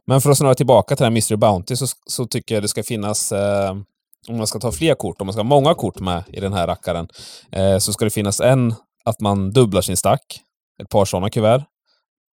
Men 0.06 0.20
för 0.20 0.30
att 0.30 0.38
snurra 0.38 0.54
tillbaka 0.54 0.96
till 0.96 1.04
den 1.04 1.12
här 1.12 1.14
Mystery 1.14 1.36
Bounty 1.36 1.76
så, 1.76 1.86
så 2.06 2.26
tycker 2.26 2.54
jag 2.54 2.64
det 2.64 2.68
ska 2.68 2.82
finnas 2.82 3.32
eh, 3.32 3.74
om 4.28 4.36
man 4.36 4.46
ska 4.46 4.58
ta 4.58 4.72
fler 4.72 4.94
kort, 4.94 5.20
om 5.20 5.26
man 5.26 5.32
ska 5.32 5.40
ha 5.40 5.48
många 5.48 5.74
kort 5.74 6.00
med 6.00 6.24
i 6.28 6.40
den 6.40 6.52
här 6.52 6.66
rackaren, 6.66 7.08
eh, 7.52 7.78
så 7.78 7.92
ska 7.92 8.04
det 8.04 8.10
finnas 8.10 8.40
en, 8.40 8.74
att 9.04 9.20
man 9.20 9.50
dubblar 9.50 9.80
sin 9.80 9.96
stack, 9.96 10.40
ett 10.82 10.88
par 10.88 11.04
sådana 11.04 11.30
kuvert, 11.30 11.62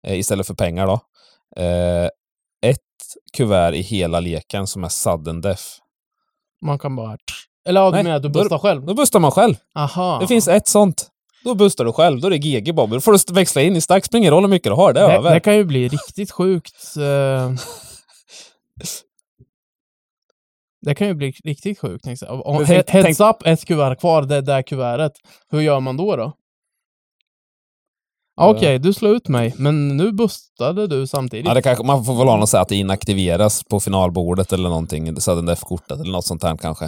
eh, 0.07 0.19
istället 0.19 0.47
för 0.47 0.53
pengar 0.53 0.87
då. 0.87 0.99
Eh, 1.63 2.05
ett 2.61 2.79
kuvert 3.37 3.73
i 3.73 3.81
hela 3.81 4.19
leken 4.19 4.67
som 4.67 4.83
är 4.83 4.89
sudden 4.89 5.41
death. 5.41 5.63
Man 6.61 6.79
kan 6.79 6.95
bara... 6.95 7.17
Eller 7.67 7.81
ja, 7.81 7.87
du 7.87 7.91
Nej, 7.91 8.03
menar 8.03 8.15
att 8.15 8.23
du 8.23 8.29
då 8.29 8.39
bustar 8.39 8.59
själv? 8.59 8.85
Då 8.85 8.93
bustar 8.93 9.19
man 9.19 9.31
själv. 9.31 9.55
Aha. 9.75 10.19
Det 10.21 10.27
finns 10.27 10.47
ett 10.47 10.67
sånt. 10.67 11.07
Då 11.43 11.55
bustar 11.55 11.85
du 11.85 11.93
själv. 11.93 12.21
Då 12.21 12.27
är 12.27 12.31
det 12.31 12.37
GG 12.37 12.75
Bobby. 12.75 12.93
Då 12.93 13.01
får 13.01 13.27
du 13.27 13.33
växla 13.33 13.61
in 13.61 13.75
i 13.75 13.81
stack. 13.81 14.05
Spelar 14.05 14.19
ingen 14.19 14.33
roll 14.33 14.43
hur 14.43 14.49
mycket 14.49 14.71
du 14.71 14.75
har. 14.75 14.93
Det 14.93 14.99
är 14.99 15.07
det, 15.07 15.15
över. 15.15 15.33
det 15.33 15.39
kan 15.39 15.55
ju 15.55 15.63
bli 15.63 15.87
riktigt 15.87 16.31
sjukt. 16.31 16.93
eh. 20.81 20.85
Det 20.89 20.95
kan 20.95 21.07
ju 21.07 21.13
bli 21.13 21.31
riktigt 21.43 21.79
sjukt. 21.79 22.05
Liksom. 22.05 22.41
Om, 22.41 22.63
he- 22.63 22.83
tänk- 22.87 23.05
heads 23.05 23.19
up, 23.19 23.35
ett 23.45 23.65
kuvert 23.65 23.95
kvar, 23.95 24.21
det 24.21 24.41
där 24.41 24.61
kuvertet. 24.61 25.11
Hur 25.51 25.61
gör 25.61 25.79
man 25.79 25.97
då 25.97 26.15
då? 26.15 26.33
Okej, 28.41 28.79
du 28.79 28.93
slår 28.93 29.15
ut 29.15 29.27
mig, 29.27 29.53
men 29.57 29.97
nu 29.97 30.11
bustade 30.11 30.87
du 30.87 31.07
samtidigt. 31.07 31.45
Ja, 31.47 31.53
det 31.53 31.61
kanske, 31.61 31.83
man 31.83 32.05
får 32.05 32.15
väl 32.15 32.27
ha 32.27 32.37
något 32.37 32.49
så 32.49 32.57
här 32.57 32.61
att 32.61 32.69
det 32.69 32.75
inaktiveras 32.75 33.63
på 33.63 33.79
finalbordet 33.79 34.53
eller 34.53 34.69
någonting. 34.69 35.21
Sudden 35.21 35.45
death-kortet 35.45 35.99
eller 36.01 36.11
något 36.11 36.25
sånt 36.25 36.41
där 36.41 36.57
kanske. 36.57 36.85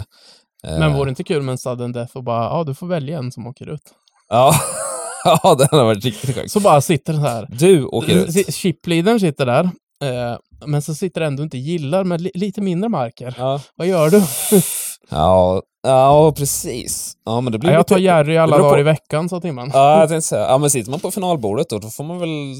Eh, 0.66 0.78
Men 0.78 0.92
vore 0.94 1.04
det 1.04 1.08
inte 1.08 1.24
kul 1.24 1.42
med 1.42 1.52
en 1.52 1.58
sudden 1.58 1.92
death 1.92 2.16
och 2.16 2.24
bara, 2.24 2.44
ja, 2.44 2.64
du 2.64 2.74
får 2.74 2.86
välja 2.86 3.18
en 3.18 3.32
som 3.32 3.46
åker 3.46 3.68
ut. 3.70 3.82
Ja, 4.28 4.54
ja 5.24 5.54
det 5.58 5.68
hade 5.70 5.82
varit 5.84 6.04
riktigt 6.04 6.34
sjukt. 6.34 6.50
Så 6.50 6.60
bara 6.60 6.80
sitter 6.80 7.12
den 7.12 7.22
här. 7.22 7.46
Du 7.50 7.84
åker 7.84 8.14
ut. 8.14 8.54
Chipleadern 8.54 9.20
sitter 9.20 9.46
där, 9.46 9.70
eh, 10.02 10.36
men 10.66 10.82
så 10.82 10.94
sitter 10.94 11.20
ändå 11.20 11.42
inte 11.42 11.58
gillar 11.58 12.04
med 12.04 12.20
li 12.20 12.30
lite 12.34 12.60
mindre 12.60 12.88
marker. 12.88 13.34
Ja. 13.38 13.60
Vad 13.76 13.86
gör 13.86 14.10
du? 14.10 14.22
Ja, 15.10 15.62
ja, 15.82 16.32
precis. 16.36 17.16
Ja, 17.24 17.40
men 17.40 17.52
det 17.52 17.58
blir 17.58 17.70
Ja, 17.70 17.76
jag 17.76 17.86
tar 17.86 17.98
Jerry 17.98 18.36
alla 18.36 18.56
på- 18.56 18.62
dagar 18.62 18.78
i 18.78 18.82
veckan, 18.82 19.28
sa 19.28 19.40
Timman. 19.40 19.70
Ja, 19.74 20.00
jag 20.00 20.08
tänkte 20.08 20.28
säga. 20.28 20.42
Ja, 20.42 20.58
men 20.58 20.70
sitter 20.70 20.90
man 20.90 21.00
på 21.00 21.10
finalbordet 21.10 21.68
då, 21.70 21.78
då 21.78 21.88
får 21.88 22.04
man 22.04 22.18
väl 22.18 22.54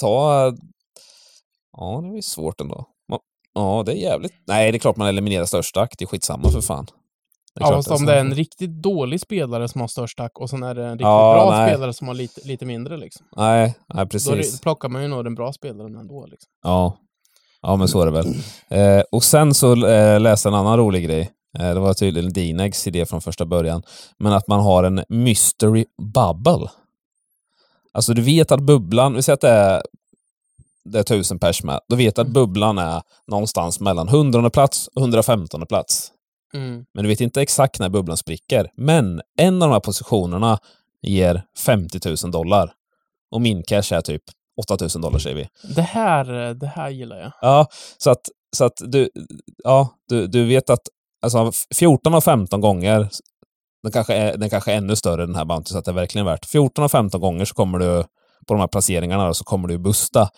ta... 0.00 0.44
Ja, 1.76 2.00
det 2.12 2.18
är 2.18 2.22
svårt 2.22 2.60
ändå. 2.60 2.84
Ja, 3.54 3.82
det 3.86 3.92
är 3.92 3.96
jävligt... 3.96 4.32
Nej, 4.46 4.72
det 4.72 4.76
är 4.76 4.78
klart 4.78 4.96
man 4.96 5.08
eliminerar 5.08 5.44
största 5.44 5.80
akt. 5.80 5.98
Det 5.98 6.04
är 6.04 6.06
skitsamma 6.06 6.50
för 6.50 6.60
fan. 6.60 6.86
Ja, 7.60 7.72
fast 7.72 7.90
om 7.90 8.06
det 8.06 8.14
är 8.14 8.20
en 8.20 8.34
riktigt 8.34 8.70
dålig 8.70 9.20
spelare 9.20 9.68
som 9.68 9.80
har 9.80 9.88
störst 9.88 10.20
ack 10.20 10.38
och 10.40 10.50
sen 10.50 10.62
är 10.62 10.74
det 10.74 10.84
en 10.84 10.90
riktigt 10.90 11.04
Ja, 11.04 11.34
bra 11.34 11.50
nej. 11.58 11.70
spelare 11.70 11.92
som 11.92 12.06
har 12.08 12.14
lite, 12.14 12.40
lite 12.44 12.64
mindre 12.66 12.96
liksom. 12.96 13.26
Nej, 13.36 13.74
nej 13.94 14.04
Då 14.04 14.08
precis. 14.10 14.52
det, 14.52 14.62
plockar 14.62 14.88
man 14.88 15.02
ju 15.02 15.08
nog 15.08 15.24
den 15.24 15.34
bra 15.34 15.52
spelaren 15.52 15.96
ändå 15.96 16.26
liksom. 16.26 16.48
Ja. 16.62 16.96
ja, 17.62 17.76
men 17.76 17.88
så 17.88 18.00
är 18.00 18.06
det 18.06 18.12
väl. 18.12 18.34
Eh, 18.68 19.04
och 19.12 19.24
sen 19.24 19.54
så 19.54 19.86
eh, 19.86 20.20
läste 20.20 20.48
en 20.48 20.54
annan 20.54 20.76
rolig 20.78 21.04
grej. 21.04 21.30
Eh, 21.58 21.74
det 21.74 21.80
var 21.80 21.94
tydligen 21.94 22.32
Dinegs 22.32 22.86
idé 22.86 23.06
från 23.06 23.20
första 23.20 23.44
början. 23.46 23.82
Men 24.18 24.32
att 24.32 24.48
man 24.48 24.60
har 24.60 24.84
en 24.84 25.04
mystery 25.08 25.84
bubble. 26.14 26.68
Alltså 27.92 28.14
du 28.14 28.22
vet 28.22 28.52
att 28.52 28.60
bubblan, 28.60 29.14
vi 29.14 29.22
säger 29.22 29.34
att 29.34 29.40
det 29.40 29.48
är, 29.50 29.82
det 30.84 30.98
är 30.98 31.02
tusen 31.02 31.38
pers 31.38 31.62
med. 31.62 31.80
Du 31.88 31.96
vet 31.96 32.18
att 32.18 32.28
bubblan 32.28 32.78
är 32.78 33.02
någonstans 33.26 33.80
mellan 33.80 34.08
100 34.08 34.50
plats 34.50 34.88
och 34.94 35.00
115 35.02 35.66
plats. 35.66 36.12
Mm. 36.56 36.84
Men 36.94 37.04
du 37.04 37.08
vet 37.08 37.20
inte 37.20 37.42
exakt 37.42 37.80
när 37.80 37.88
bubblan 37.88 38.16
spricker. 38.16 38.70
Men 38.76 39.22
en 39.38 39.62
av 39.62 39.68
de 39.68 39.72
här 39.72 39.80
positionerna 39.80 40.58
ger 41.02 41.42
50 41.64 42.00
000 42.24 42.32
dollar. 42.32 42.72
Och 43.30 43.40
min 43.40 43.62
cash 43.62 43.92
är 43.92 44.00
typ 44.00 44.22
8 44.72 44.76
000 44.94 45.02
dollar 45.02 45.18
säger 45.18 45.36
vi. 45.36 45.48
Det 45.74 45.82
här, 45.82 46.54
det 46.54 46.66
här 46.66 46.90
gillar 46.90 47.16
jag. 47.16 47.32
Ja, 47.40 47.66
så 47.98 48.10
att, 48.10 48.28
så 48.56 48.64
att 48.64 48.80
du, 48.84 49.10
ja, 49.64 49.88
du, 50.08 50.26
du 50.26 50.44
vet 50.44 50.70
att 50.70 50.88
alltså, 51.22 51.52
14 51.74 52.14
av 52.14 52.20
15 52.20 52.60
gånger, 52.60 53.08
den 53.82 53.92
kanske, 53.92 54.14
är, 54.14 54.36
den 54.36 54.50
kanske 54.50 54.72
är 54.72 54.76
ännu 54.76 54.96
större 54.96 55.26
den 55.26 55.34
här 55.34 55.44
Bounty, 55.44 55.68
så 55.72 55.78
att 55.78 55.84
det 55.84 55.90
är 55.90 55.94
verkligen 55.94 56.26
värt. 56.26 56.46
14 56.46 56.84
av 56.84 56.88
15 56.88 57.20
gånger 57.20 57.44
så 57.44 57.54
kommer 57.54 57.78
du, 57.78 58.04
på 58.46 58.54
de 58.54 58.60
här 58.60 58.68
placeringarna, 58.68 59.34
så 59.34 59.44
kommer 59.44 59.68
du 59.68 59.78
busta. 59.78 60.28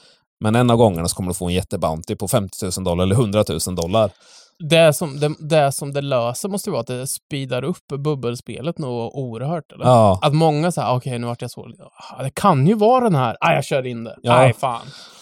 Men 0.40 0.54
en 0.54 0.70
av 0.70 0.76
gångerna 0.76 1.08
så 1.08 1.16
kommer 1.16 1.30
du 1.30 1.34
få 1.34 1.46
en 1.48 1.54
jättebounty 1.54 2.16
på 2.16 2.28
50 2.28 2.64
000 2.64 2.84
dollar 2.84 3.04
eller 3.04 3.14
100 3.14 3.44
000 3.66 3.76
dollar. 3.76 4.10
Det 4.58 4.92
som 4.92 5.20
det, 5.20 5.34
det 5.40 5.72
som 5.72 5.92
det 5.92 6.00
löser 6.00 6.48
måste 6.48 6.70
vara 6.70 6.80
att 6.80 6.86
det 6.86 7.06
speedar 7.06 7.64
upp 7.64 7.86
bubbelspelet 7.98 8.78
något 8.78 9.12
oerhört. 9.14 9.72
Eller? 9.72 9.84
Ja, 9.84 10.18
Att 10.22 10.34
många 10.34 10.72
säger, 10.72 10.94
okej 10.94 11.18
nu 11.18 11.26
vart 11.26 11.42
jag 11.42 11.50
så... 11.50 11.68
Ah, 12.10 12.22
Det 12.22 12.30
kan 12.30 12.66
ju 12.66 12.74
vara 12.74 13.04
den 13.04 13.14
här. 13.14 13.36
Ah, 13.40 13.52
jag 13.52 13.64
kör 13.64 13.86
in 13.86 14.04
det. 14.04 14.16
Ja. 14.22 14.36
Nej, 14.36 14.52
fan. 14.54 14.80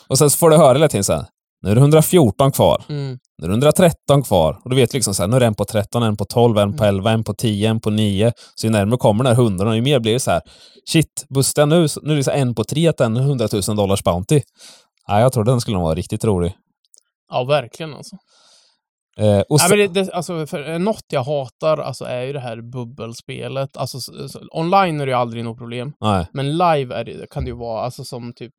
och 0.09 0.19
sen 0.19 0.31
så 0.31 0.37
får 0.39 0.51
du 0.51 0.57
höra 0.57 0.73
hela 0.73 0.89
tiden 0.89 1.05
så 1.05 1.13
här, 1.13 1.25
nu 1.63 1.71
är 1.71 1.75
det 1.75 1.81
114 1.81 2.53
kvar. 2.53 2.85
Mm. 2.89 3.19
Nu 3.39 3.45
är 3.45 3.49
det 3.49 3.53
113 3.53 4.23
kvar. 4.23 4.61
Och 4.65 4.71
du 4.71 4.77
vet 4.77 4.93
liksom 4.95 5.15
så 5.15 5.23
här, 5.23 5.29
nu 5.29 5.37
är 5.37 5.41
det 5.41 5.47
en 5.47 5.55
på 5.55 5.65
13, 5.65 6.03
en 6.03 6.17
på 6.17 6.25
12, 6.25 6.59
en 6.59 6.77
på 6.77 6.85
Mm. 6.85 6.97
11, 6.97 7.11
en 7.11 7.25
på 7.25 7.35
10, 7.35 7.69
en 7.71 7.81
på 7.81 7.91
9. 7.91 8.33
Så 8.55 8.67
ju 8.67 8.71
närmare 8.71 8.99
kommer 8.99 9.25
den 9.25 9.37
här 9.37 9.43
100, 9.43 9.75
ju 9.77 9.83
mer 9.83 10.01
blir 10.01 10.13
det 10.13 10.21
så 10.21 10.31
här, 10.31 10.41
shit, 10.91 11.27
jag 11.57 11.69
nu, 11.69 11.87
nu 12.03 12.13
är 12.13 12.17
det 12.17 12.25
så 12.25 12.31
en 12.31 12.55
på 12.55 12.65
3, 12.65 12.89
att 12.89 13.01
en 13.01 13.17
100 13.17 13.49
000 13.69 13.77
dollars 13.77 14.03
bounty. 14.05 14.41
Ja, 15.07 15.21
jag 15.21 15.33
tror 15.33 15.45
den 15.45 15.61
skulle 15.61 15.79
vara 15.79 15.95
riktigt 15.95 16.25
rolig. 16.25 16.55
Ja, 17.31 17.45
verkligen 17.45 17.95
alltså. 17.95 18.17
Eh, 19.21 19.39
och 19.41 19.47
Nej, 19.61 19.69
sen, 19.69 19.79
men 19.79 19.93
det, 19.93 20.03
det, 20.03 20.13
alltså, 20.13 20.47
för 20.47 20.71
eh, 20.73 20.79
något 20.79 21.05
jag 21.13 21.23
hatar 21.25 21.79
alltså, 21.79 22.05
är 22.05 22.23
ju 22.23 22.33
det 22.33 22.41
här 22.41 22.61
bubbelspelet. 22.73 23.77
Alltså, 23.77 24.01
så, 24.01 24.29
så, 24.29 24.41
online 24.53 25.01
är 25.01 25.07
det 25.07 25.11
ju 25.13 25.19
aldrig 25.19 25.45
något 25.45 25.59
problem. 25.59 25.93
nej, 26.01 26.27
Men 26.33 26.53
live 26.53 26.95
är 26.95 27.05
det, 27.05 27.27
kan 27.31 27.45
det 27.45 27.51
ju 27.51 27.57
vara, 27.57 27.83
alltså 27.83 28.05
som 28.05 28.33
typ... 28.35 28.53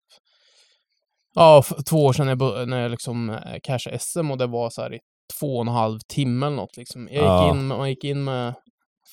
Ja, 1.36 1.64
två 1.90 2.06
år 2.06 2.14
sedan 2.14 2.26
när 2.26 2.38
jag, 2.58 2.68
när 2.70 2.82
jag 2.82 2.92
liksom 2.92 3.30
eh, 3.30 3.38
cashade 3.64 4.00
SM 4.00 4.32
och 4.32 4.38
det 4.38 4.48
var 4.48 4.70
så 4.70 4.82
här 4.82 4.94
i 4.94 5.00
två 5.40 5.56
och 5.56 5.62
en 5.62 5.68
halv 5.68 6.00
timme 6.14 6.46
eller 6.46 6.56
något 6.56 6.78
liksom. 6.78 7.02
Jag 7.02 7.14
gick 7.14 7.24
Ja. 7.24 7.50
in, 7.50 7.68
med- 7.68 7.78
man 7.78 7.90
gick 7.90 8.04
in 8.04 8.24
med 8.24 8.54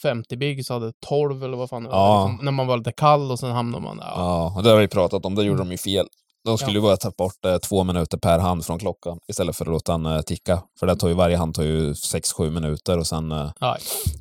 50 0.02 0.36
big 0.36 0.66
så 0.66 0.74
hade 0.74 0.92
12 1.06 1.44
eller 1.44 1.56
vad 1.56 1.68
fan 1.70 1.82
det 1.82 1.88
var. 1.88 1.96
Ja. 1.96 2.26
Liksom, 2.28 2.44
när 2.44 2.52
man 2.52 2.66
var 2.66 2.76
lite 2.76 2.92
kall 2.92 3.30
och 3.30 3.38
sen 3.38 3.50
hamnade 3.50 3.84
man 3.84 3.96
där. 3.96 4.04
Ja. 4.06 4.14
ja, 4.16 4.52
och 4.56 4.62
det 4.62 4.70
har 4.70 4.78
vi 4.78 4.88
pratat 4.88 5.26
om, 5.26 5.34
det 5.34 5.44
gjorde 5.44 5.58
de 5.58 5.70
ju 5.70 5.78
fel. 5.78 6.06
De 6.44 6.58
skulle 6.58 6.78
Ja. 6.78 6.82
bara 6.82 6.96
ta 6.96 7.10
bort 7.10 7.44
eh, 7.44 7.56
två 7.58 7.84
minuter 7.84 8.18
per 8.18 8.38
hand 8.38 8.64
från 8.64 8.78
klockan 8.78 9.18
istället 9.28 9.56
för 9.56 9.64
att 9.64 9.70
låta 9.70 9.92
den 9.92 10.06
eh, 10.06 10.20
ticka. 10.22 10.62
För 10.80 10.86
det 10.86 10.96
tar 10.96 11.08
ju, 11.08 11.14
varje 11.14 11.36
hand 11.36 11.54
tar 11.54 11.62
ju 11.62 11.92
6-7 11.92 12.50
minuter 12.50 12.98
och 12.98 13.06
sen 13.06 13.32
eh, 13.32 13.50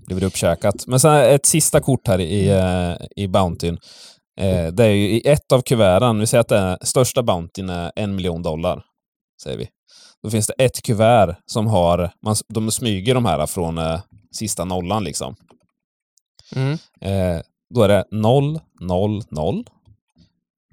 blir 0.07 0.19
det 0.19 0.25
uppkäkat. 0.25 0.87
Men 0.87 0.99
sen 0.99 1.13
ett 1.15 1.45
sista 1.45 1.79
kort 1.79 2.07
här 2.07 2.19
i, 2.21 2.49
eh, 2.49 3.23
i 3.23 3.27
Bountyn. 3.27 3.77
Eh, 4.39 4.67
det 4.67 4.83
är 4.83 4.89
ju 4.89 5.09
i 5.09 5.27
ett 5.27 5.51
av 5.51 5.61
kuverten, 5.61 6.19
vi 6.19 6.27
säger 6.27 6.41
att 6.41 6.47
det 6.47 6.57
är, 6.57 6.77
största 6.81 7.23
Bountyn 7.23 7.69
är 7.69 7.91
en 7.95 8.15
miljon 8.15 8.41
dollar. 8.43 8.83
Säger 9.43 9.57
vi. 9.57 9.69
Då 10.23 10.29
finns 10.29 10.47
det 10.47 10.53
ett 10.65 10.81
kuvert 10.81 11.35
som 11.45 11.67
har, 11.67 12.11
man, 12.25 12.35
de 12.49 12.71
smyger 12.71 13.15
de 13.15 13.25
här 13.25 13.45
från 13.45 13.77
eh, 13.77 13.99
sista 14.31 14.65
nollan 14.65 15.03
liksom. 15.03 15.35
Mm. 16.55 16.71
Eh, 17.01 17.41
då 17.75 17.83
är 17.83 17.87
det 17.87 18.05
0, 18.11 18.59
0, 18.79 19.21
0. 19.29 19.63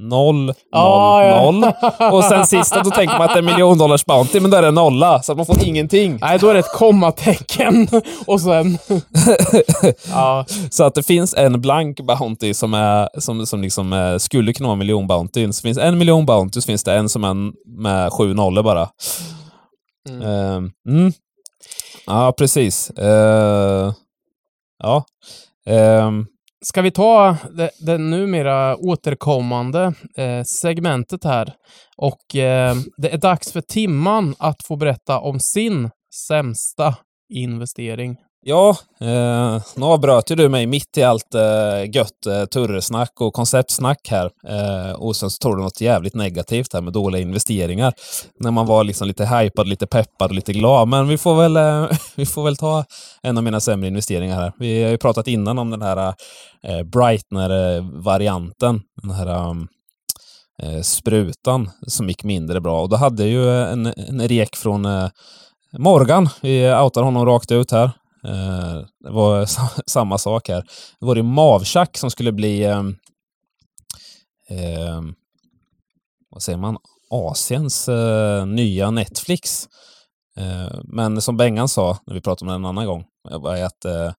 0, 0.09 0.47
0, 0.47 0.55
Ah, 0.73 1.23
ja. 1.25 1.51
0. 1.51 1.73
Och 2.13 2.25
sen 2.25 2.47
sista, 2.47 2.83
då 2.83 2.91
tänker 2.91 3.19
man 3.19 3.27
att 3.29 3.35
det 3.35 3.41
är 3.41 3.43
miljon 3.43 3.79
dollars 3.79 4.05
bounty, 4.05 4.41
men 4.41 4.51
då 4.51 4.57
är 4.57 4.63
det 4.63 4.71
nolla, 4.71 5.23
så 5.23 5.33
att 5.33 5.39
man 5.39 5.47
får 5.47 5.65
ingenting. 5.65 6.19
Nej, 6.21 6.39
då 6.39 6.49
är 6.49 6.55
det 6.55 6.61
ett 6.61 6.73
kommatecken 6.73 7.89
och 8.27 8.41
sen... 8.41 8.79
ja, 10.11 10.45
Så 10.71 10.85
att 10.85 10.95
det 10.95 11.03
finns 11.03 11.35
en 11.35 11.61
blank 11.61 12.01
bounty 12.01 12.55
som, 12.55 12.75
är, 12.75 13.21
som, 13.21 13.47
som 13.47 13.63
liksom 13.63 13.93
eh, 13.93 14.17
skulle 14.17 14.53
kunna 14.53 14.67
vara 14.69 14.77
miljon 14.77 15.07
bounty. 15.07 15.53
Så 15.53 15.63
finns 15.63 15.79
en 15.79 15.99
miljon 15.99 16.27
bounty, 16.27 16.61
så 16.61 16.67
finns 16.67 16.85
det 16.85 16.95
en 16.95 17.09
som 17.09 17.25
är 17.25 17.35
med 17.83 18.13
sju 18.13 18.35
nollor 18.35 18.63
bara. 18.63 18.89
Mm. 20.09 20.23
Ehm, 20.23 20.71
mm. 20.89 21.13
Ja, 22.07 22.33
precis. 22.39 22.91
Eh, 22.91 23.93
ja. 24.83 25.05
Ehm, 25.67 26.27
Ska 26.65 26.83
vi 26.83 26.91
ta 26.91 27.37
det, 27.57 27.71
det 27.79 27.99
numera 27.99 28.77
återkommande 28.77 29.95
eh, 30.17 30.43
segmentet 30.43 31.25
här? 31.25 31.55
Och 31.97 32.37
eh, 32.37 32.75
det 32.97 33.13
är 33.13 33.19
dags 33.19 33.53
för 33.53 33.61
Timman 33.61 34.35
att 34.39 34.67
få 34.67 34.77
berätta 34.77 35.21
om 35.21 35.41
sin 35.41 35.91
sämsta 36.29 36.97
investering. 37.33 38.17
Ja, 38.43 38.77
eh, 39.01 39.63
nu 39.77 39.87
avbröt 39.87 40.31
ju 40.31 40.35
du 40.35 40.49
mig 40.49 40.67
mitt 40.67 40.99
i 40.99 41.03
allt 41.03 41.35
eh, 41.35 41.91
gött 41.95 42.27
eh, 42.27 42.45
turresnack 42.45 43.21
och 43.21 43.35
konceptsnack 43.35 44.09
här. 44.11 44.31
Eh, 44.49 44.93
och 44.93 45.17
sen 45.17 45.31
så 45.31 45.39
tog 45.39 45.57
du 45.57 45.63
något 45.63 45.81
jävligt 45.81 46.15
negativt 46.15 46.73
här 46.73 46.81
med 46.81 46.93
dåliga 46.93 47.23
investeringar. 47.23 47.93
När 48.39 48.51
man 48.51 48.67
var 48.67 48.85
liksom 48.85 49.09
lite 49.09 49.27
hypad, 49.27 49.69
lite 49.69 49.87
peppad 49.87 50.31
och 50.31 50.35
lite 50.35 50.53
glad. 50.53 50.89
Men 50.89 51.09
vi 51.09 51.19
får 51.19 51.35
väl, 51.35 51.57
eh, 51.57 51.99
vi 52.17 52.27
får 52.27 52.45
väl 52.45 52.57
ta 52.57 52.85
en 53.23 53.39
av 53.39 53.45
mina 53.45 53.61
sämre 53.61 53.89
investeringar 53.89 54.37
här. 54.37 54.53
Vi 54.59 54.83
har 54.83 54.91
ju 54.91 54.99
pratat 54.99 55.29
innan 55.29 55.59
om 55.59 55.71
den 55.71 55.83
här 55.83 56.15
eh, 56.63 56.83
Brightner-varianten. 56.83 58.81
Den 59.03 59.11
här 59.11 59.49
um, 59.51 59.69
eh, 60.63 60.81
sprutan 60.83 61.71
som 61.87 62.09
gick 62.09 62.25
mindre 62.25 62.61
bra. 62.61 62.83
Och 62.83 62.89
då 62.89 62.97
hade 62.97 63.23
jag 63.23 63.31
ju 63.31 63.63
en, 63.63 63.87
en 63.87 64.29
rek 64.29 64.57
från 64.57 64.85
eh, 64.85 65.09
Morgan. 65.79 66.29
Vi 66.41 66.75
outar 66.75 67.03
honom 67.03 67.27
rakt 67.27 67.53
ut 67.53 67.71
här. 67.71 67.91
Det 69.01 69.11
var 69.11 69.47
samma 69.91 70.19
sak 70.19 70.49
här. 70.49 70.63
Det 71.01 71.07
var 71.07 71.15
det 71.15 71.23
Mavchack 71.23 71.99
som 71.99 72.11
skulle 72.11 72.33
bli 72.33 72.65
eh, 72.65 72.83
vad 76.31 76.43
säger 76.43 76.59
man? 76.59 76.77
Asiens 77.11 77.89
eh, 77.89 78.47
nya 78.47 78.91
Netflix. 78.91 79.69
Eh, 80.37 80.81
men 80.85 81.21
som 81.21 81.37
Bengan 81.37 81.69
sa, 81.69 81.99
när 82.07 82.15
vi 82.15 82.21
pratade 82.21 82.45
om 82.45 82.63
det 82.63 82.69
en 82.69 82.71
annan 82.71 82.87
gång, 82.87 83.05
eh, 83.31 83.41
var 83.41 83.57
att 83.57 83.85
eh, 83.85 84.13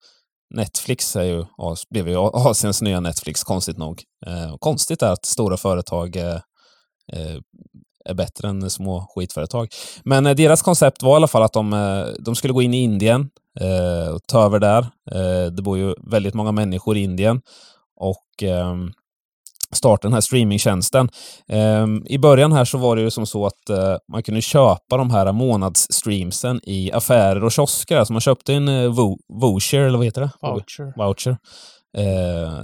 Netflix 0.53 1.15
är 1.15 1.23
ju, 1.23 1.45
blev 1.89 2.09
ju 2.09 2.17
Asiens 2.17 2.81
nya 2.81 2.99
Netflix, 2.99 3.43
konstigt 3.43 3.77
nog. 3.77 4.03
Eh, 4.25 4.57
konstigt 4.59 5.01
är 5.01 5.11
att 5.11 5.25
stora 5.25 5.57
företag 5.57 6.15
eh, 6.15 6.39
eh, 7.13 7.37
är 8.05 8.13
bättre 8.13 8.47
än 8.49 8.69
små 8.69 9.11
skitföretag. 9.15 9.67
Men 10.03 10.25
eh, 10.25 10.35
deras 10.35 10.61
koncept 10.61 11.03
var 11.03 11.13
i 11.13 11.15
alla 11.15 11.27
fall 11.27 11.43
att 11.43 11.53
de, 11.53 12.15
de 12.19 12.35
skulle 12.35 12.53
gå 12.53 12.61
in 12.61 12.73
i 12.73 12.83
Indien 12.83 13.29
eh, 13.59 14.13
och 14.13 14.21
ta 14.27 14.45
över 14.45 14.59
där. 14.59 14.81
Eh, 15.11 15.51
det 15.51 15.61
bor 15.61 15.77
ju 15.77 15.95
väldigt 16.11 16.33
många 16.33 16.51
människor 16.51 16.97
i 16.97 17.03
Indien. 17.03 17.41
Och 17.95 18.43
ehm, 18.43 18.91
starta 19.71 20.07
den 20.07 20.13
här 20.13 20.21
streamingtjänsten. 20.21 21.09
Um, 21.47 22.05
I 22.05 22.17
början 22.17 22.51
här 22.51 22.65
så 22.65 22.77
var 22.77 22.95
det 22.95 23.01
ju 23.01 23.11
som 23.11 23.25
så 23.25 23.45
att 23.45 23.69
uh, 23.69 23.95
man 24.11 24.23
kunde 24.23 24.41
köpa 24.41 24.97
de 24.97 25.11
här 25.11 25.31
månadsstreamsen 25.31 26.59
i 26.63 26.91
affärer 26.91 27.43
och 27.43 27.51
kiosker. 27.51 27.97
Alltså 27.97 28.13
man 28.13 28.21
köpte 28.21 28.53
en 28.53 28.67
uh, 28.67 29.15
voucher, 29.29 29.79
eller 29.79 29.97
vad 29.97 30.05
heter 30.05 30.21
det? 30.21 30.29
Voucher. 30.41 30.93
Voucher. 30.97 31.37
Uh, 31.97 32.63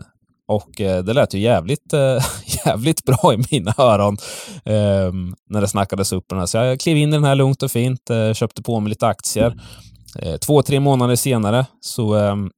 och 0.49 0.71
det 0.77 1.13
lät 1.13 1.33
ju 1.33 1.39
jävligt, 1.39 1.93
jävligt 2.65 3.03
bra 3.05 3.33
i 3.33 3.38
mina 3.51 3.73
öron 3.77 4.17
um, 4.65 5.35
när 5.49 5.61
det 5.61 5.67
snackades 5.67 6.13
upp 6.13 6.25
den 6.29 6.39
här. 6.39 6.45
Så 6.45 6.57
jag 6.57 6.79
klev 6.79 6.97
in 6.97 7.09
i 7.09 7.11
den 7.11 7.23
här 7.23 7.35
lugnt 7.35 7.63
och 7.63 7.71
fint, 7.71 8.11
köpte 8.33 8.61
på 8.61 8.79
mig 8.79 8.89
lite 8.89 9.07
aktier. 9.07 9.55
Eh, 10.20 10.38
två, 10.38 10.62
tre 10.62 10.80
månader 10.80 11.16
senare 11.16 11.66
så 11.82 12.16
ehm, 12.16 12.49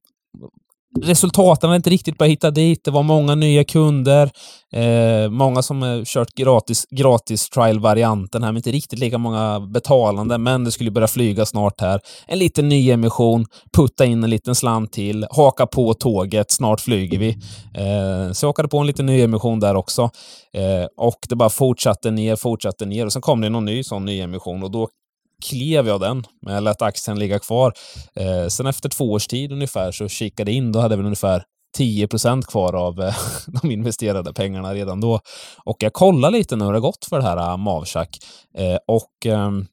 resultaten 1.02 1.68
var 1.68 1.76
inte 1.76 1.90
riktigt 1.90 2.18
börjat 2.18 2.32
hitta 2.32 2.50
dit. 2.50 2.84
Det 2.84 2.90
var 2.90 3.02
många 3.02 3.34
nya 3.34 3.64
kunder. 3.64 4.30
Eh, 4.72 5.30
många 5.30 5.62
som 5.62 5.82
eh, 5.82 6.02
kört 6.04 6.34
gratis, 6.34 6.86
gratis 6.90 7.48
trial-varianten 7.48 8.42
här, 8.42 8.50
men 8.52 8.56
inte 8.56 8.70
riktigt 8.70 8.98
lika 8.98 9.18
många 9.18 9.60
betalande. 9.60 10.38
Men 10.38 10.64
det 10.64 10.72
skulle 10.72 10.90
börja 10.90 11.08
flyga 11.08 11.46
snart 11.46 11.80
här. 11.80 12.00
En 12.26 12.38
liten 12.38 12.68
nyemission, 12.68 13.46
putta 13.76 14.04
in 14.04 14.24
en 14.24 14.30
liten 14.30 14.54
slant 14.54 14.92
till, 14.92 15.26
haka 15.30 15.66
på 15.66 15.94
tåget, 15.94 16.50
snart 16.50 16.80
flyger 16.80 17.18
vi. 17.18 17.28
Eh, 17.74 18.32
så 18.32 18.44
jag 18.44 18.48
hakade 18.48 18.68
på 18.68 18.78
en 18.78 18.86
liten 18.86 19.06
nyemission 19.06 19.60
där 19.60 19.74
också. 19.74 20.02
Eh, 20.54 20.86
och 20.96 21.18
det 21.28 21.36
bara 21.36 21.50
fortsatte 21.50 22.10
ner, 22.10 22.36
fortsatte 22.36 22.86
ner 22.86 23.06
och 23.06 23.12
sen 23.12 23.22
kom 23.22 23.40
det 23.40 23.48
någon 23.48 23.64
ny 23.64 23.82
sån 23.84 24.04
nyemission 24.04 24.62
och 24.62 24.70
då 24.70 24.88
klev 25.40 25.88
jag 25.88 26.00
den, 26.00 26.26
men 26.42 26.54
jag 26.54 26.62
lät 26.62 26.82
aktien 26.82 27.18
ligga 27.18 27.38
kvar. 27.38 27.72
Eh, 28.14 28.46
sen 28.46 28.66
efter 28.66 28.88
två 28.88 29.12
års 29.12 29.26
tid 29.26 29.52
ungefär 29.52 29.92
så 29.92 30.08
kikade 30.08 30.52
in, 30.52 30.72
då 30.72 30.80
hade 30.80 30.96
vi 30.96 31.02
ungefär 31.02 31.44
10% 31.78 32.42
kvar 32.42 32.74
av 32.74 33.00
eh, 33.00 33.14
de 33.62 33.70
investerade 33.70 34.32
pengarna 34.32 34.74
redan 34.74 35.00
då. 35.00 35.20
Och 35.64 35.76
jag 35.80 35.92
kollade 35.92 36.38
lite 36.38 36.56
nu 36.56 36.64
hur 36.64 36.72
det 36.72 36.80
gått 36.80 37.04
för 37.08 37.18
det 37.18 37.24
här 37.24 37.52
uh, 37.52 37.56
Mavchack. 37.56 38.18
Eh, 38.54 38.78
och 38.86 39.26
ehm, 39.26 39.66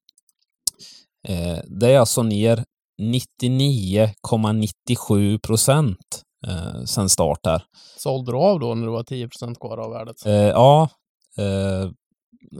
eh, 1.27 1.57
det 1.67 1.91
är 1.91 1.99
alltså 1.99 2.23
ner 2.23 2.63
99,97 3.01 5.39
procent 5.39 6.23
eh, 6.47 6.83
sen 6.83 7.09
start 7.09 7.45
här. 7.45 7.63
Sålde 7.97 8.31
du 8.31 8.37
av 8.37 8.59
då 8.59 8.75
när 8.75 8.85
det 8.85 8.91
var 8.91 9.03
10% 9.03 9.55
kvar 9.55 9.77
av 9.77 9.91
värdet? 9.91 10.25
Eh, 10.25 10.33
ja, 10.33 10.89
eh, 11.37 11.89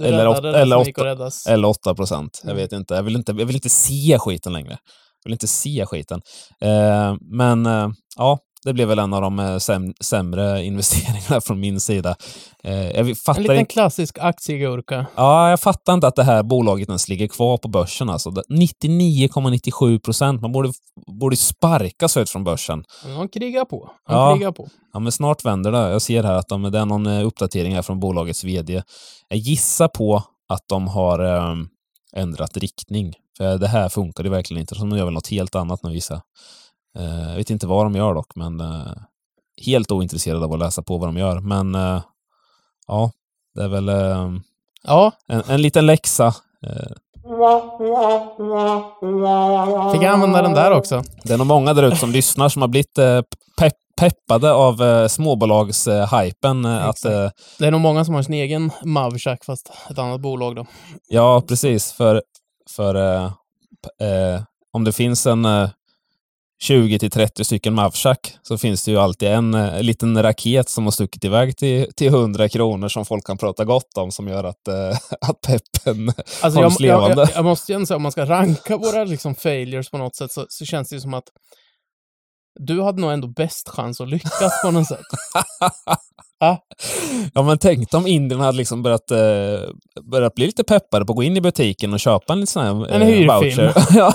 eller, 0.01 0.27
åt, 0.27 0.45
eller, 0.45 0.77
åtta, 0.77 1.17
eller 1.49 1.67
8 1.67 1.95
procent. 1.95 2.39
Jag 2.43 2.51
mm. 2.51 2.61
vet 2.63 2.71
inte. 2.71 2.93
Jag 2.93 3.03
vill 3.03 3.15
inte. 3.15 3.31
jag 3.31 3.45
vill 3.45 3.55
inte 3.55 3.69
se 3.69 4.19
skiten 4.19 4.53
längre. 4.53 4.77
Jag 5.23 5.29
vill 5.29 5.33
inte 5.33 5.47
se 5.47 5.85
skiten. 5.85 6.21
Eh, 6.61 7.15
men 7.21 7.65
eh, 7.65 7.89
ja, 8.17 8.39
det 8.64 8.74
blev 8.74 8.88
väl 8.88 8.99
en 8.99 9.14
av 9.14 9.22
de 9.22 9.39
eh, 9.39 9.58
säm 9.58 9.93
sämre 9.99 10.64
investeringarna 10.66 11.41
från 11.41 11.60
min 11.60 11.80
sida. 11.80 12.16
Eh, 12.64 12.91
jag 12.91 13.18
fattar 13.18 13.41
en 13.41 13.47
liten 13.47 13.66
klassisk 13.66 14.18
aktiegurka. 14.18 15.05
Ja, 15.16 15.49
jag 15.49 15.60
fattar 15.60 15.93
inte 15.93 16.08
att 16.08 16.16
det 16.16 16.24
här 16.24 16.43
bolaget 16.43 16.89
ens 16.89 17.10
ligger 17.10 17.28
kvar 17.28 17.58
på 17.58 17.68
börsen. 17.68 18.10
Alltså. 18.10 18.30
99,97 18.30 19.99
procent. 19.99 20.41
Man 20.41 20.51
borde, 20.51 20.72
borde 21.20 21.38
sparkas 21.38 22.18
ut 22.18 22.30
från 22.30 22.43
börsen. 22.43 22.84
De 23.03 23.30
krigar 23.30 23.66
på. 23.66 23.89
De 24.08 24.14
ja. 24.14 24.36
krigar 24.36 24.51
på. 24.51 24.68
Ja, 24.93 24.99
men 24.99 25.12
snart 25.12 25.45
vänder 25.45 25.72
det. 25.72 25.89
Jag 25.91 26.01
ser 26.01 26.24
här 26.24 26.36
att 26.36 26.47
de, 26.47 26.64
det 26.64 26.80
är 26.80 26.86
någon 26.86 27.05
eh, 27.05 27.26
uppdatering 27.26 27.76
här 27.76 27.82
från 27.82 27.99
bolagets 27.99 28.43
VD. 28.43 28.84
Jag 29.28 29.39
gissar 29.39 29.88
på 29.88 30.24
att 30.49 30.64
de 30.68 30.88
har 30.88 31.20
eh, 31.20 31.55
ändrat 32.16 32.58
riktning. 32.58 33.14
För 33.38 33.58
det 33.58 33.68
här 33.68 33.89
funkar 33.89 34.24
ju 34.24 34.30
verkligen 34.30 34.62
inte. 34.62 34.76
Så 34.76 34.82
de 34.82 34.97
gör 34.97 35.05
väl 35.05 35.14
något 35.14 35.28
helt 35.28 35.55
annat 35.55 35.84
nu 35.84 35.93
gissar 35.93 36.22
jag. 37.03 37.35
vet 37.35 37.49
inte 37.49 37.67
vad 37.67 37.85
de 37.85 37.95
gör 37.95 38.13
dock, 38.13 38.35
men 38.35 38.59
eh, 38.59 38.93
helt 39.65 39.91
ointresserad 39.91 40.43
av 40.43 40.53
att 40.53 40.59
läsa 40.59 40.81
på 40.81 40.97
vad 40.97 41.07
de 41.07 41.17
gör. 41.17 41.39
Men 41.39 41.75
eh, 41.75 42.01
ja, 42.87 43.11
det 43.55 43.63
är 43.63 43.67
väl 43.67 43.89
eh, 43.89 44.33
ja. 44.83 45.11
en, 45.27 45.41
en 45.47 45.61
liten 45.61 45.85
läxa. 45.85 46.31
Fick 49.91 50.01
jag 50.01 50.13
använda 50.13 50.41
den 50.41 50.53
där 50.53 50.71
också? 50.71 51.03
Det 51.23 51.33
är 51.33 51.37
nog 51.37 51.47
många 51.47 51.73
där 51.73 51.83
ute 51.83 51.95
som 51.95 52.11
lyssnar 52.11 52.49
som 52.49 52.61
har 52.61 52.69
blivit 52.69 52.93
pepp 53.59 53.75
peppade 53.97 54.53
av 54.53 54.81
eh, 54.81 55.07
småbolagshypen. 55.07 56.65
Eh, 56.65 56.87
att, 56.87 57.05
eh, 57.05 57.29
det 57.59 57.65
är 57.65 57.71
nog 57.71 57.81
många 57.81 58.05
som 58.05 58.15
har 58.15 58.21
sin 58.21 58.33
egen 58.33 58.71
Mavchack, 58.83 59.45
fast 59.45 59.71
ett 59.89 59.97
annat 59.97 60.21
bolag 60.21 60.55
då. 60.55 60.65
Ja, 61.07 61.43
precis. 61.47 61.91
För, 61.91 62.21
för 62.75 62.95
eh, 62.95 64.41
om 64.73 64.83
det 64.83 64.91
finns 64.91 65.25
en 65.25 65.45
20 66.60 66.99
till 66.99 67.12
30 67.12 67.43
stycken 67.43 67.74
Mavchack 67.74 68.38
så 68.41 68.58
finns 68.58 68.86
det 68.86 68.91
ju 68.91 68.97
alltid 68.97 69.30
en, 69.30 69.53
en 69.53 69.76
eh, 69.76 69.84
liten 69.84 70.24
raket 70.24 70.70
som 70.70 70.84
har 70.84 70.91
stuckit 70.91 71.24
iväg 71.24 71.58
till, 71.58 71.93
till 71.95 72.08
100 72.08 72.49
kronor 72.49 72.88
som 72.88 73.05
folk 73.05 73.26
kan 73.26 73.38
prata 73.38 73.66
gott 73.66 73.97
om 73.97 74.12
som 74.12 74.28
gör 74.28 74.43
att, 74.43 74.68
äh, 74.68 74.97
att 75.22 75.41
peppen 75.41 76.14
alltså 76.41 76.60
hålls 76.60 76.80
jag, 76.80 76.82
levande. 76.82 77.22
Jag, 77.22 77.30
jag, 77.30 77.36
jag 77.36 77.45
måste 77.45 77.74
ju 77.74 77.86
säga, 77.86 77.95
om 77.95 78.03
man 78.03 78.12
ska 78.12 78.26
ranka 78.26 78.78
våra 78.78 79.03
liksom 79.03 79.36
failures 79.36 79.89
på 79.89 79.97
något 79.97 80.16
sätt 80.16 80.32
så, 80.32 80.45
så 80.49 80.66
känns 80.66 80.89
det 80.89 80.95
ju 80.95 81.01
som 81.01 81.14
att 81.14 81.28
du 82.60 82.82
hade 82.82 83.01
nog 83.01 83.12
ändå 83.12 83.28
bäst 83.28 83.70
chans 83.70 84.01
att 84.01 84.10
lyckas 84.10 84.62
på 84.64 84.72
något 84.72 84.88
sätt. 84.88 84.99
Ja, 87.33 87.43
men 87.43 87.57
tänk 87.57 87.93
om 87.93 88.07
indierna 88.07 88.43
hade 88.43 88.57
liksom 88.57 88.83
börjat, 88.83 89.11
eh, 89.11 89.17
börjat 90.11 90.35
bli 90.35 90.45
lite 90.45 90.63
peppade 90.63 91.05
på 91.05 91.13
att 91.13 91.15
gå 91.15 91.23
in 91.23 91.38
i 91.38 91.41
butiken 91.41 91.93
och 91.93 91.99
köpa 91.99 92.33
en 92.33 92.47
sån 92.47 92.63
här 92.63 92.91
En 92.91 93.01
eh, 93.01 93.07
hyrfilm. 93.07 93.71
ja. 93.93 94.13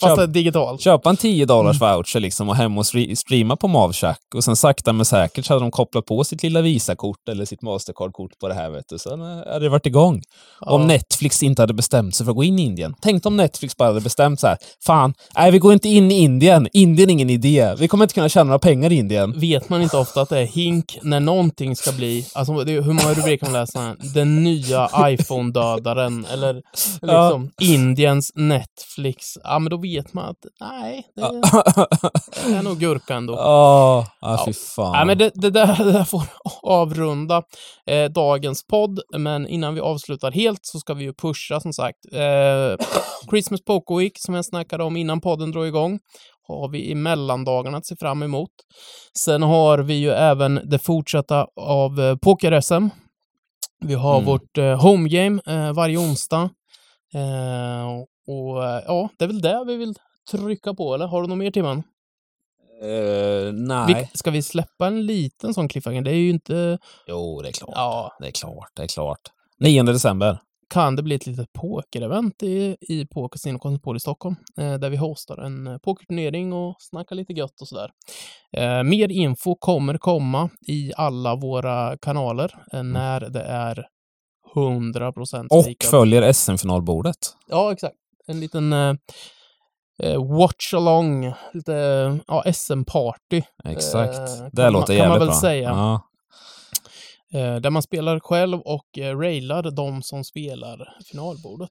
Köp, 0.00 0.32
digitalt. 0.32 0.80
Köpa 0.80 1.10
en 1.10 1.16
10 1.16 1.46
dollars 1.46 1.80
mm. 1.80 1.94
voucher 1.94 2.20
liksom 2.20 2.48
och 2.48 2.56
hem 2.56 2.78
och 2.78 2.86
streama 2.86 3.56
på 3.56 3.68
Mavchack. 3.68 4.20
Och 4.34 4.44
sen 4.44 4.56
sakta 4.56 4.92
men 4.92 5.04
säkert 5.04 5.44
så 5.44 5.54
hade 5.54 5.64
de 5.64 5.70
kopplat 5.70 6.06
på 6.06 6.24
sitt 6.24 6.42
lilla 6.42 6.60
Visakort 6.60 7.28
eller 7.28 7.44
sitt 7.44 7.62
Mastercard-kort 7.62 8.38
på 8.38 8.48
det 8.48 8.54
här. 8.54 8.70
Vet 8.70 8.88
du. 8.88 8.98
Sen 8.98 9.20
eh, 9.20 9.52
hade 9.52 9.58
det 9.58 9.68
varit 9.68 9.86
igång. 9.86 10.22
Ja. 10.60 10.72
Om 10.72 10.86
Netflix 10.86 11.42
inte 11.42 11.62
hade 11.62 11.74
bestämt 11.74 12.14
sig 12.14 12.24
för 12.26 12.30
att 12.30 12.36
gå 12.36 12.44
in 12.44 12.58
i 12.58 12.62
Indien. 12.62 12.94
Tänk 13.00 13.26
om 13.26 13.36
Netflix 13.36 13.76
bara 13.76 13.88
hade 13.88 14.00
bestämt 14.00 14.40
så 14.40 14.46
här. 14.46 14.58
Fan, 14.86 15.14
nej 15.36 15.50
vi 15.50 15.58
går 15.58 15.72
inte 15.72 15.88
in 15.88 16.10
i 16.10 16.14
Indien. 16.14 16.68
Indien 16.72 17.08
är 17.08 17.12
ingen 17.12 17.30
idé. 17.30 17.74
Vi 17.78 17.88
kommer 17.88 18.04
inte 18.04 18.14
kunna 18.14 18.28
tjäna 18.28 18.44
några 18.44 18.58
pengar 18.58 18.92
i 18.92 18.96
Indien. 18.96 19.40
Vet 19.40 19.68
man 19.68 19.82
inte 19.82 19.96
ofta 19.96 20.20
att 20.20 20.28
det 20.28 20.38
är 20.38 20.46
hink 20.46 20.98
när 21.02 21.20
någon 21.20 21.43
någonting 21.44 21.76
ska 21.76 21.92
bli, 21.92 22.26
alltså 22.34 22.64
det, 22.64 22.72
hur 22.72 22.92
många 22.92 23.14
rubriker 23.14 23.46
man 23.46 23.52
läser? 23.52 24.14
Den 24.14 24.44
nya 24.44 24.88
iPhone-dödaren 24.98 26.24
eller 26.24 26.54
liksom 26.54 27.50
ja. 27.56 27.66
Indiens 27.66 28.32
Netflix. 28.34 29.24
Ja, 29.42 29.58
men 29.58 29.70
då 29.70 29.76
vet 29.76 30.12
man 30.12 30.24
att 30.24 30.36
nej, 30.60 31.06
det, 31.16 31.22
det 32.46 32.54
är 32.54 32.62
nog 32.62 32.78
gurka 32.78 33.14
ändå. 33.14 33.34
Oh, 33.54 34.06
ah, 34.20 34.44
fy 34.46 34.52
fan. 34.52 34.94
Ja, 34.94 35.04
men 35.04 35.18
det, 35.18 35.30
det, 35.34 35.50
där, 35.50 35.84
det 35.84 35.92
där 35.92 36.04
får 36.04 36.22
avrunda 36.62 37.42
eh, 37.86 38.04
dagens 38.04 38.66
podd, 38.66 39.00
men 39.18 39.46
innan 39.46 39.74
vi 39.74 39.80
avslutar 39.80 40.30
helt 40.32 40.60
så 40.62 40.78
ska 40.78 40.94
vi 40.94 41.04
ju 41.04 41.12
pusha 41.12 41.60
som 41.60 41.72
sagt. 41.72 41.98
Eh, 42.12 42.86
Christmas 43.30 43.64
Poker 43.64 43.96
Week 43.96 44.12
som 44.18 44.34
jag 44.34 44.44
snackade 44.44 44.84
om 44.84 44.96
innan 44.96 45.20
podden 45.20 45.50
drog 45.50 45.66
igång 45.66 45.98
har 46.48 46.68
vi 46.68 46.90
i 46.90 46.94
mellandagarna 46.94 47.78
att 47.78 47.86
se 47.86 47.96
fram 47.96 48.22
emot. 48.22 48.50
Sen 49.18 49.42
har 49.42 49.78
vi 49.78 49.94
ju 49.94 50.10
även 50.10 50.60
det 50.64 50.78
fortsatta 50.78 51.46
av 51.56 52.00
eh, 52.00 52.16
Poker-SM. 52.16 52.88
Vi 53.84 53.94
har 53.94 54.14
mm. 54.14 54.26
vårt 54.26 54.58
eh, 54.58 54.80
homegame 54.82 55.42
eh, 55.46 55.72
varje 55.72 55.98
onsdag. 55.98 56.50
Eh, 57.14 57.86
och 58.26 58.64
eh, 58.64 58.82
ja, 58.86 59.08
det 59.18 59.24
är 59.24 59.28
väl 59.28 59.40
det 59.40 59.64
vi 59.66 59.76
vill 59.76 59.94
trycka 60.30 60.74
på, 60.74 60.94
eller? 60.94 61.06
Har 61.06 61.22
du 61.22 61.28
något 61.28 61.38
mer, 61.38 61.50
Timman? 61.50 61.82
Uh, 62.82 63.52
nej. 63.52 64.10
Vi, 64.12 64.18
ska 64.18 64.30
vi 64.30 64.42
släppa 64.42 64.86
en 64.86 65.06
liten 65.06 65.54
sån 65.54 65.68
cliffhanger? 65.68 66.02
Det 66.02 66.10
är 66.10 66.14
ju 66.14 66.30
inte... 66.30 66.78
Jo, 67.06 67.42
det 67.42 67.48
är 67.48 67.52
klart. 67.52 67.70
Ja. 67.74 68.16
Det 68.20 68.26
är 68.26 68.30
klart, 68.30 68.70
det 68.74 68.82
är 68.82 68.86
klart. 68.86 69.20
9 69.60 69.82
december 69.82 70.38
kan 70.74 70.96
det 70.96 71.02
bli 71.02 71.14
ett 71.14 71.26
litet 71.26 71.52
pokerevent 71.52 72.42
i, 72.42 72.76
i 72.80 73.06
på 73.06 73.28
Casino 73.28 73.58
Konsumpol 73.58 73.96
i 73.96 74.00
Stockholm, 74.00 74.36
eh, 74.58 74.74
där 74.74 74.90
vi 74.90 74.96
hostar 74.96 75.38
en 75.38 75.66
eh, 75.66 75.78
pokerturnering 75.78 76.52
och 76.52 76.76
snackar 76.78 77.16
lite 77.16 77.32
gött 77.32 77.60
och 77.60 77.68
sådär. 77.68 77.90
Eh, 78.56 78.82
mer 78.82 79.08
info 79.12 79.54
kommer 79.54 79.98
komma 79.98 80.50
i 80.66 80.92
alla 80.96 81.36
våra 81.36 81.96
kanaler 81.98 82.54
eh, 82.72 82.80
mm. 82.80 82.92
när 82.92 83.20
det 83.20 83.42
är 83.42 83.86
100 84.56 85.12
procent 85.12 85.52
Och 85.52 85.84
följer 85.90 86.32
SM-finalbordet. 86.32 87.18
Ja, 87.48 87.72
exakt. 87.72 87.96
En 88.26 88.40
liten 88.40 88.72
eh, 88.72 88.94
eh 90.02 90.38
watch 90.38 90.74
along, 90.74 91.32
lite 91.52 91.72
ja, 92.26 92.44
SM-party. 92.52 93.42
Exakt. 93.64 94.52
det 94.52 94.70
låter 94.70 94.92
man, 94.92 94.96
jävligt 94.96 94.96
bra. 94.96 94.96
Kan 94.96 95.08
man 95.08 95.18
väl 95.18 95.28
bra. 95.28 95.40
säga. 95.40 95.68
Ja. 95.68 96.00
Eh, 97.34 97.56
där 97.56 97.70
man 97.70 97.82
spelar 97.82 98.20
själv 98.20 98.60
och 98.60 98.98
eh, 98.98 99.18
railar 99.18 99.62
de 99.62 100.02
som 100.02 100.24
spelar 100.24 100.88
finalbordet. 101.10 101.70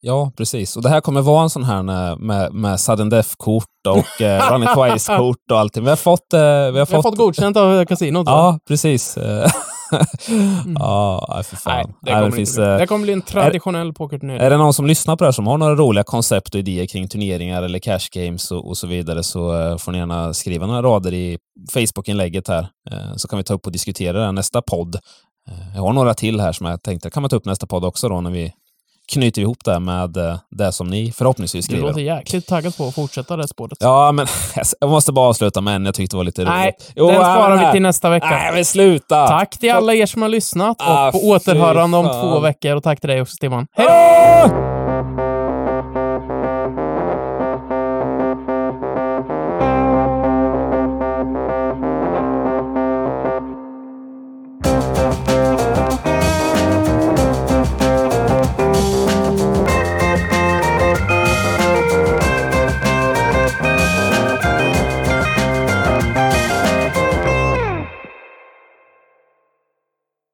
Ja, 0.00 0.32
precis. 0.36 0.76
Och 0.76 0.82
det 0.82 0.88
här 0.88 1.00
kommer 1.00 1.22
vara 1.22 1.42
en 1.42 1.50
sån 1.50 1.64
här 1.64 1.82
med, 2.16 2.52
med 2.52 2.80
sudden 2.80 3.08
death-kort 3.08 3.86
och 3.88 4.22
eh, 4.22 4.50
running 4.52 4.68
twice-kort 4.68 5.50
och 5.50 5.58
allting. 5.58 5.84
Vi 5.84 5.88
har 5.88 5.96
fått... 5.96 6.32
Eh, 6.32 6.40
vi, 6.40 6.46
har 6.46 6.72
vi 6.72 6.86
fått, 6.86 6.94
har 6.94 7.02
fått 7.02 7.16
godkänt 7.16 7.56
av 7.56 7.84
kasinot. 7.84 8.26
Ja, 8.26 8.58
precis. 8.68 9.18
mm. 10.28 10.76
Ja, 10.78 11.42
för 11.44 11.56
fan. 11.56 11.76
Nej, 11.76 11.86
det, 12.00 12.10
kommer 12.10 12.30
det, 12.30 12.36
finns, 12.36 12.56
bli. 12.56 12.64
det 12.64 12.86
kommer 12.86 13.02
bli 13.02 13.12
en 13.12 13.22
traditionell 13.22 13.92
pokerturnering. 13.92 14.40
Är 14.40 14.50
det 14.50 14.56
någon 14.56 14.74
som 14.74 14.86
lyssnar 14.86 15.16
på 15.16 15.24
det 15.24 15.28
här 15.28 15.32
som 15.32 15.46
har 15.46 15.58
några 15.58 15.74
roliga 15.74 16.04
koncept 16.04 16.54
och 16.54 16.60
idéer 16.60 16.86
kring 16.86 17.08
turneringar 17.08 17.62
eller 17.62 17.78
cash 17.78 18.08
games 18.12 18.50
och, 18.50 18.68
och 18.68 18.76
så 18.76 18.86
vidare 18.86 19.22
så 19.22 19.54
uh, 19.54 19.78
får 19.78 19.92
ni 19.92 19.98
gärna 19.98 20.34
skriva 20.34 20.66
några 20.66 20.82
rader 20.82 21.14
i 21.14 21.38
Facebook-inlägget 21.72 22.48
här. 22.48 22.68
Uh, 22.92 23.16
så 23.16 23.28
kan 23.28 23.36
vi 23.36 23.44
ta 23.44 23.54
upp 23.54 23.66
och 23.66 23.72
diskutera 23.72 24.26
det 24.26 24.32
nästa 24.32 24.62
podd. 24.62 24.94
Uh, 25.50 25.74
jag 25.74 25.82
har 25.82 25.92
några 25.92 26.14
till 26.14 26.40
här 26.40 26.52
som 26.52 26.66
jag 26.66 26.82
tänkte 26.82 27.10
kan 27.10 27.22
man 27.22 27.30
ta 27.30 27.36
upp 27.36 27.44
nästa 27.46 27.66
podd 27.66 27.84
också 27.84 28.08
då 28.08 28.20
när 28.20 28.30
vi 28.30 28.52
knyter 29.12 29.42
ihop 29.42 29.64
det 29.64 29.80
med 29.80 30.16
eh, 30.16 30.38
det 30.50 30.72
som 30.72 30.86
ni 30.86 31.12
förhoppningsvis 31.12 31.64
skriver. 31.64 31.82
Du 31.82 31.88
låter 31.88 32.00
jäkligt 32.00 32.46
taggad 32.46 32.76
på 32.76 32.88
att 32.88 32.94
fortsätta 32.94 33.36
det 33.36 33.48
spåret. 33.48 33.78
Ja, 33.80 34.12
men 34.12 34.26
jag 34.80 34.90
måste 34.90 35.12
bara 35.12 35.28
avsluta 35.28 35.60
med 35.60 35.76
en 35.76 35.84
jag 35.84 35.94
tyckte 35.94 36.16
var 36.16 36.24
lite 36.24 36.44
Nej, 36.44 36.64
roligt. 36.64 36.92
Jo, 36.96 37.06
den 37.06 37.16
sparar 37.16 37.66
vi 37.66 37.72
till 37.72 37.82
nästa 37.82 38.10
vecka. 38.10 38.30
Nej, 38.30 38.52
men 38.52 38.64
sluta! 38.64 39.28
Tack 39.28 39.58
till 39.58 39.72
alla 39.72 39.94
er 39.94 40.06
som 40.06 40.22
har 40.22 40.28
lyssnat 40.28 40.76
ah, 40.80 41.06
och 41.06 41.12
på 41.12 41.28
återhörande 41.28 41.96
om 41.96 42.06
två 42.06 42.40
veckor. 42.40 42.76
Och 42.76 42.82
tack 42.82 43.00
till 43.00 43.08
dig 43.10 43.22
också, 43.22 43.36
Timman. 43.40 43.66
Hej 43.72 43.86
då! 43.86 43.92
Ah! 43.92 44.73